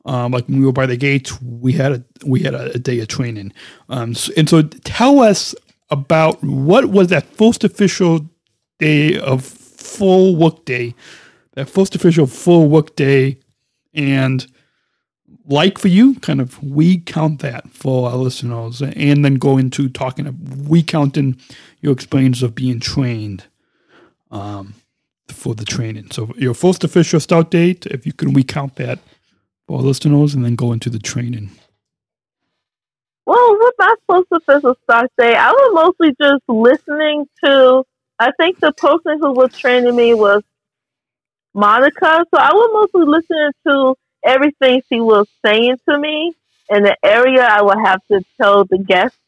Um, 0.06 0.32
like 0.32 0.48
when 0.48 0.60
we 0.60 0.66
were 0.66 0.72
by 0.72 0.86
the 0.86 0.98
gates, 0.98 1.40
we 1.42 1.74
had 1.74 1.92
a 1.92 2.04
we 2.26 2.42
had 2.42 2.54
a, 2.54 2.72
a 2.74 2.80
day 2.80 3.00
of 3.00 3.08
training. 3.08 3.54
Um, 3.90 4.14
so, 4.14 4.32
and 4.38 4.50
so 4.50 4.62
tell 4.64 5.20
us 5.20 5.54
about 5.90 6.42
what 6.44 6.86
was 6.86 7.08
that 7.10 7.26
first 7.26 7.64
official 7.64 8.30
day 8.80 9.20
of 9.20 9.44
full 9.44 10.36
work 10.36 10.66
day 10.66 10.96
that 11.54 11.70
first 11.70 11.96
official 11.96 12.28
full 12.28 12.70
work 12.70 12.96
day, 12.96 13.38
and 13.94 14.48
like 15.46 15.78
for 15.78 15.90
you, 15.90 16.16
kind 16.16 16.40
of 16.40 16.62
we 16.64 17.00
count 17.00 17.42
that 17.42 17.70
for 17.70 18.10
our 18.10 18.16
listeners, 18.16 18.82
and 18.82 19.26
then 19.26 19.36
go 19.36 19.58
into 19.58 19.90
talking. 19.90 20.66
We 20.68 20.84
counting 20.84 21.38
your 21.82 21.92
experience 21.92 22.42
of 22.42 22.56
being 22.56 22.80
trained. 22.80 23.46
Um, 24.32 24.76
for 25.28 25.56
the 25.56 25.66
training. 25.66 26.12
So 26.12 26.34
your 26.38 26.54
first 26.54 26.84
official 26.84 27.20
start 27.20 27.52
date, 27.52 27.86
if 27.86 28.06
you 28.06 28.14
can 28.14 28.34
recount 28.34 28.76
that 28.76 29.00
for 29.70 29.78
our 29.78 29.84
listeners, 29.84 30.34
and 30.34 30.44
then 30.44 30.56
go 30.56 30.74
into 30.74 30.90
the 30.90 30.98
training. 30.98 31.52
Well, 33.28 33.58
with 33.60 33.76
my 33.78 33.96
first 34.10 34.28
official 34.32 34.76
start 34.84 35.12
date, 35.16 35.36
I 35.36 35.52
was 35.52 35.72
mostly 35.76 36.16
just 36.20 36.44
listening 36.48 37.28
to. 37.46 37.84
I 38.18 38.32
think 38.40 38.60
the 38.60 38.72
person 38.72 39.20
who 39.22 39.32
was 39.32 39.56
training 39.56 39.96
me 39.96 40.16
was 40.16 40.42
Monica, 41.54 42.26
so 42.34 42.40
I 42.40 42.52
was 42.52 42.70
mostly 42.74 43.08
listening 43.08 43.52
to 43.68 43.96
everything 44.26 44.82
she 44.90 45.00
was 45.00 45.28
saying 45.46 45.78
to 45.88 46.00
me 46.00 46.34
in 46.72 46.84
the 46.84 46.98
area 47.06 47.44
I 47.44 47.62
would 47.62 47.78
have 47.86 48.02
to 48.12 48.22
tell 48.42 48.66
the 48.66 48.80
guests 48.80 49.20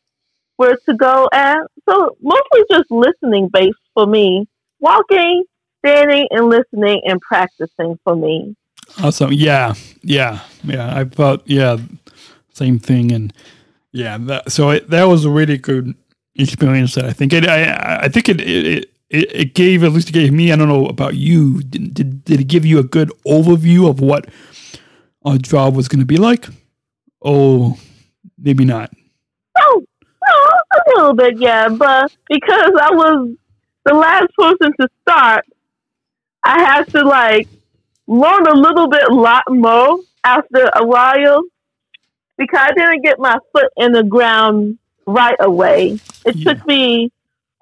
where 0.57 0.75
to 0.87 0.93
go 0.95 1.29
at. 1.31 1.59
So 1.87 2.17
mostly 2.19 2.63
just 2.71 2.89
listening 2.89 3.49
based 3.53 3.77
for 3.93 4.07
me. 4.07 4.47
Walking, 4.79 5.43
standing 5.85 6.27
and 6.31 6.49
listening 6.49 7.01
and 7.05 7.21
practicing 7.21 7.99
for 8.03 8.15
me. 8.15 8.55
Awesome. 8.99 9.33
Yeah. 9.33 9.73
Yeah. 10.03 10.39
Yeah. 10.63 10.95
I 10.95 11.05
thought, 11.05 11.43
yeah, 11.45 11.77
same 12.53 12.79
thing. 12.79 13.11
And 13.11 13.33
yeah, 13.91 14.17
that, 14.19 14.51
so 14.51 14.69
it, 14.71 14.89
that 14.89 15.05
was 15.05 15.25
a 15.25 15.29
really 15.29 15.57
good 15.57 15.95
experience 16.35 16.95
that 16.95 17.05
I 17.05 17.13
think 17.13 17.33
it, 17.33 17.47
I, 17.47 18.01
I 18.03 18.09
think 18.09 18.29
it, 18.29 18.41
it, 18.41 18.89
it, 19.09 19.35
it 19.35 19.53
gave, 19.53 19.83
at 19.83 19.91
least 19.91 20.09
it 20.09 20.13
gave 20.13 20.31
me, 20.31 20.51
I 20.51 20.55
don't 20.55 20.69
know 20.69 20.85
about 20.85 21.15
you, 21.15 21.61
did, 21.63 21.93
did, 21.93 22.23
did 22.23 22.39
it 22.41 22.47
give 22.47 22.65
you 22.65 22.79
a 22.79 22.83
good 22.83 23.11
overview 23.25 23.89
of 23.89 23.99
what 23.99 24.29
our 25.25 25.37
job 25.37 25.75
was 25.75 25.87
going 25.87 25.99
to 25.99 26.05
be 26.05 26.17
like? 26.17 26.47
Oh, 27.23 27.77
maybe 28.37 28.65
not. 28.65 28.91
Oh, 29.57 29.83
oh, 30.27 30.59
a 30.73 30.89
little 30.95 31.13
bit, 31.13 31.37
yeah. 31.37 31.69
But 31.69 32.11
because 32.29 32.71
I 32.81 32.91
was 32.91 33.35
the 33.85 33.93
last 33.93 34.27
person 34.37 34.73
to 34.79 34.87
start, 35.01 35.45
I 36.43 36.61
had 36.61 36.83
to 36.89 37.03
like 37.03 37.47
learn 38.11 38.45
a 38.45 38.53
little 38.53 38.89
bit 38.89 39.09
lot 39.09 39.43
more 39.49 39.99
after 40.23 40.69
a 40.75 40.85
while 40.85 41.43
because 42.37 42.59
I 42.59 42.73
didn't 42.73 43.03
get 43.03 43.19
my 43.19 43.37
foot 43.53 43.71
in 43.77 43.93
the 43.93 44.03
ground 44.03 44.77
right 45.07 45.37
away. 45.39 45.97
It 46.25 46.35
yeah. 46.35 46.53
took 46.53 46.67
me 46.67 47.11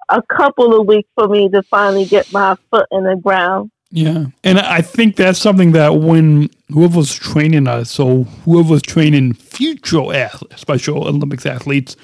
a 0.08 0.20
couple 0.22 0.78
of 0.78 0.88
weeks 0.88 1.08
for 1.14 1.28
me 1.28 1.48
to 1.50 1.62
finally 1.62 2.04
get 2.04 2.32
my 2.32 2.56
foot 2.70 2.86
in 2.90 3.04
the 3.04 3.14
ground. 3.14 3.70
Yeah. 3.92 4.26
And 4.42 4.58
I 4.58 4.82
think 4.82 5.16
that's 5.16 5.38
something 5.38 5.72
that 5.72 5.96
when 5.96 6.50
whoever's 6.68 7.14
training 7.14 7.68
us, 7.68 7.90
so 7.90 8.24
whoever's 8.44 8.82
training 8.82 9.34
future 9.34 10.12
athletes, 10.12 10.60
Special 10.60 11.06
Olympics 11.06 11.46
athletes, 11.46 11.96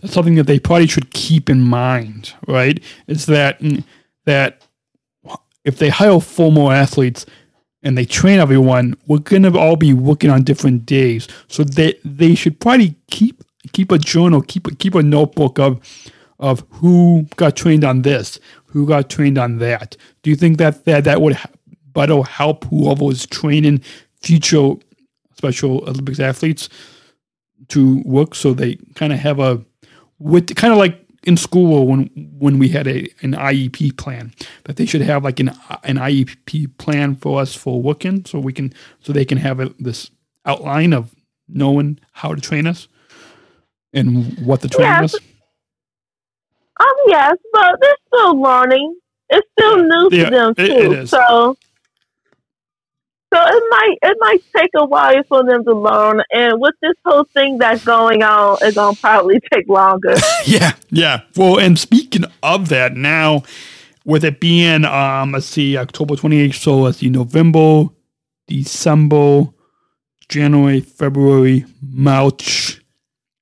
that's 0.00 0.12
something 0.12 0.34
that 0.34 0.46
they 0.46 0.58
probably 0.58 0.88
should 0.88 1.10
keep 1.12 1.48
in 1.48 1.62
mind, 1.62 2.34
right? 2.46 2.82
Is 3.06 3.26
that 3.26 3.60
mm, 3.60 3.82
that 4.24 4.62
if 5.64 5.78
they 5.78 5.88
hire 5.88 6.20
four 6.20 6.52
more 6.52 6.72
athletes 6.72 7.24
and 7.84 7.96
they 7.96 8.04
train 8.06 8.40
everyone, 8.40 8.96
we're 9.06 9.18
gonna 9.18 9.56
all 9.56 9.76
be 9.76 9.92
working 9.92 10.30
on 10.30 10.42
different 10.42 10.86
days. 10.86 11.28
So 11.48 11.62
they 11.62 11.94
they 12.04 12.34
should 12.34 12.58
probably 12.58 12.96
keep 13.08 13.44
keep 13.72 13.92
a 13.92 13.98
journal, 13.98 14.40
keep 14.40 14.66
a, 14.66 14.74
keep 14.74 14.94
a 14.94 15.02
notebook 15.02 15.58
of 15.58 15.80
of 16.40 16.64
who 16.70 17.26
got 17.36 17.56
trained 17.56 17.84
on 17.84 18.02
this, 18.02 18.40
who 18.66 18.86
got 18.86 19.08
trained 19.08 19.38
on 19.38 19.58
that. 19.58 19.96
Do 20.22 20.30
you 20.30 20.36
think 20.36 20.58
that 20.58 20.84
that, 20.86 21.04
that 21.04 21.20
would 21.20 21.38
better 21.92 22.22
help 22.22 22.64
whoever 22.64 23.10
is 23.10 23.26
training 23.26 23.82
future 24.20 24.72
Special 25.36 25.82
Olympics 25.88 26.20
athletes 26.20 26.68
to 27.68 28.02
work 28.04 28.34
so 28.34 28.54
they 28.54 28.76
kind 28.94 29.12
of 29.12 29.18
have 29.18 29.40
a 29.40 29.64
with 30.18 30.54
kind 30.54 30.72
of 30.72 30.78
like 30.78 31.03
in 31.26 31.36
school 31.36 31.86
when 31.86 32.06
when 32.38 32.58
we 32.58 32.68
had 32.68 32.86
a 32.86 33.08
an 33.22 33.32
IEP 33.32 33.96
plan 33.96 34.32
that 34.64 34.76
they 34.76 34.86
should 34.86 35.00
have 35.00 35.24
like 35.24 35.40
an 35.40 35.48
an 35.82 35.96
IEP 35.96 36.76
plan 36.78 37.16
for 37.16 37.40
us 37.40 37.54
for 37.54 37.82
working 37.82 38.24
so 38.24 38.38
we 38.38 38.52
can 38.52 38.72
so 39.00 39.12
they 39.12 39.24
can 39.24 39.38
have 39.38 39.60
a, 39.60 39.70
this 39.78 40.10
outline 40.46 40.92
of 40.92 41.14
knowing 41.48 41.98
how 42.12 42.34
to 42.34 42.40
train 42.40 42.66
us 42.66 42.88
and 43.92 44.38
what 44.44 44.60
the 44.60 44.68
training 44.68 45.02
yes. 45.02 45.14
is. 45.14 45.20
Um, 46.80 46.86
yes, 47.06 47.36
but 47.52 47.80
they're 47.80 47.96
still 48.08 48.40
learning. 48.40 48.96
It's 49.30 49.48
still 49.58 49.76
new 49.78 50.08
yeah, 50.10 50.24
to 50.24 50.30
them 50.30 50.54
too. 50.54 50.92
It, 50.92 51.06
so 51.08 51.56
so 53.34 53.40
it 53.44 53.62
might 53.70 53.96
it 54.02 54.16
might 54.20 54.42
take 54.56 54.70
a 54.76 54.84
while 54.84 55.22
for 55.24 55.44
them 55.44 55.64
to 55.64 55.74
learn, 55.74 56.22
and 56.30 56.60
with 56.60 56.74
this 56.80 56.94
whole 57.04 57.24
thing 57.24 57.58
that's 57.58 57.84
going 57.84 58.22
on, 58.22 58.58
it's 58.62 58.76
gonna 58.76 58.96
probably 58.96 59.40
take 59.52 59.68
longer. 59.68 60.14
yeah, 60.46 60.72
yeah. 60.90 61.22
Well, 61.34 61.58
and 61.58 61.76
speaking 61.76 62.24
of 62.44 62.68
that, 62.68 62.96
now 62.96 63.42
with 64.04 64.24
it 64.24 64.38
being 64.38 64.84
um, 64.84 65.32
let's 65.32 65.46
see, 65.46 65.76
October 65.76 66.14
twenty 66.14 66.40
eighth, 66.40 66.56
so 66.56 66.78
let's 66.78 66.98
see, 66.98 67.08
November, 67.08 67.86
December, 68.46 69.46
January, 70.28 70.80
February, 70.80 71.64
March. 71.82 72.80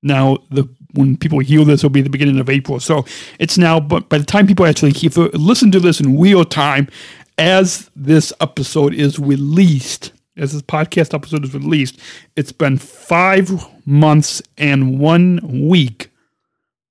Now 0.03 0.38
the 0.51 0.68
when 0.95 1.16
people 1.16 1.38
hear 1.38 1.64
this, 1.64 1.82
will 1.82 1.90
be 1.90 2.03
the 2.03 2.11
beginning 2.11 2.38
of 2.38 2.51
April. 2.51 2.80
So 2.80 3.05
it's 3.38 3.59
now, 3.59 3.80
but 3.80 4.09
by 4.09 4.18
the 4.18 4.24
time 4.24 4.47
people 4.47 4.66
actually 4.66 4.93
hear, 4.93 5.11
listen 5.32 5.70
to 5.72 5.80
this 5.80 6.01
in 6.01 6.18
real 6.20 6.45
time, 6.45 6.88
as 7.39 7.91
this 7.97 8.33
episode 8.41 8.95
is 8.95 9.18
released, 9.18 10.12
as 10.37 10.53
this 10.53 10.62
podcast 10.62 11.14
episode 11.14 11.45
is 11.45 11.55
released, 11.55 11.99
it's 12.37 12.53
been 12.53 12.78
five 12.78 13.51
months 13.87 14.43
and 14.59 14.99
one 14.99 15.68
week, 15.68 16.11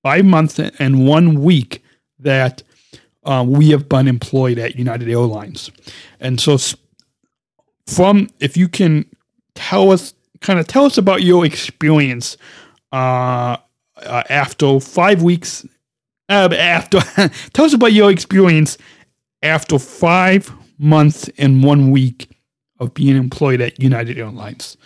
five 0.02 0.24
months 0.24 0.58
and 0.58 1.06
one 1.06 1.42
week 1.42 1.82
that 2.18 2.62
uh, 3.24 3.44
we 3.46 3.70
have 3.70 3.88
been 3.88 4.08
employed 4.08 4.58
at 4.58 4.76
United 4.76 5.08
Airlines. 5.08 5.70
And 6.20 6.40
so, 6.40 6.58
from 7.86 8.28
if 8.40 8.56
you 8.56 8.68
can 8.68 9.06
tell 9.54 9.90
us, 9.90 10.14
kind 10.40 10.58
of 10.58 10.66
tell 10.66 10.84
us 10.84 10.98
about 10.98 11.22
your 11.22 11.44
experience 11.44 12.36
uh, 12.92 13.56
uh, 13.96 14.22
after 14.28 14.80
five 14.80 15.22
weeks. 15.22 15.66
Uh, 16.28 16.48
after, 16.56 17.00
tell 17.52 17.64
us 17.64 17.74
about 17.74 17.92
your 17.92 18.10
experience 18.10 18.78
after 19.42 19.78
five 19.78 20.52
months 20.78 21.28
and 21.38 21.62
one 21.62 21.90
week 21.90 22.28
of 22.78 22.94
being 22.94 23.16
employed 23.16 23.60
at 23.60 23.80
United 23.80 24.18
Airlines. 24.18 24.76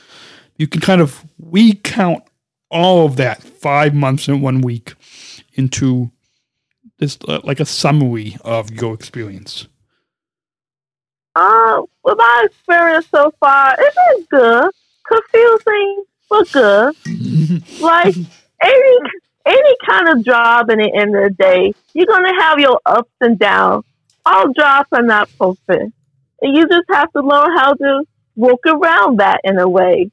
You 0.57 0.67
can 0.67 0.81
kind 0.81 1.01
of 1.01 1.25
recount 1.39 2.23
all 2.71 3.07
of 3.07 3.17
that 3.17 3.43
five 3.43 3.95
months 3.95 4.29
and 4.29 4.43
one 4.43 4.61
week 4.61 4.95
into 5.55 6.11
this 6.99 7.19
uh, 7.29 7.41
like 7.45 7.61
a 7.61 7.67
summary 7.67 8.37
of 8.45 8.71
your 8.71 8.95
experience. 8.95 9.67
Uh, 11.35 11.83
with 12.03 12.17
my 12.17 12.47
experience 12.47 13.07
so 13.09 13.33
far, 13.41 13.77
it's 13.79 13.97
been 14.09 14.27
good. 14.31 14.71
Confusing, 15.07 16.05
but 16.29 16.53
good. 16.53 16.97
like 17.81 18.17
any 18.63 18.99
any 19.47 19.77
kind 19.89 20.09
of 20.09 20.25
job 20.25 20.71
in 20.71 20.79
the 20.79 20.93
end 20.95 21.15
of 21.15 21.23
the 21.23 21.35
day, 21.39 21.73
you're 21.93 22.07
gonna 22.07 22.35
have 22.43 22.59
your 22.59 22.81
ups 22.87 23.13
and 23.21 23.39
downs 23.39 23.85
all 24.27 24.53
jobs 24.53 24.89
are 24.93 25.03
not 25.03 25.31
perfect. 25.39 25.93
And 26.43 26.57
you 26.57 26.69
just 26.69 26.85
have 26.91 27.11
to 27.13 27.21
learn 27.21 27.57
how 27.57 27.75
to 27.75 28.05
work 28.35 28.61
around 28.67 29.21
that 29.21 29.41
in 29.45 29.59
a 29.59 29.69
way. 29.69 30.11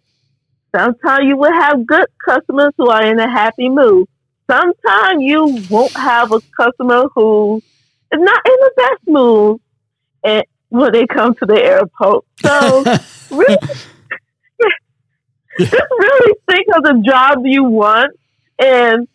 Sometimes 0.76 1.26
you 1.26 1.38
will 1.38 1.51
have 1.51 1.86
good 1.86 2.07
customers 2.24 2.74
who 2.78 2.89
are 2.89 3.03
in 3.03 3.20
a 3.20 3.30
happy 3.30 3.70
mood. 3.70 4.07
Sometimes 4.49 5.22
you 5.22 5.59
won't 5.70 5.95
have 5.95 6.32
a 6.32 6.39
customer 6.55 7.05
who 7.14 7.61
is 8.11 8.20
not 8.20 8.41
in 8.45 8.55
the 8.59 8.72
best 8.78 9.07
mood 9.07 9.61
and 10.24 10.43
when 10.70 10.91
they 10.91 11.05
come 11.05 11.36
to 11.36 11.45
the 11.45 11.61
airport. 11.61 12.26
So 12.41 12.84
really, 13.32 13.57
just 15.59 15.74
really 15.99 16.34
think 16.49 16.68
of 16.76 16.84
the 16.84 17.01
job 17.05 17.39
you 17.45 17.64
want 17.64 18.16
and 18.59 19.07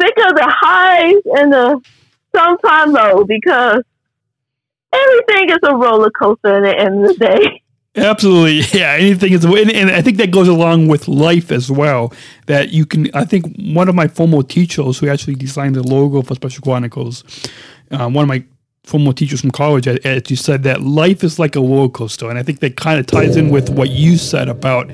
think 0.00 0.16
of 0.18 0.34
the 0.34 0.46
highs 0.48 1.22
and 1.38 1.52
the 1.52 1.80
sometimes 2.34 2.92
low 2.92 3.24
because 3.24 3.82
everything 4.94 5.50
is 5.50 5.58
a 5.62 5.74
roller 5.74 6.10
coaster 6.10 6.56
at 6.56 6.62
the 6.62 6.78
end 6.78 7.04
of 7.04 7.18
the 7.18 7.26
day. 7.26 7.62
Absolutely, 7.96 8.62
yeah. 8.78 8.92
Anything 8.92 9.32
is, 9.32 9.44
and, 9.44 9.70
and, 9.70 9.90
I 9.90 10.02
think 10.02 10.16
that 10.16 10.30
goes 10.30 10.48
along 10.48 10.88
with 10.88 11.06
life 11.06 11.52
as 11.52 11.70
well. 11.70 12.12
That 12.46 12.72
you 12.72 12.86
can, 12.86 13.08
I 13.14 13.24
think 13.24 13.56
one 13.58 13.88
of 13.88 13.94
my 13.94 14.08
former 14.08 14.42
teachers 14.42 14.98
who 14.98 15.08
actually 15.08 15.36
designed 15.36 15.76
the 15.76 15.82
logo 15.82 16.22
for 16.22 16.34
Special 16.34 16.62
Chronicles, 16.62 17.22
uh, 17.92 18.08
one 18.08 18.24
of 18.24 18.28
my 18.28 18.44
former 18.82 19.12
teachers 19.12 19.40
from 19.40 19.52
college, 19.52 19.86
actually 19.86 20.36
said 20.36 20.64
that 20.64 20.82
life 20.82 21.22
is 21.22 21.38
like 21.38 21.54
a 21.54 21.60
roller 21.60 21.88
coaster, 21.88 22.28
and 22.28 22.38
I 22.38 22.42
think 22.42 22.60
that 22.60 22.76
kind 22.76 22.98
of 22.98 23.06
ties 23.06 23.36
in 23.36 23.50
with 23.50 23.70
what 23.70 23.90
you 23.90 24.16
said 24.18 24.48
about 24.48 24.90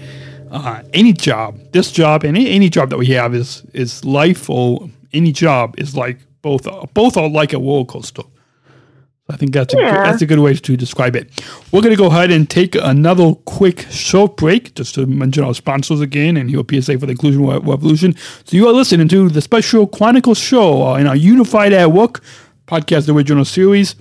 uh, 0.51 0.83
any 0.93 1.15
job. 1.15 1.59
This 1.73 1.91
job 1.93 2.25
and 2.25 2.37
any, 2.37 2.51
any 2.51 2.69
job 2.69 2.91
that 2.91 2.99
we 2.99 3.07
have 3.07 3.35
is 3.35 3.65
is 3.73 4.05
life, 4.05 4.51
or 4.51 4.91
any 5.15 5.33
job 5.33 5.75
is 5.79 5.97
like 5.97 6.19
both. 6.43 6.69
Both 6.93 7.17
are 7.17 7.31
like 7.31 7.55
a 7.55 7.59
roller 7.59 7.87
coaster. 7.87 8.25
I 9.31 9.37
think 9.37 9.53
that's 9.53 9.73
a, 9.75 9.79
Yeah. 9.79 10.03
that's 10.05 10.21
a 10.23 10.27
good 10.27 10.39
way 10.41 10.55
to 10.55 10.77
describe 10.77 11.17
it. 11.17 11.31
We're 11.73 11.81
going 11.83 11.95
to 11.97 12.03
go 12.03 12.07
ahead 12.07 12.31
and 12.31 12.49
take 12.51 12.75
another 12.75 13.35
quick 13.45 13.87
short 13.91 14.37
break 14.37 14.75
just 14.75 14.95
to 14.97 15.07
mention 15.07 15.45
our 15.45 15.55
sponsors 15.55 16.01
again 16.01 16.37
and 16.37 16.51
your 16.51 16.65
PSA 16.69 16.99
for 16.99 17.07
the 17.07 17.13
Inclusion 17.13 17.47
Revolution. 17.47 18.15
So 18.45 18.57
you 18.57 18.67
are 18.69 18.73
listening 18.73 19.09
to 19.09 19.29
the 19.29 19.41
Special 19.41 19.87
Chronicles 19.87 20.39
show 20.39 20.87
uh, 20.89 20.97
in 20.97 21.07
our 21.07 21.17
Unified 21.17 21.73
at 21.73 21.93
Work 21.93 22.23
podcast 22.67 23.13
original 23.13 23.45
series 23.45 23.95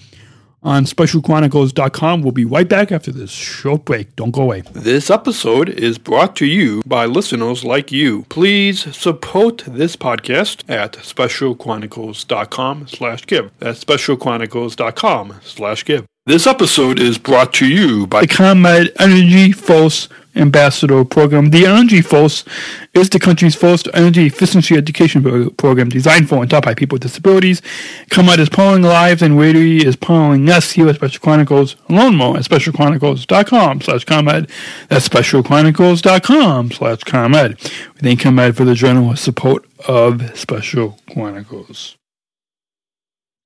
on 0.64 0.86
specialchronicles.com. 0.86 2.22
We'll 2.22 2.32
be 2.32 2.45
right 2.45 2.68
back 2.68 2.91
after 2.91 3.12
this 3.12 3.32
short 3.32 3.86
break. 3.86 4.16
Don't 4.16 4.32
go 4.32 4.43
away. 4.43 4.62
This 4.74 5.10
episode 5.10 5.70
is 5.70 5.97
brought 5.97 6.36
to 6.38 6.45
you 6.45 6.82
by 6.86 7.05
listeners 7.05 7.64
like 7.64 7.91
you. 7.91 8.24
Please 8.30 8.95
support 8.95 9.64
this 9.68 9.95
podcast 9.95 10.70
at 10.70 10.93
specialchronicles.com 10.93 12.88
slash 12.88 13.26
give. 13.26 13.51
That's 13.60 13.84
specialchronicles.com 13.84 15.36
slash 15.43 15.86
give. 15.86 16.05
This 16.26 16.45
episode 16.45 16.99
is 16.99 17.18
brought 17.18 17.53
to 17.55 17.66
you 17.66 18.05
by 18.05 18.22
the 18.22 18.28
ComEd 18.28 18.91
Energy 18.99 19.51
Force 19.51 20.10
Ambassador 20.36 21.04
Program. 21.06 21.50
The 21.50 21.66
Energy 21.66 22.02
Force 22.02 22.44
is 22.94 23.10
the 23.10 23.20
country's 23.20 23.56
first 23.56 23.88
energy 23.94 24.26
efficiency 24.26 24.76
education 24.76 25.50
program 25.58 25.90
designed 25.90 26.30
for 26.30 26.42
and 26.42 26.50
taught 26.50 26.66
by 26.66 26.74
people 26.74 26.96
with 26.96 27.04
disabilities. 27.04 27.62
ComEd 28.10 28.40
is 28.40 28.50
powering 28.50 28.84
lives 28.84 29.22
and 29.22 29.40
Rady 29.40 29.86
is 29.86 29.96
powering 29.96 30.50
us 30.50 30.72
here 30.72 30.88
at 30.88 30.96
Special 30.96 31.22
Chronicles. 31.22 31.76
Learn 31.90 32.16
more 32.16 32.38
at 32.38 32.44
specialchronicles.com 32.44 33.82
slash 33.82 34.06
ComEd. 34.06 34.50
That's 34.88 35.08
specialchronicles.com 35.08 36.72
slash 36.72 37.04
ComEd. 37.04 37.58
We 37.62 38.02
thank 38.02 38.22
ComEd 38.22 38.56
for 38.56 38.66
the 38.66 38.76
generous 38.76 39.22
support 39.22 39.66
of 39.88 40.38
Special 40.38 41.00
Chronicles. 41.12 41.98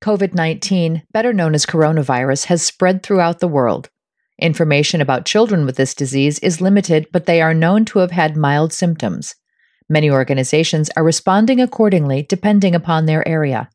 COVID 0.03 0.33
19, 0.33 1.03
better 1.13 1.31
known 1.31 1.55
as 1.55 1.65
coronavirus, 1.65 2.45
has 2.45 2.61
spread 2.61 3.03
throughout 3.03 3.39
the 3.39 3.47
world. 3.47 3.89
Information 4.39 4.99
about 4.99 5.25
children 5.25 5.65
with 5.65 5.75
this 5.75 5.93
disease 5.93 6.39
is 6.39 6.61
limited, 6.61 7.07
but 7.11 7.25
they 7.25 7.41
are 7.41 7.53
known 7.53 7.85
to 7.85 7.99
have 7.99 8.11
had 8.11 8.35
mild 8.35 8.73
symptoms. 8.73 9.35
Many 9.89 10.09
organizations 10.09 10.89
are 10.95 11.03
responding 11.03 11.61
accordingly 11.61 12.23
depending 12.27 12.73
upon 12.73 13.05
their 13.05 13.27
area. 13.27 13.69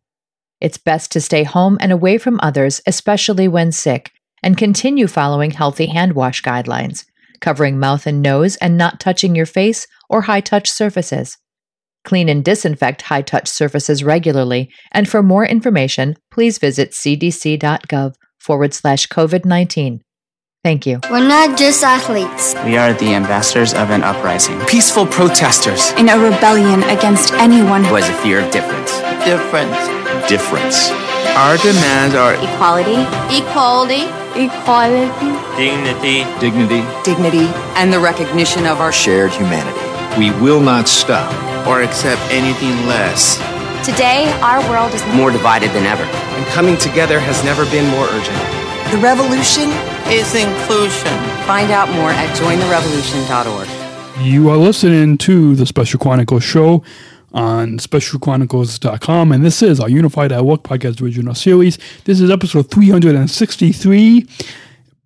It's 0.60 0.78
best 0.78 1.12
to 1.12 1.20
stay 1.20 1.44
home 1.44 1.78
and 1.80 1.92
away 1.92 2.18
from 2.18 2.40
others, 2.42 2.80
especially 2.86 3.46
when 3.46 3.70
sick, 3.70 4.10
and 4.42 4.56
continue 4.56 5.06
following 5.06 5.52
healthy 5.52 5.86
hand 5.86 6.14
wash 6.14 6.42
guidelines, 6.42 7.04
covering 7.40 7.78
mouth 7.78 8.06
and 8.06 8.20
nose 8.20 8.56
and 8.56 8.76
not 8.76 8.98
touching 8.98 9.36
your 9.36 9.46
face 9.46 9.86
or 10.08 10.22
high 10.22 10.40
touch 10.40 10.68
surfaces. 10.68 11.36
Clean 12.04 12.28
and 12.28 12.44
disinfect 12.44 13.02
high 13.02 13.22
touch 13.22 13.48
surfaces 13.48 14.02
regularly, 14.02 14.70
and 14.92 15.08
for 15.08 15.22
more 15.22 15.46
information, 15.46 16.16
please 16.30 16.58
visit 16.58 16.92
cdc.gov 16.92 18.14
forward 18.38 18.74
slash 18.74 19.06
COVID 19.08 19.44
19. 19.44 20.00
Thank 20.68 20.84
you. 20.84 21.00
We're 21.10 21.26
not 21.26 21.56
just 21.56 21.82
athletes. 21.82 22.54
We 22.62 22.76
are 22.76 22.92
the 22.92 23.14
ambassadors 23.14 23.72
of 23.72 23.88
an 23.88 24.02
uprising. 24.02 24.60
Peaceful 24.66 25.06
protesters. 25.06 25.92
In 25.92 26.10
a 26.10 26.18
rebellion 26.18 26.82
against 26.92 27.32
anyone 27.40 27.82
who 27.84 27.94
has 27.94 28.06
a 28.06 28.12
fear 28.20 28.44
of 28.44 28.50
difference. 28.50 28.92
Difference. 29.24 29.80
Difference. 30.28 30.90
Our 31.40 31.56
demands 31.64 32.14
are 32.14 32.34
equality, 32.34 33.00
Equality. 33.32 34.04
equality, 34.36 35.32
Dignity. 35.56 36.18
Dignity. 36.38 36.84
Dignity 37.02 37.48
and 37.80 37.90
the 37.90 37.98
recognition 37.98 38.66
of 38.66 38.82
our 38.82 38.92
Shared 38.92 39.32
humanity. 39.32 39.80
We 40.20 40.32
will 40.38 40.60
not 40.60 40.86
stop. 40.86 41.32
or 41.66 41.80
accept 41.80 42.20
anything 42.30 42.76
less. 42.86 43.38
Today, 43.88 44.30
our 44.42 44.60
world 44.68 44.92
is 44.92 45.02
More 45.16 45.30
divided 45.30 45.70
than 45.70 45.86
ever. 45.86 46.04
And 46.04 46.44
coming 46.48 46.76
together 46.76 47.18
has 47.20 47.42
never 47.42 47.64
been 47.70 47.88
more 47.88 48.04
urgent. 48.04 48.57
The 48.90 48.98
revolution? 48.98 49.70
is 50.10 50.34
inclusion. 50.34 51.12
Find 51.44 51.70
out 51.70 51.90
more 51.90 52.10
at 52.10 52.34
jointherevolution.org. 52.38 53.68
You 54.26 54.48
are 54.48 54.56
listening 54.56 55.18
to 55.18 55.54
the 55.54 55.66
Special 55.66 56.00
Chronicles 56.00 56.42
show 56.42 56.82
on 57.34 57.76
specialchronicles.com, 57.76 59.32
and 59.32 59.44
this 59.44 59.60
is 59.60 59.80
our 59.80 59.90
Unified 59.90 60.32
at 60.32 60.46
Work 60.46 60.62
podcast 60.62 61.02
original 61.02 61.34
series. 61.34 61.78
This 62.04 62.20
is 62.20 62.30
episode 62.30 62.70
363, 62.70 64.26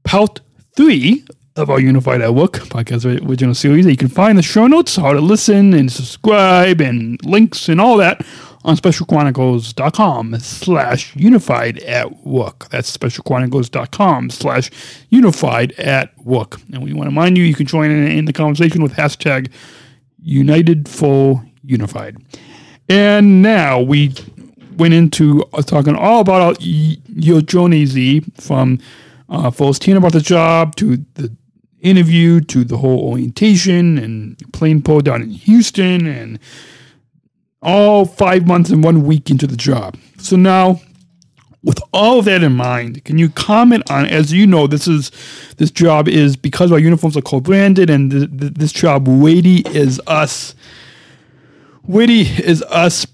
part 0.05 0.41
three 0.77 1.25
of 1.57 1.69
our 1.69 1.81
Unified 1.81 2.21
at 2.21 2.33
Work 2.33 2.53
podcast 2.53 3.05
original 3.29 3.55
series. 3.57 3.85
You 3.87 3.97
can 3.97 4.07
find 4.07 4.39
the 4.39 4.43
show 4.43 4.69
notes, 4.69 4.95
how 4.95 5.13
to 5.13 5.21
listen 5.21 5.75
and 5.75 5.91
subscribe, 5.91 6.81
and 6.81 7.19
links 7.27 7.69
and 7.69 7.81
all 7.81 7.97
that 7.97 8.25
on 8.65 8.77
specialchronicles.com 8.77 10.39
slash 10.41 11.17
unified 11.17 11.79
at 11.81 12.25
work. 12.25 12.69
That's 12.71 12.95
specialchronicles.com 12.97 14.31
slash 14.31 14.71
unified 15.09 15.73
at 15.73 16.17
work. 16.19 16.61
And 16.73 16.83
we 16.83 16.93
want 16.93 17.07
to 17.07 17.11
remind 17.11 17.37
you, 17.37 17.45
you 17.45 17.55
can 17.55 17.67
join 17.67 17.91
in, 17.91 18.07
in 18.07 18.25
the 18.25 18.33
conversation 18.33 18.83
with 18.83 18.95
hashtag 18.95 19.51
United 20.21 20.89
for 20.89 21.45
Unified. 21.65 22.17
And 22.89 23.43
now 23.43 23.81
we 23.81 24.15
went 24.77 24.95
into 24.95 25.45
uh, 25.53 25.63
talking 25.63 25.97
all 25.97 26.21
about 26.21 26.59
y- 26.61 26.97
your 27.09 27.41
journey, 27.41 27.87
Z, 27.87 28.23
from 28.39 28.79
uh, 29.29 29.51
hearing 29.51 29.97
about 29.97 30.13
the 30.13 30.21
job 30.21 30.77
to 30.77 30.99
the 31.15 31.35
interview 31.81 32.41
to 32.41 32.63
the 32.65 32.77
whole 32.77 33.01
orientation 33.01 33.99
and 33.99 34.39
plane 34.53 34.81
pull 34.81 35.01
down 35.01 35.21
in 35.21 35.31
Houston 35.31 36.07
and 36.07 36.39
all 37.63 38.05
five 38.05 38.47
months 38.47 38.71
and 38.71 38.83
one 38.83 39.05
week 39.05 39.31
into 39.31 39.47
the 39.47 39.57
job. 39.57 39.97
So 40.19 40.37
now, 40.37 40.81
with 41.63 41.81
all 41.93 42.19
of 42.19 42.25
that 42.25 42.43
in 42.43 42.55
mind, 42.55 43.05
can 43.05 43.19
you 43.19 43.29
comment 43.29 43.89
on? 43.89 44.07
As 44.07 44.33
you 44.33 44.47
know, 44.47 44.67
this 44.67 44.89
is 44.89 45.13
this 45.59 45.71
job 45.71 46.09
is 46.09 46.37
because 46.37 46.73
our 46.73 46.79
uniforms 46.79 47.17
are 47.17 47.23
co-branded, 47.23 47.89
and 47.89 48.11
th- 48.11 48.31
th- 48.39 48.55
this 48.55 48.73
job, 48.73 49.07
Wady 49.07 49.63
is 49.69 50.01
us. 50.07 50.55
Wady 51.85 52.23
is 52.23 52.63
us. 52.63 53.07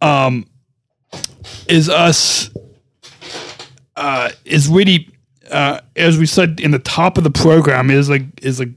Um, 0.00 0.46
is 1.68 1.88
us. 1.88 2.50
Uh, 3.94 4.30
is 4.44 4.68
Wady, 4.68 5.10
uh, 5.50 5.80
as 5.94 6.18
we 6.18 6.26
said 6.26 6.60
in 6.60 6.72
the 6.72 6.78
top 6.80 7.16
of 7.16 7.24
the 7.24 7.30
program, 7.30 7.90
is 7.90 8.10
like 8.10 8.24
is 8.42 8.58
like 8.58 8.70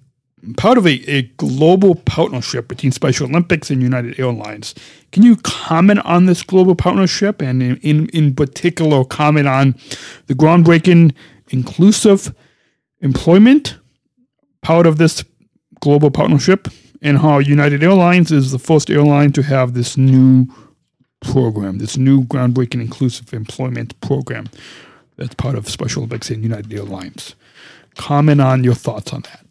part 0.57 0.77
of 0.77 0.85
a, 0.85 1.09
a 1.09 1.23
global 1.37 1.95
partnership 1.95 2.67
between 2.67 2.91
Special 2.91 3.27
Olympics 3.27 3.69
and 3.69 3.81
United 3.81 4.19
Airlines. 4.19 4.75
Can 5.11 5.23
you 5.23 5.35
comment 5.37 5.99
on 6.05 6.25
this 6.25 6.43
global 6.43 6.75
partnership 6.75 7.41
and, 7.41 7.61
in, 7.61 7.77
in, 7.77 8.09
in 8.09 8.35
particular, 8.35 9.03
comment 9.03 9.47
on 9.47 9.75
the 10.27 10.33
groundbreaking 10.35 11.13
inclusive 11.49 12.33
employment 13.01 13.77
part 14.61 14.85
of 14.85 14.97
this 14.97 15.23
global 15.79 16.11
partnership 16.11 16.67
and 17.01 17.19
how 17.19 17.39
United 17.39 17.83
Airlines 17.83 18.31
is 18.31 18.51
the 18.51 18.59
first 18.59 18.89
airline 18.89 19.31
to 19.31 19.41
have 19.41 19.73
this 19.73 19.97
new 19.97 20.47
program, 21.21 21.77
this 21.77 21.97
new 21.97 22.23
groundbreaking 22.23 22.81
inclusive 22.81 23.33
employment 23.33 23.99
program 24.01 24.47
that's 25.17 25.35
part 25.35 25.55
of 25.55 25.67
Special 25.67 26.01
Olympics 26.01 26.29
and 26.29 26.43
United 26.43 26.73
Airlines? 26.73 27.35
Comment 27.95 28.39
on 28.39 28.63
your 28.63 28.75
thoughts 28.75 29.11
on 29.11 29.21
that 29.23 29.48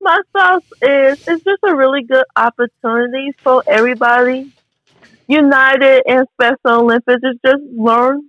my 0.00 0.20
thoughts 0.32 0.66
is 0.82 1.28
it's 1.28 1.44
just 1.44 1.62
a 1.66 1.74
really 1.74 2.02
good 2.02 2.24
opportunity 2.36 3.32
for 3.38 3.62
everybody. 3.66 4.52
United 5.26 6.04
and 6.06 6.26
Special 6.34 6.82
Olympics 6.82 7.20
is 7.22 7.36
just 7.44 7.62
learn 7.76 8.28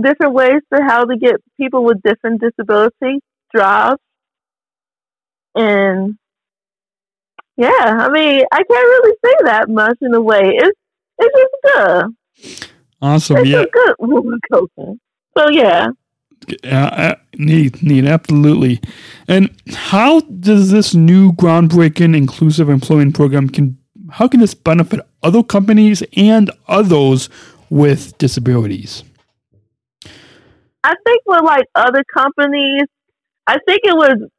different 0.00 0.32
ways 0.32 0.62
to 0.72 0.82
how 0.82 1.04
to 1.04 1.16
get 1.16 1.36
people 1.58 1.84
with 1.84 2.00
different 2.02 2.40
disabilities 2.40 3.20
jobs. 3.54 4.00
And 5.54 6.16
yeah, 7.56 7.68
I 7.70 8.08
mean, 8.08 8.44
I 8.52 8.56
can't 8.56 8.68
really 8.68 9.16
say 9.24 9.34
that 9.44 9.68
much 9.68 9.98
in 10.00 10.14
a 10.14 10.20
way. 10.20 10.56
It's 10.56 10.78
it's 11.18 11.36
just 11.36 11.74
good. 11.74 12.70
Awesome. 13.02 13.36
It's 13.38 13.48
yeah. 13.48 13.64
good. 13.70 13.94
So 15.36 15.50
yeah. 15.50 15.88
Uh, 16.64 17.14
neat, 17.36 17.82
neat, 17.82 18.04
absolutely. 18.04 18.80
And 19.28 19.50
how 19.72 20.20
does 20.20 20.70
this 20.70 20.94
new 20.94 21.32
groundbreaking 21.32 22.16
inclusive 22.16 22.68
employment 22.68 23.14
program 23.14 23.48
can 23.48 23.76
how 24.10 24.26
can 24.26 24.40
this 24.40 24.54
benefit 24.54 25.00
other 25.22 25.42
companies 25.42 26.02
and 26.16 26.50
others 26.66 27.28
with 27.68 28.16
disabilities? 28.18 29.04
I 30.82 30.94
think 31.06 31.22
with 31.26 31.44
like 31.44 31.66
other 31.74 32.02
companies, 32.12 32.84
I 33.46 33.58
think 33.66 33.80
it 33.84 33.96
would 33.96 34.30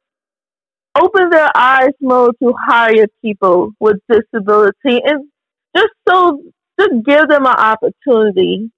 open 1.00 1.30
their 1.30 1.50
eyes 1.54 1.92
more 2.00 2.32
to 2.42 2.54
hire 2.66 3.06
people 3.22 3.70
with 3.80 3.96
disability 4.10 5.00
and 5.04 5.28
just 5.74 5.92
so 6.06 6.42
just 6.78 7.04
give 7.04 7.28
them 7.28 7.46
an 7.46 7.54
opportunity 7.56 8.70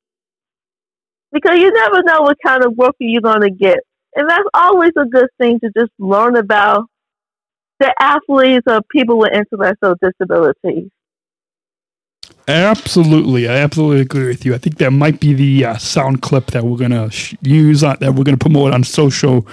because 1.35 1.59
you 1.59 1.71
never 1.71 2.03
know 2.05 2.23
what 2.23 2.39
kind 2.47 2.65
of 2.65 2.75
worker 2.77 2.97
you're 3.01 3.21
going 3.21 3.43
to 3.43 3.51
get. 3.51 3.81
And 4.15 4.31
that's 4.31 4.49
always 4.55 4.93
a 4.97 5.05
good 5.05 5.29
thing 5.39 5.61
to 5.61 5.71
just 5.77 5.91
learn 5.99 6.37
about 6.37 6.87
the 7.81 7.93
athletes 8.01 8.65
or 8.69 8.81
people 8.91 9.19
with 9.19 9.33
intellectual 9.33 9.97
disabilities. 10.01 10.89
Absolutely, 12.47 13.49
I 13.49 13.57
absolutely 13.57 14.03
agree 14.03 14.27
with 14.29 14.45
you. 14.45 14.55
I 14.55 14.59
think 14.59 14.77
that 14.79 14.93
might 14.93 15.19
be 15.19 15.33
the 15.35 15.65
uh, 15.65 15.79
sound 15.79 16.23
clip 16.23 16.49
that 16.49 16.65
we're 16.65 16.77
gonna 16.77 17.11
sh- 17.11 17.35
use 17.41 17.83
on, 17.83 17.97
that 18.01 18.15
we're 18.15 18.25
gonna 18.25 18.37
promote 18.37 18.73
on 18.73 18.85
social 18.85 19.47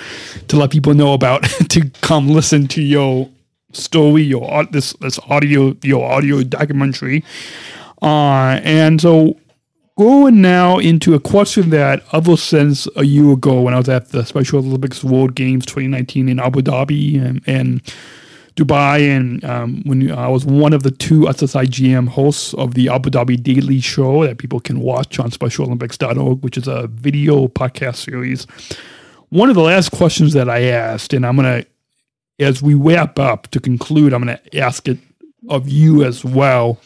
to 0.49 0.57
let 0.57 0.71
people 0.71 0.93
know 0.93 1.13
about 1.13 1.43
to 1.69 1.89
come 2.01 2.27
listen 2.27 2.67
to 2.69 2.81
your 2.81 3.29
story, 3.71 4.23
your 4.23 4.65
this 4.65 4.91
this 4.99 5.19
audio 5.29 5.75
your 5.81 6.09
audio 6.09 6.43
documentary. 6.43 7.23
Uh, 8.01 8.59
and 8.63 8.99
so 8.99 9.37
going 10.01 10.41
now 10.41 10.79
into 10.79 11.13
a 11.13 11.19
question 11.19 11.69
that 11.69 12.03
ever 12.11 12.35
since 12.35 12.87
a 12.95 13.03
year 13.03 13.33
ago 13.33 13.61
when 13.61 13.75
I 13.75 13.77
was 13.77 13.87
at 13.87 14.09
the 14.09 14.25
Special 14.25 14.57
Olympics 14.57 15.03
World 15.03 15.35
Games 15.35 15.63
2019 15.67 16.27
in 16.27 16.39
Abu 16.39 16.63
Dhabi 16.63 17.23
and, 17.23 17.39
and 17.45 17.83
Dubai, 18.55 19.15
and 19.15 19.45
um, 19.45 19.83
when 19.85 20.11
I 20.11 20.27
was 20.27 20.43
one 20.43 20.73
of 20.73 20.81
the 20.81 20.89
two 20.89 21.21
SSI 21.21 21.67
GM 21.67 22.07
hosts 22.07 22.55
of 22.55 22.73
the 22.73 22.89
Abu 22.89 23.11
Dhabi 23.11 23.43
Daily 23.43 23.79
Show 23.79 24.25
that 24.25 24.39
people 24.39 24.59
can 24.59 24.79
watch 24.79 25.19
on 25.19 25.29
SpecialOlympics.org, 25.29 26.43
which 26.43 26.57
is 26.57 26.67
a 26.67 26.87
video 26.87 27.47
podcast 27.47 27.97
series. 27.97 28.47
One 29.29 29.49
of 29.49 29.55
the 29.55 29.61
last 29.61 29.91
questions 29.91 30.33
that 30.33 30.49
I 30.49 30.63
asked, 30.63 31.13
and 31.13 31.27
I'm 31.27 31.35
going 31.35 31.61
to, 31.61 31.67
as 32.43 32.63
we 32.63 32.73
wrap 32.73 33.19
up 33.19 33.49
to 33.49 33.59
conclude, 33.59 34.13
I'm 34.13 34.23
going 34.23 34.35
to 34.35 34.57
ask 34.57 34.87
it 34.87 34.97
of 35.47 35.69
you 35.69 36.03
as 36.03 36.25
well. 36.25 36.79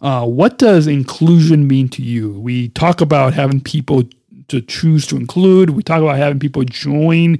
Uh, 0.00 0.26
what 0.26 0.58
does 0.58 0.86
inclusion 0.86 1.66
mean 1.66 1.88
to 1.90 2.02
you? 2.02 2.38
We 2.40 2.68
talk 2.70 3.00
about 3.00 3.34
having 3.34 3.60
people 3.60 4.04
to 4.48 4.60
choose 4.62 5.06
to 5.08 5.16
include. 5.16 5.70
We 5.70 5.82
talk 5.82 6.00
about 6.00 6.16
having 6.16 6.38
people 6.38 6.64
join 6.64 7.38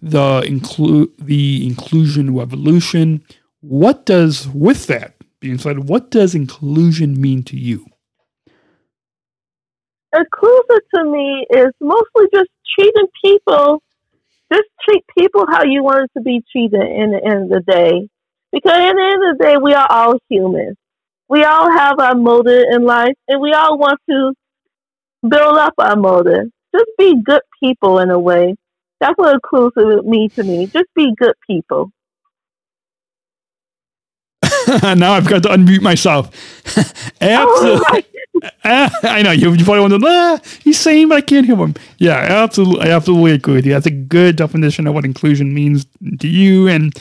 the 0.00 0.44
include 0.46 1.12
the 1.18 1.66
inclusion 1.66 2.36
revolution. 2.36 3.24
What 3.60 4.06
does 4.06 4.48
with 4.48 4.86
that 4.86 5.14
being 5.40 5.58
said, 5.58 5.88
what 5.88 6.10
does 6.10 6.34
inclusion 6.34 7.20
mean 7.20 7.42
to 7.44 7.56
you? 7.56 7.86
Inclusion 10.14 10.80
to 10.94 11.04
me 11.04 11.46
is 11.50 11.72
mostly 11.80 12.26
just 12.32 12.50
treating 12.78 13.08
people, 13.22 13.82
just 14.52 14.68
treat 14.84 15.04
people 15.18 15.46
how 15.48 15.64
you 15.64 15.82
want 15.82 16.10
to 16.16 16.22
be 16.22 16.42
treated 16.52 16.80
in 16.80 17.12
the 17.12 17.20
end 17.24 17.44
of 17.44 17.50
the 17.50 17.72
day. 17.72 18.08
Because 18.52 18.78
in 18.78 18.96
the 18.96 19.10
end 19.12 19.30
of 19.30 19.38
the 19.38 19.44
day, 19.44 19.56
we 19.56 19.74
are 19.74 19.86
all 19.90 20.18
humans. 20.30 20.76
We 21.28 21.44
all 21.44 21.70
have 21.70 21.98
our 21.98 22.14
motive 22.14 22.64
in 22.70 22.84
life, 22.84 23.14
and 23.28 23.40
we 23.40 23.52
all 23.52 23.78
want 23.78 23.98
to 24.08 24.32
build 25.28 25.56
up 25.58 25.74
our 25.78 25.96
motive. 25.96 26.50
Just 26.74 26.90
be 26.98 27.20
good 27.22 27.42
people 27.60 27.98
in 27.98 28.10
a 28.10 28.18
way. 28.18 28.54
That's 29.00 29.16
what 29.16 29.34
inclusive 29.34 30.04
means 30.04 30.34
to 30.34 30.44
me. 30.44 30.66
Just 30.66 30.86
be 30.94 31.14
good 31.16 31.34
people. 31.46 31.90
now 34.82 35.12
I've 35.12 35.28
got 35.28 35.42
to 35.44 35.50
unmute 35.50 35.82
myself. 35.82 36.30
absolutely. 37.20 38.06
Oh 38.44 38.46
I 38.64 39.22
know 39.22 39.30
you, 39.30 39.52
you 39.52 39.64
probably 39.64 39.80
wonder, 39.80 39.98
ah, 40.02 40.38
he's 40.62 40.78
saying, 40.78 41.08
but 41.08 41.16
I 41.16 41.20
can't 41.22 41.46
hear 41.46 41.56
him. 41.56 41.74
Yeah, 41.98 42.16
absolutely. 42.16 42.86
I 42.86 42.92
absolutely 42.92 43.32
agree 43.32 43.54
with 43.54 43.66
you. 43.66 43.72
That's 43.72 43.86
a 43.86 43.90
good 43.90 44.36
definition 44.36 44.86
of 44.86 44.92
what 44.92 45.06
inclusion 45.06 45.54
means 45.54 45.86
to 46.20 46.28
you. 46.28 46.68
And 46.68 46.92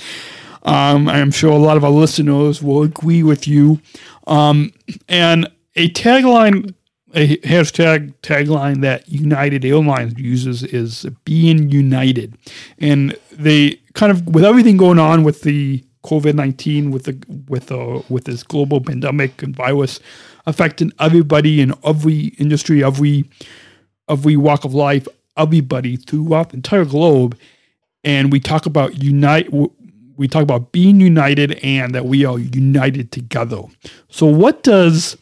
um, 0.66 1.07
I'm 1.07 1.32
sure 1.32 1.51
a 1.51 1.57
lot 1.57 1.78
of 1.78 1.84
our 1.84 1.91
listeners 1.91 2.61
will 2.61 2.84
agree 2.84 3.24
with 3.24 3.47
you. 3.47 3.80
Um, 4.28 4.74
and 5.07 5.49
a 5.76 5.89
tagline 5.89 6.74
a 7.13 7.38
hashtag 7.38 8.13
tagline 8.22 8.82
that 8.82 9.07
United 9.07 9.63
Airlines 9.63 10.20
uses 10.20 10.63
is 10.63 11.05
being 11.24 11.70
united. 11.70 12.38
And 12.78 13.18
they 13.32 13.80
kind 13.93 14.11
of 14.11 14.28
with 14.28 14.43
everything 14.43 14.76
going 14.76 14.99
on 14.99 15.24
with 15.24 15.41
the 15.41 15.84
COVID 16.03 16.34
nineteen 16.34 16.91
with 16.91 17.05
the 17.05 17.18
with 17.47 17.68
the 17.68 18.03
with 18.09 18.26
this 18.26 18.43
global 18.43 18.82
pandemic 18.82 19.41
and 19.41 19.55
virus 19.55 19.99
affecting 20.45 20.91
everybody 20.99 21.61
in 21.61 21.74
every 21.84 22.36
industry, 22.38 22.84
every 22.84 23.24
every 24.09 24.36
walk 24.36 24.66
of 24.66 24.74
life, 24.74 25.07
everybody 25.38 25.95
throughout 25.95 26.49
the 26.49 26.57
entire 26.57 26.86
globe. 26.86 27.38
And 28.03 28.32
we 28.32 28.39
talk 28.39 28.66
about 28.66 29.01
unite 29.01 29.47
we 30.18 30.28
talk 30.28 30.43
about 30.43 30.72
being 30.72 30.99
united 30.99 31.53
and 31.63 31.93
that 31.95 32.05
we 32.05 32.26
are 32.26 32.39
united 32.39 33.11
together. 33.11 33.61
So 34.09 34.26
what 34.26 34.63
does 34.63 35.18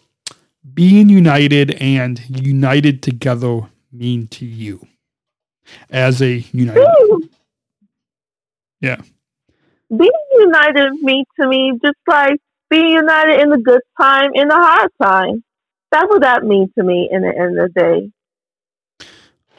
being 0.73 1.09
united 1.09 1.71
and 1.81 2.21
united 2.29 3.03
together 3.03 3.61
mean 3.91 4.27
to 4.27 4.45
you 4.45 4.85
as 5.89 6.21
a 6.21 6.43
united? 6.51 6.81
Ooh. 6.81 7.29
Yeah. 8.81 9.01
Being 9.89 10.11
united 10.33 10.93
means 11.01 11.27
to 11.39 11.47
me 11.47 11.73
just 11.83 11.97
like 12.07 12.39
being 12.69 12.89
united 12.89 13.39
in 13.39 13.49
the 13.49 13.57
good 13.57 13.81
time, 13.99 14.31
in 14.33 14.47
the 14.47 14.55
hard 14.55 14.89
time. 15.01 15.43
That's 15.91 16.09
what 16.09 16.21
that 16.21 16.43
means 16.43 16.69
to 16.77 16.83
me 16.83 17.07
in 17.11 17.21
the 17.21 17.29
end 17.29 17.59
of 17.59 17.71
the 17.73 17.79
day. 17.79 18.11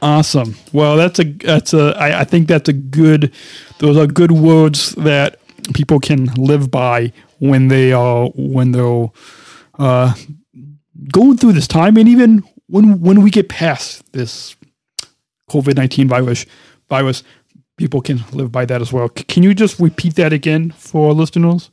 Awesome. 0.02 0.56
Well, 0.72 0.96
that's 0.96 1.18
a 1.18 1.24
that's 1.24 1.72
a 1.72 1.96
I, 1.98 2.20
I 2.20 2.24
think 2.24 2.48
that's 2.48 2.68
a 2.68 2.72
good. 2.72 3.32
Those 3.78 3.96
are 3.96 4.06
good 4.06 4.32
words 4.32 4.94
that 4.96 5.38
people 5.72 5.98
can 5.98 6.26
live 6.34 6.70
by 6.70 7.12
when 7.38 7.68
they 7.68 7.92
are 7.92 8.28
when 8.34 8.72
they're 8.72 9.08
uh, 9.78 10.14
going 11.12 11.38
through 11.38 11.52
this 11.52 11.66
time, 11.66 11.96
and 11.96 12.08
even 12.08 12.42
when 12.66 13.00
when 13.00 13.22
we 13.22 13.30
get 13.30 13.48
past 13.48 14.12
this 14.12 14.56
COVID 15.50 15.76
nineteen 15.76 16.08
virus, 16.08 16.44
virus, 16.88 17.22
people 17.76 18.00
can 18.00 18.22
live 18.32 18.52
by 18.52 18.64
that 18.66 18.82
as 18.82 18.92
well. 18.92 19.08
C- 19.16 19.24
can 19.24 19.42
you 19.42 19.54
just 19.54 19.80
repeat 19.80 20.16
that 20.16 20.32
again 20.32 20.70
for 20.70 21.12
listeners? 21.12 21.70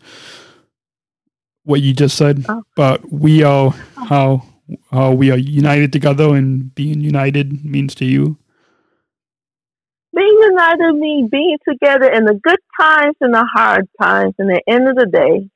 What 1.63 1.81
you 1.81 1.93
just 1.93 2.17
said, 2.17 2.45
oh. 2.49 2.63
but 2.75 3.11
we 3.11 3.43
are 3.43 3.71
how 3.95 4.43
how 4.91 5.13
we 5.13 5.31
are 5.31 5.37
united 5.37 5.91
together, 5.93 6.35
and 6.35 6.73
being 6.75 7.01
united 7.01 7.63
means 7.63 7.95
to 7.95 8.05
you. 8.05 8.37
Being 10.15 10.39
united 10.41 10.93
means 10.93 11.29
being 11.29 11.57
together 11.67 12.11
in 12.11 12.25
the 12.25 12.33
good 12.33 12.59
times 12.79 13.15
and 13.21 13.33
the 13.33 13.45
hard 13.45 13.87
times, 14.01 14.35
and 14.37 14.49
the 14.49 14.61
end 14.67 14.87
of 14.87 14.95
the 14.95 15.05
day. 15.05 15.49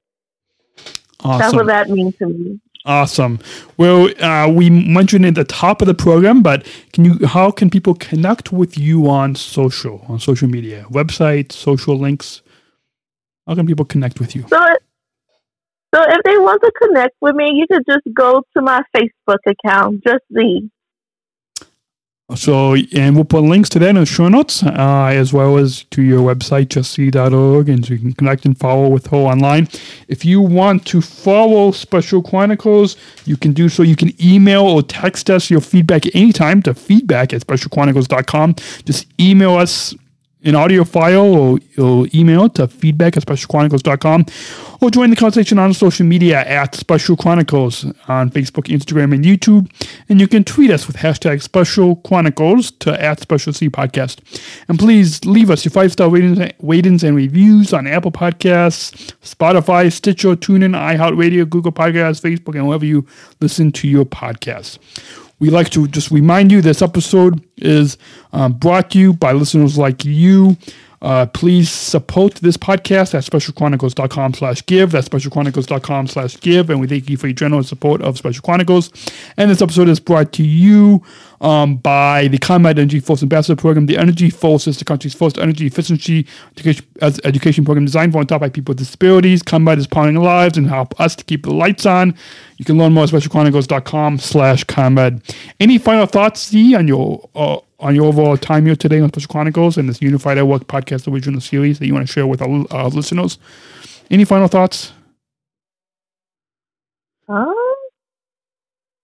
Awesome. 1.21 1.39
That's 1.39 1.53
what 1.53 1.67
that 1.67 1.89
means 1.89 2.15
to 2.17 2.27
me. 2.27 2.59
Awesome. 2.85 3.39
Well, 3.77 4.09
uh, 4.23 4.47
we 4.47 4.69
mentioned 4.69 5.25
at 5.25 5.33
the 5.33 5.43
top 5.43 5.81
of 5.81 5.87
the 5.87 5.95
program, 5.95 6.43
but 6.43 6.67
can 6.93 7.03
you? 7.03 7.25
How 7.25 7.49
can 7.49 7.71
people 7.71 7.95
connect 7.95 8.51
with 8.51 8.77
you 8.77 9.09
on 9.09 9.33
social, 9.33 10.05
on 10.07 10.19
social 10.19 10.47
media, 10.47 10.85
website, 10.91 11.51
social 11.51 11.97
links? 11.97 12.43
How 13.47 13.55
can 13.55 13.65
people 13.65 13.85
connect 13.85 14.19
with 14.19 14.35
you? 14.35 14.45
So, 14.49 14.63
so 15.95 16.01
if 16.01 16.23
they 16.25 16.37
want 16.37 16.61
to 16.61 16.71
connect 16.81 17.15
with 17.21 17.35
me, 17.35 17.51
you 17.53 17.65
could 17.71 17.83
just 17.87 18.03
go 18.13 18.43
to 18.55 18.61
my 18.61 18.81
Facebook 18.95 19.37
account, 19.47 20.03
just 20.05 20.23
the 20.29 20.69
so, 22.33 22.75
and 22.95 23.15
we'll 23.15 23.23
put 23.23 23.43
links 23.43 23.69
to 23.69 23.79
that 23.79 23.89
in 23.89 23.95
the 23.97 24.05
show 24.05 24.27
notes, 24.27 24.63
uh, 24.63 25.11
as 25.13 25.31
well 25.31 25.57
as 25.57 25.83
to 25.91 26.01
your 26.01 26.21
website, 26.21 26.69
justz.org, 26.69 27.69
and 27.69 27.85
so 27.85 27.93
you 27.93 27.99
can 27.99 28.13
connect 28.13 28.45
and 28.45 28.57
follow 28.57 28.89
with 28.89 29.07
her 29.07 29.17
online. 29.17 29.67
If 30.07 30.25
you 30.25 30.41
want 30.41 30.87
to 30.87 31.01
follow 31.01 31.71
Special 31.71 32.23
Chronicles, 32.23 32.97
you 33.25 33.37
can 33.37 33.53
do 33.53 33.69
so. 33.69 33.83
You 33.83 33.95
can 33.95 34.11
email 34.19 34.63
or 34.63 34.81
text 34.81 35.29
us 35.29 35.51
your 35.51 35.61
feedback 35.61 36.15
anytime 36.15 36.63
to 36.63 36.73
feedback 36.73 37.31
at 37.31 37.41
specialchronicles.com. 37.41 38.55
Just 38.85 39.05
email 39.19 39.53
us 39.53 39.93
an 40.45 40.55
audio 40.55 40.83
file 40.83 41.33
or, 41.33 41.59
or 41.77 42.07
email 42.13 42.47
to 42.49 42.67
feedback 42.67 43.17
at 43.17 43.25
specialchronicles.com 43.25 44.25
or 44.81 44.91
join 44.91 45.09
the 45.09 45.15
conversation 45.15 45.57
on 45.57 45.73
social 45.73 46.05
media 46.05 46.45
at 46.45 46.75
Special 46.75 47.17
Chronicles 47.17 47.85
on 48.07 48.29
Facebook, 48.29 48.67
Instagram, 48.67 49.13
and 49.13 49.25
YouTube. 49.25 49.69
And 50.07 50.21
you 50.21 50.27
can 50.27 50.43
tweet 50.43 50.69
us 50.69 50.87
with 50.87 50.97
hashtag 50.97 51.41
Special 51.41 51.95
Chronicles 51.97 52.71
to 52.71 53.01
at 53.01 53.19
Special 53.19 53.53
C 53.53 53.69
Podcast. 53.69 54.19
And 54.67 54.77
please 54.77 55.25
leave 55.25 55.49
us 55.49 55.65
your 55.65 55.71
five 55.71 55.91
star 55.91 56.09
ratings, 56.09 56.51
ratings 56.59 57.03
and 57.03 57.15
reviews 57.15 57.73
on 57.73 57.87
Apple 57.87 58.11
Podcasts, 58.11 59.13
Spotify, 59.23 59.91
Stitcher, 59.91 60.35
TuneIn, 60.35 60.75
iHeartRadio, 60.75 61.49
Google 61.49 61.71
Podcasts, 61.71 62.21
Facebook, 62.21 62.55
and 62.55 62.67
wherever 62.67 62.85
you 62.85 63.05
listen 63.41 63.71
to 63.71 63.87
your 63.87 64.05
podcasts. 64.05 64.77
We 65.39 65.49
like 65.49 65.69
to 65.71 65.87
just 65.87 66.11
remind 66.11 66.51
you 66.51 66.61
this 66.61 66.81
episode 66.81 67.43
is 67.57 67.97
um, 68.31 68.53
brought 68.53 68.91
to 68.91 68.99
you 68.99 69.13
by 69.13 69.33
listeners 69.33 69.77
like 69.77 70.05
you. 70.05 70.55
Uh, 71.05 71.27
please 71.27 71.69
support 71.69 72.33
this 72.35 72.57
podcast 72.57 73.13
at 73.13 73.23
specialchronicles.com 73.23 74.33
slash 74.33 74.65
give. 74.65 74.89
That's 74.89 75.07
specialchronicles.com 75.07 76.07
slash 76.07 76.39
give. 76.39 76.71
And 76.71 76.81
we 76.81 76.87
thank 76.87 77.11
you 77.11 77.15
for 77.15 77.27
your 77.27 77.35
generous 77.35 77.69
support 77.69 78.01
of 78.01 78.17
Special 78.17 78.41
Chronicles. 78.41 78.89
And 79.37 79.51
this 79.51 79.61
episode 79.61 79.87
is 79.87 79.99
brought 79.99 80.33
to 80.33 80.43
you 80.43 81.03
um, 81.41 81.75
by 81.75 82.27
the 82.29 82.39
ComEd 82.39 82.79
Energy 82.79 82.99
Force 82.99 83.21
Ambassador 83.21 83.55
Program. 83.55 83.85
The 83.85 83.99
Energy 83.99 84.31
Force 84.31 84.65
is 84.65 84.79
the 84.79 84.85
country's 84.85 85.13
first 85.13 85.37
energy 85.37 85.67
efficiency 85.67 86.25
education 86.63 87.65
program 87.65 87.85
designed 87.85 88.11
for 88.11 88.17
and 88.17 88.27
taught 88.27 88.41
by 88.41 88.49
people 88.49 88.71
with 88.71 88.79
disabilities. 88.79 89.43
ComEd 89.43 89.77
is 89.77 89.85
powering 89.85 90.15
lives 90.15 90.57
and 90.57 90.65
help 90.67 90.99
us 90.99 91.15
to 91.17 91.23
keep 91.23 91.43
the 91.43 91.53
lights 91.53 91.85
on. 91.85 92.15
You 92.57 92.65
can 92.65 92.79
learn 92.79 92.93
more 92.93 93.03
at 93.03 93.11
specialchronicles.com 93.11 94.17
slash 94.17 94.63
ComEd. 94.63 95.21
Any 95.59 95.77
final 95.77 96.07
thoughts, 96.07 96.49
Z, 96.49 96.73
on 96.73 96.87
your 96.87 97.29
uh, 97.35 97.59
on 97.79 97.95
your 97.95 98.05
overall 98.05 98.37
time 98.37 98.65
here 98.65 98.75
today 98.75 98.99
on 98.99 99.09
Special 99.09 99.27
Chronicles 99.27 99.77
and 99.77 99.89
this 99.89 100.01
Unified 100.01 100.37
at 100.37 100.47
Work 100.47 100.67
podcast 100.67 101.11
original 101.11 101.41
series 101.41 101.79
that 101.79 101.87
you 101.87 101.93
want 101.93 102.07
to 102.07 102.11
share 102.11 102.27
with 102.27 102.41
our, 102.41 102.65
our 102.71 102.89
listeners? 102.89 103.37
Any 104.09 104.25
final 104.25 104.47
thoughts? 104.47 104.93
Um, 107.27 107.53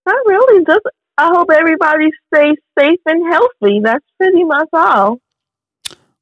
Not 0.05 0.25
really. 0.25 0.63
Just 0.65 0.85
I 1.17 1.27
hope 1.27 1.51
everybody 1.51 2.09
stays 2.33 2.57
safe 2.77 2.99
and 3.05 3.31
healthy. 3.31 3.79
That's 3.83 4.05
pretty 4.17 4.43
much 4.43 4.69
all. 4.73 5.19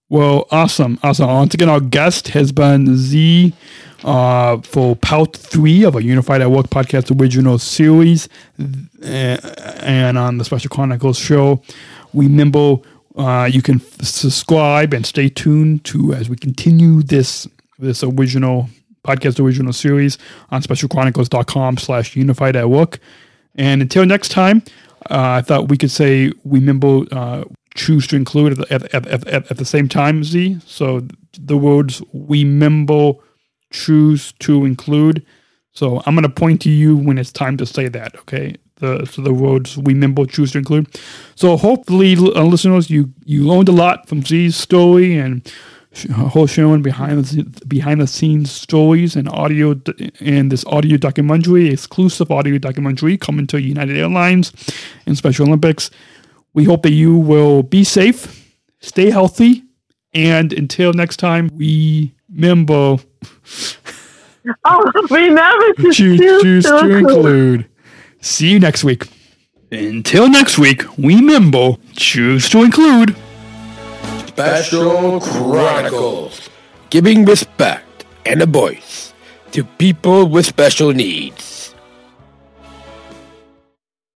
Well, 0.09 0.47
awesome, 0.49 0.97
awesome. 1.03 1.27
Once 1.27 1.53
again, 1.53 1.69
our 1.69 1.79
guest 1.79 2.29
has 2.29 2.51
been 2.51 2.97
Z 2.97 3.53
uh, 4.03 4.57
for 4.61 4.95
part 4.95 5.35
three 5.35 5.83
of 5.83 5.95
a 5.95 6.03
Unified 6.03 6.41
at 6.41 6.49
Work 6.49 6.67
podcast 6.67 7.17
original 7.19 7.59
series, 7.59 8.27
uh, 8.59 9.05
and 9.81 10.17
on 10.17 10.39
the 10.39 10.45
Special 10.45 10.69
Chronicles 10.69 11.19
show, 11.19 11.61
remember 12.13 12.77
uh, 13.15 13.49
you 13.51 13.61
can 13.61 13.79
subscribe 14.01 14.93
and 14.93 15.05
stay 15.05 15.29
tuned 15.29 15.83
to 15.85 16.13
as 16.13 16.29
we 16.29 16.35
continue 16.35 17.01
this 17.01 17.47
this 17.77 18.03
original 18.03 18.69
podcast 19.03 19.43
original 19.43 19.73
series 19.73 20.17
on 20.51 20.61
specialchronicles.com 20.61 21.77
slash 21.77 22.15
unified 22.15 22.55
at 22.55 22.69
work. 22.69 22.99
And 23.55 23.81
until 23.81 24.05
next 24.05 24.29
time, 24.29 24.61
uh, 25.09 25.39
I 25.39 25.41
thought 25.41 25.69
we 25.69 25.77
could 25.77 25.91
say 25.91 26.31
remember 26.45 27.03
uh, 27.11 27.45
choose 27.75 28.07
to 28.07 28.15
include 28.15 28.59
at, 28.59 28.71
at, 28.71 28.93
at, 28.93 29.27
at, 29.27 29.51
at 29.51 29.57
the 29.57 29.65
same 29.65 29.87
time, 29.87 30.23
Z. 30.23 30.59
So 30.65 31.07
the 31.39 31.57
words 31.57 32.01
we 32.13 32.43
remember, 32.43 33.13
choose 33.71 34.33
to 34.39 34.65
include. 34.65 35.25
So 35.71 36.01
I'm 36.05 36.15
going 36.15 36.23
to 36.23 36.29
point 36.29 36.61
to 36.61 36.69
you 36.69 36.97
when 36.97 37.17
it's 37.17 37.31
time 37.31 37.57
to 37.57 37.65
say 37.65 37.87
that, 37.87 38.17
okay? 38.19 38.55
The, 38.79 39.05
so 39.05 39.21
the 39.21 39.33
words 39.33 39.77
remember, 39.77 40.25
choose 40.25 40.53
to 40.53 40.59
include. 40.59 40.87
So 41.35 41.57
hopefully, 41.57 42.15
uh, 42.15 42.43
listeners, 42.43 42.89
you, 42.89 43.13
you 43.25 43.45
learned 43.45 43.69
a 43.69 43.73
lot 43.73 44.07
from 44.07 44.23
Z's 44.23 44.55
story 44.55 45.17
and 45.17 45.49
whole 46.15 46.47
showing 46.47 46.81
behind 46.81 47.25
the 47.25 47.65
behind 47.65 47.99
the 47.99 48.07
scenes 48.07 48.51
stories 48.51 49.15
and 49.15 49.27
audio 49.29 49.75
and 50.19 50.51
this 50.51 50.65
audio 50.65 50.97
documentary, 50.97 51.69
exclusive 51.69 52.31
audio 52.31 52.57
documentary 52.57 53.17
coming 53.17 53.47
to 53.47 53.59
United 53.59 53.97
Airlines 53.97 54.53
and 55.05 55.17
Special 55.17 55.47
Olympics. 55.47 55.89
We 56.53 56.63
hope 56.63 56.83
that 56.83 56.91
you 56.91 57.17
will 57.17 57.63
be 57.63 57.83
safe, 57.83 58.53
stay 58.79 59.09
healthy, 59.09 59.63
and 60.13 60.53
until 60.53 60.93
next 60.93 61.17
time, 61.17 61.49
we 61.55 62.13
remember. 62.31 62.97
Oh, 64.65 64.91
remember 65.09 65.73
to 65.73 65.91
choose, 65.93 66.19
choose, 66.19 66.65
to 66.65 66.97
include. 66.97 67.69
See 68.21 68.49
you 68.49 68.59
next 68.59 68.83
week. 68.83 69.07
Until 69.71 70.29
next 70.29 70.57
week, 70.57 70.83
remember 70.97 71.75
choose 71.95 72.49
to 72.49 72.63
include. 72.63 73.15
Special 74.27 75.19
Chronicles, 75.19 76.49
giving 76.89 77.25
respect 77.25 78.05
and 78.25 78.41
a 78.41 78.45
voice 78.45 79.13
to 79.51 79.63
people 79.63 80.27
with 80.27 80.45
special 80.45 80.91
needs. 80.91 81.58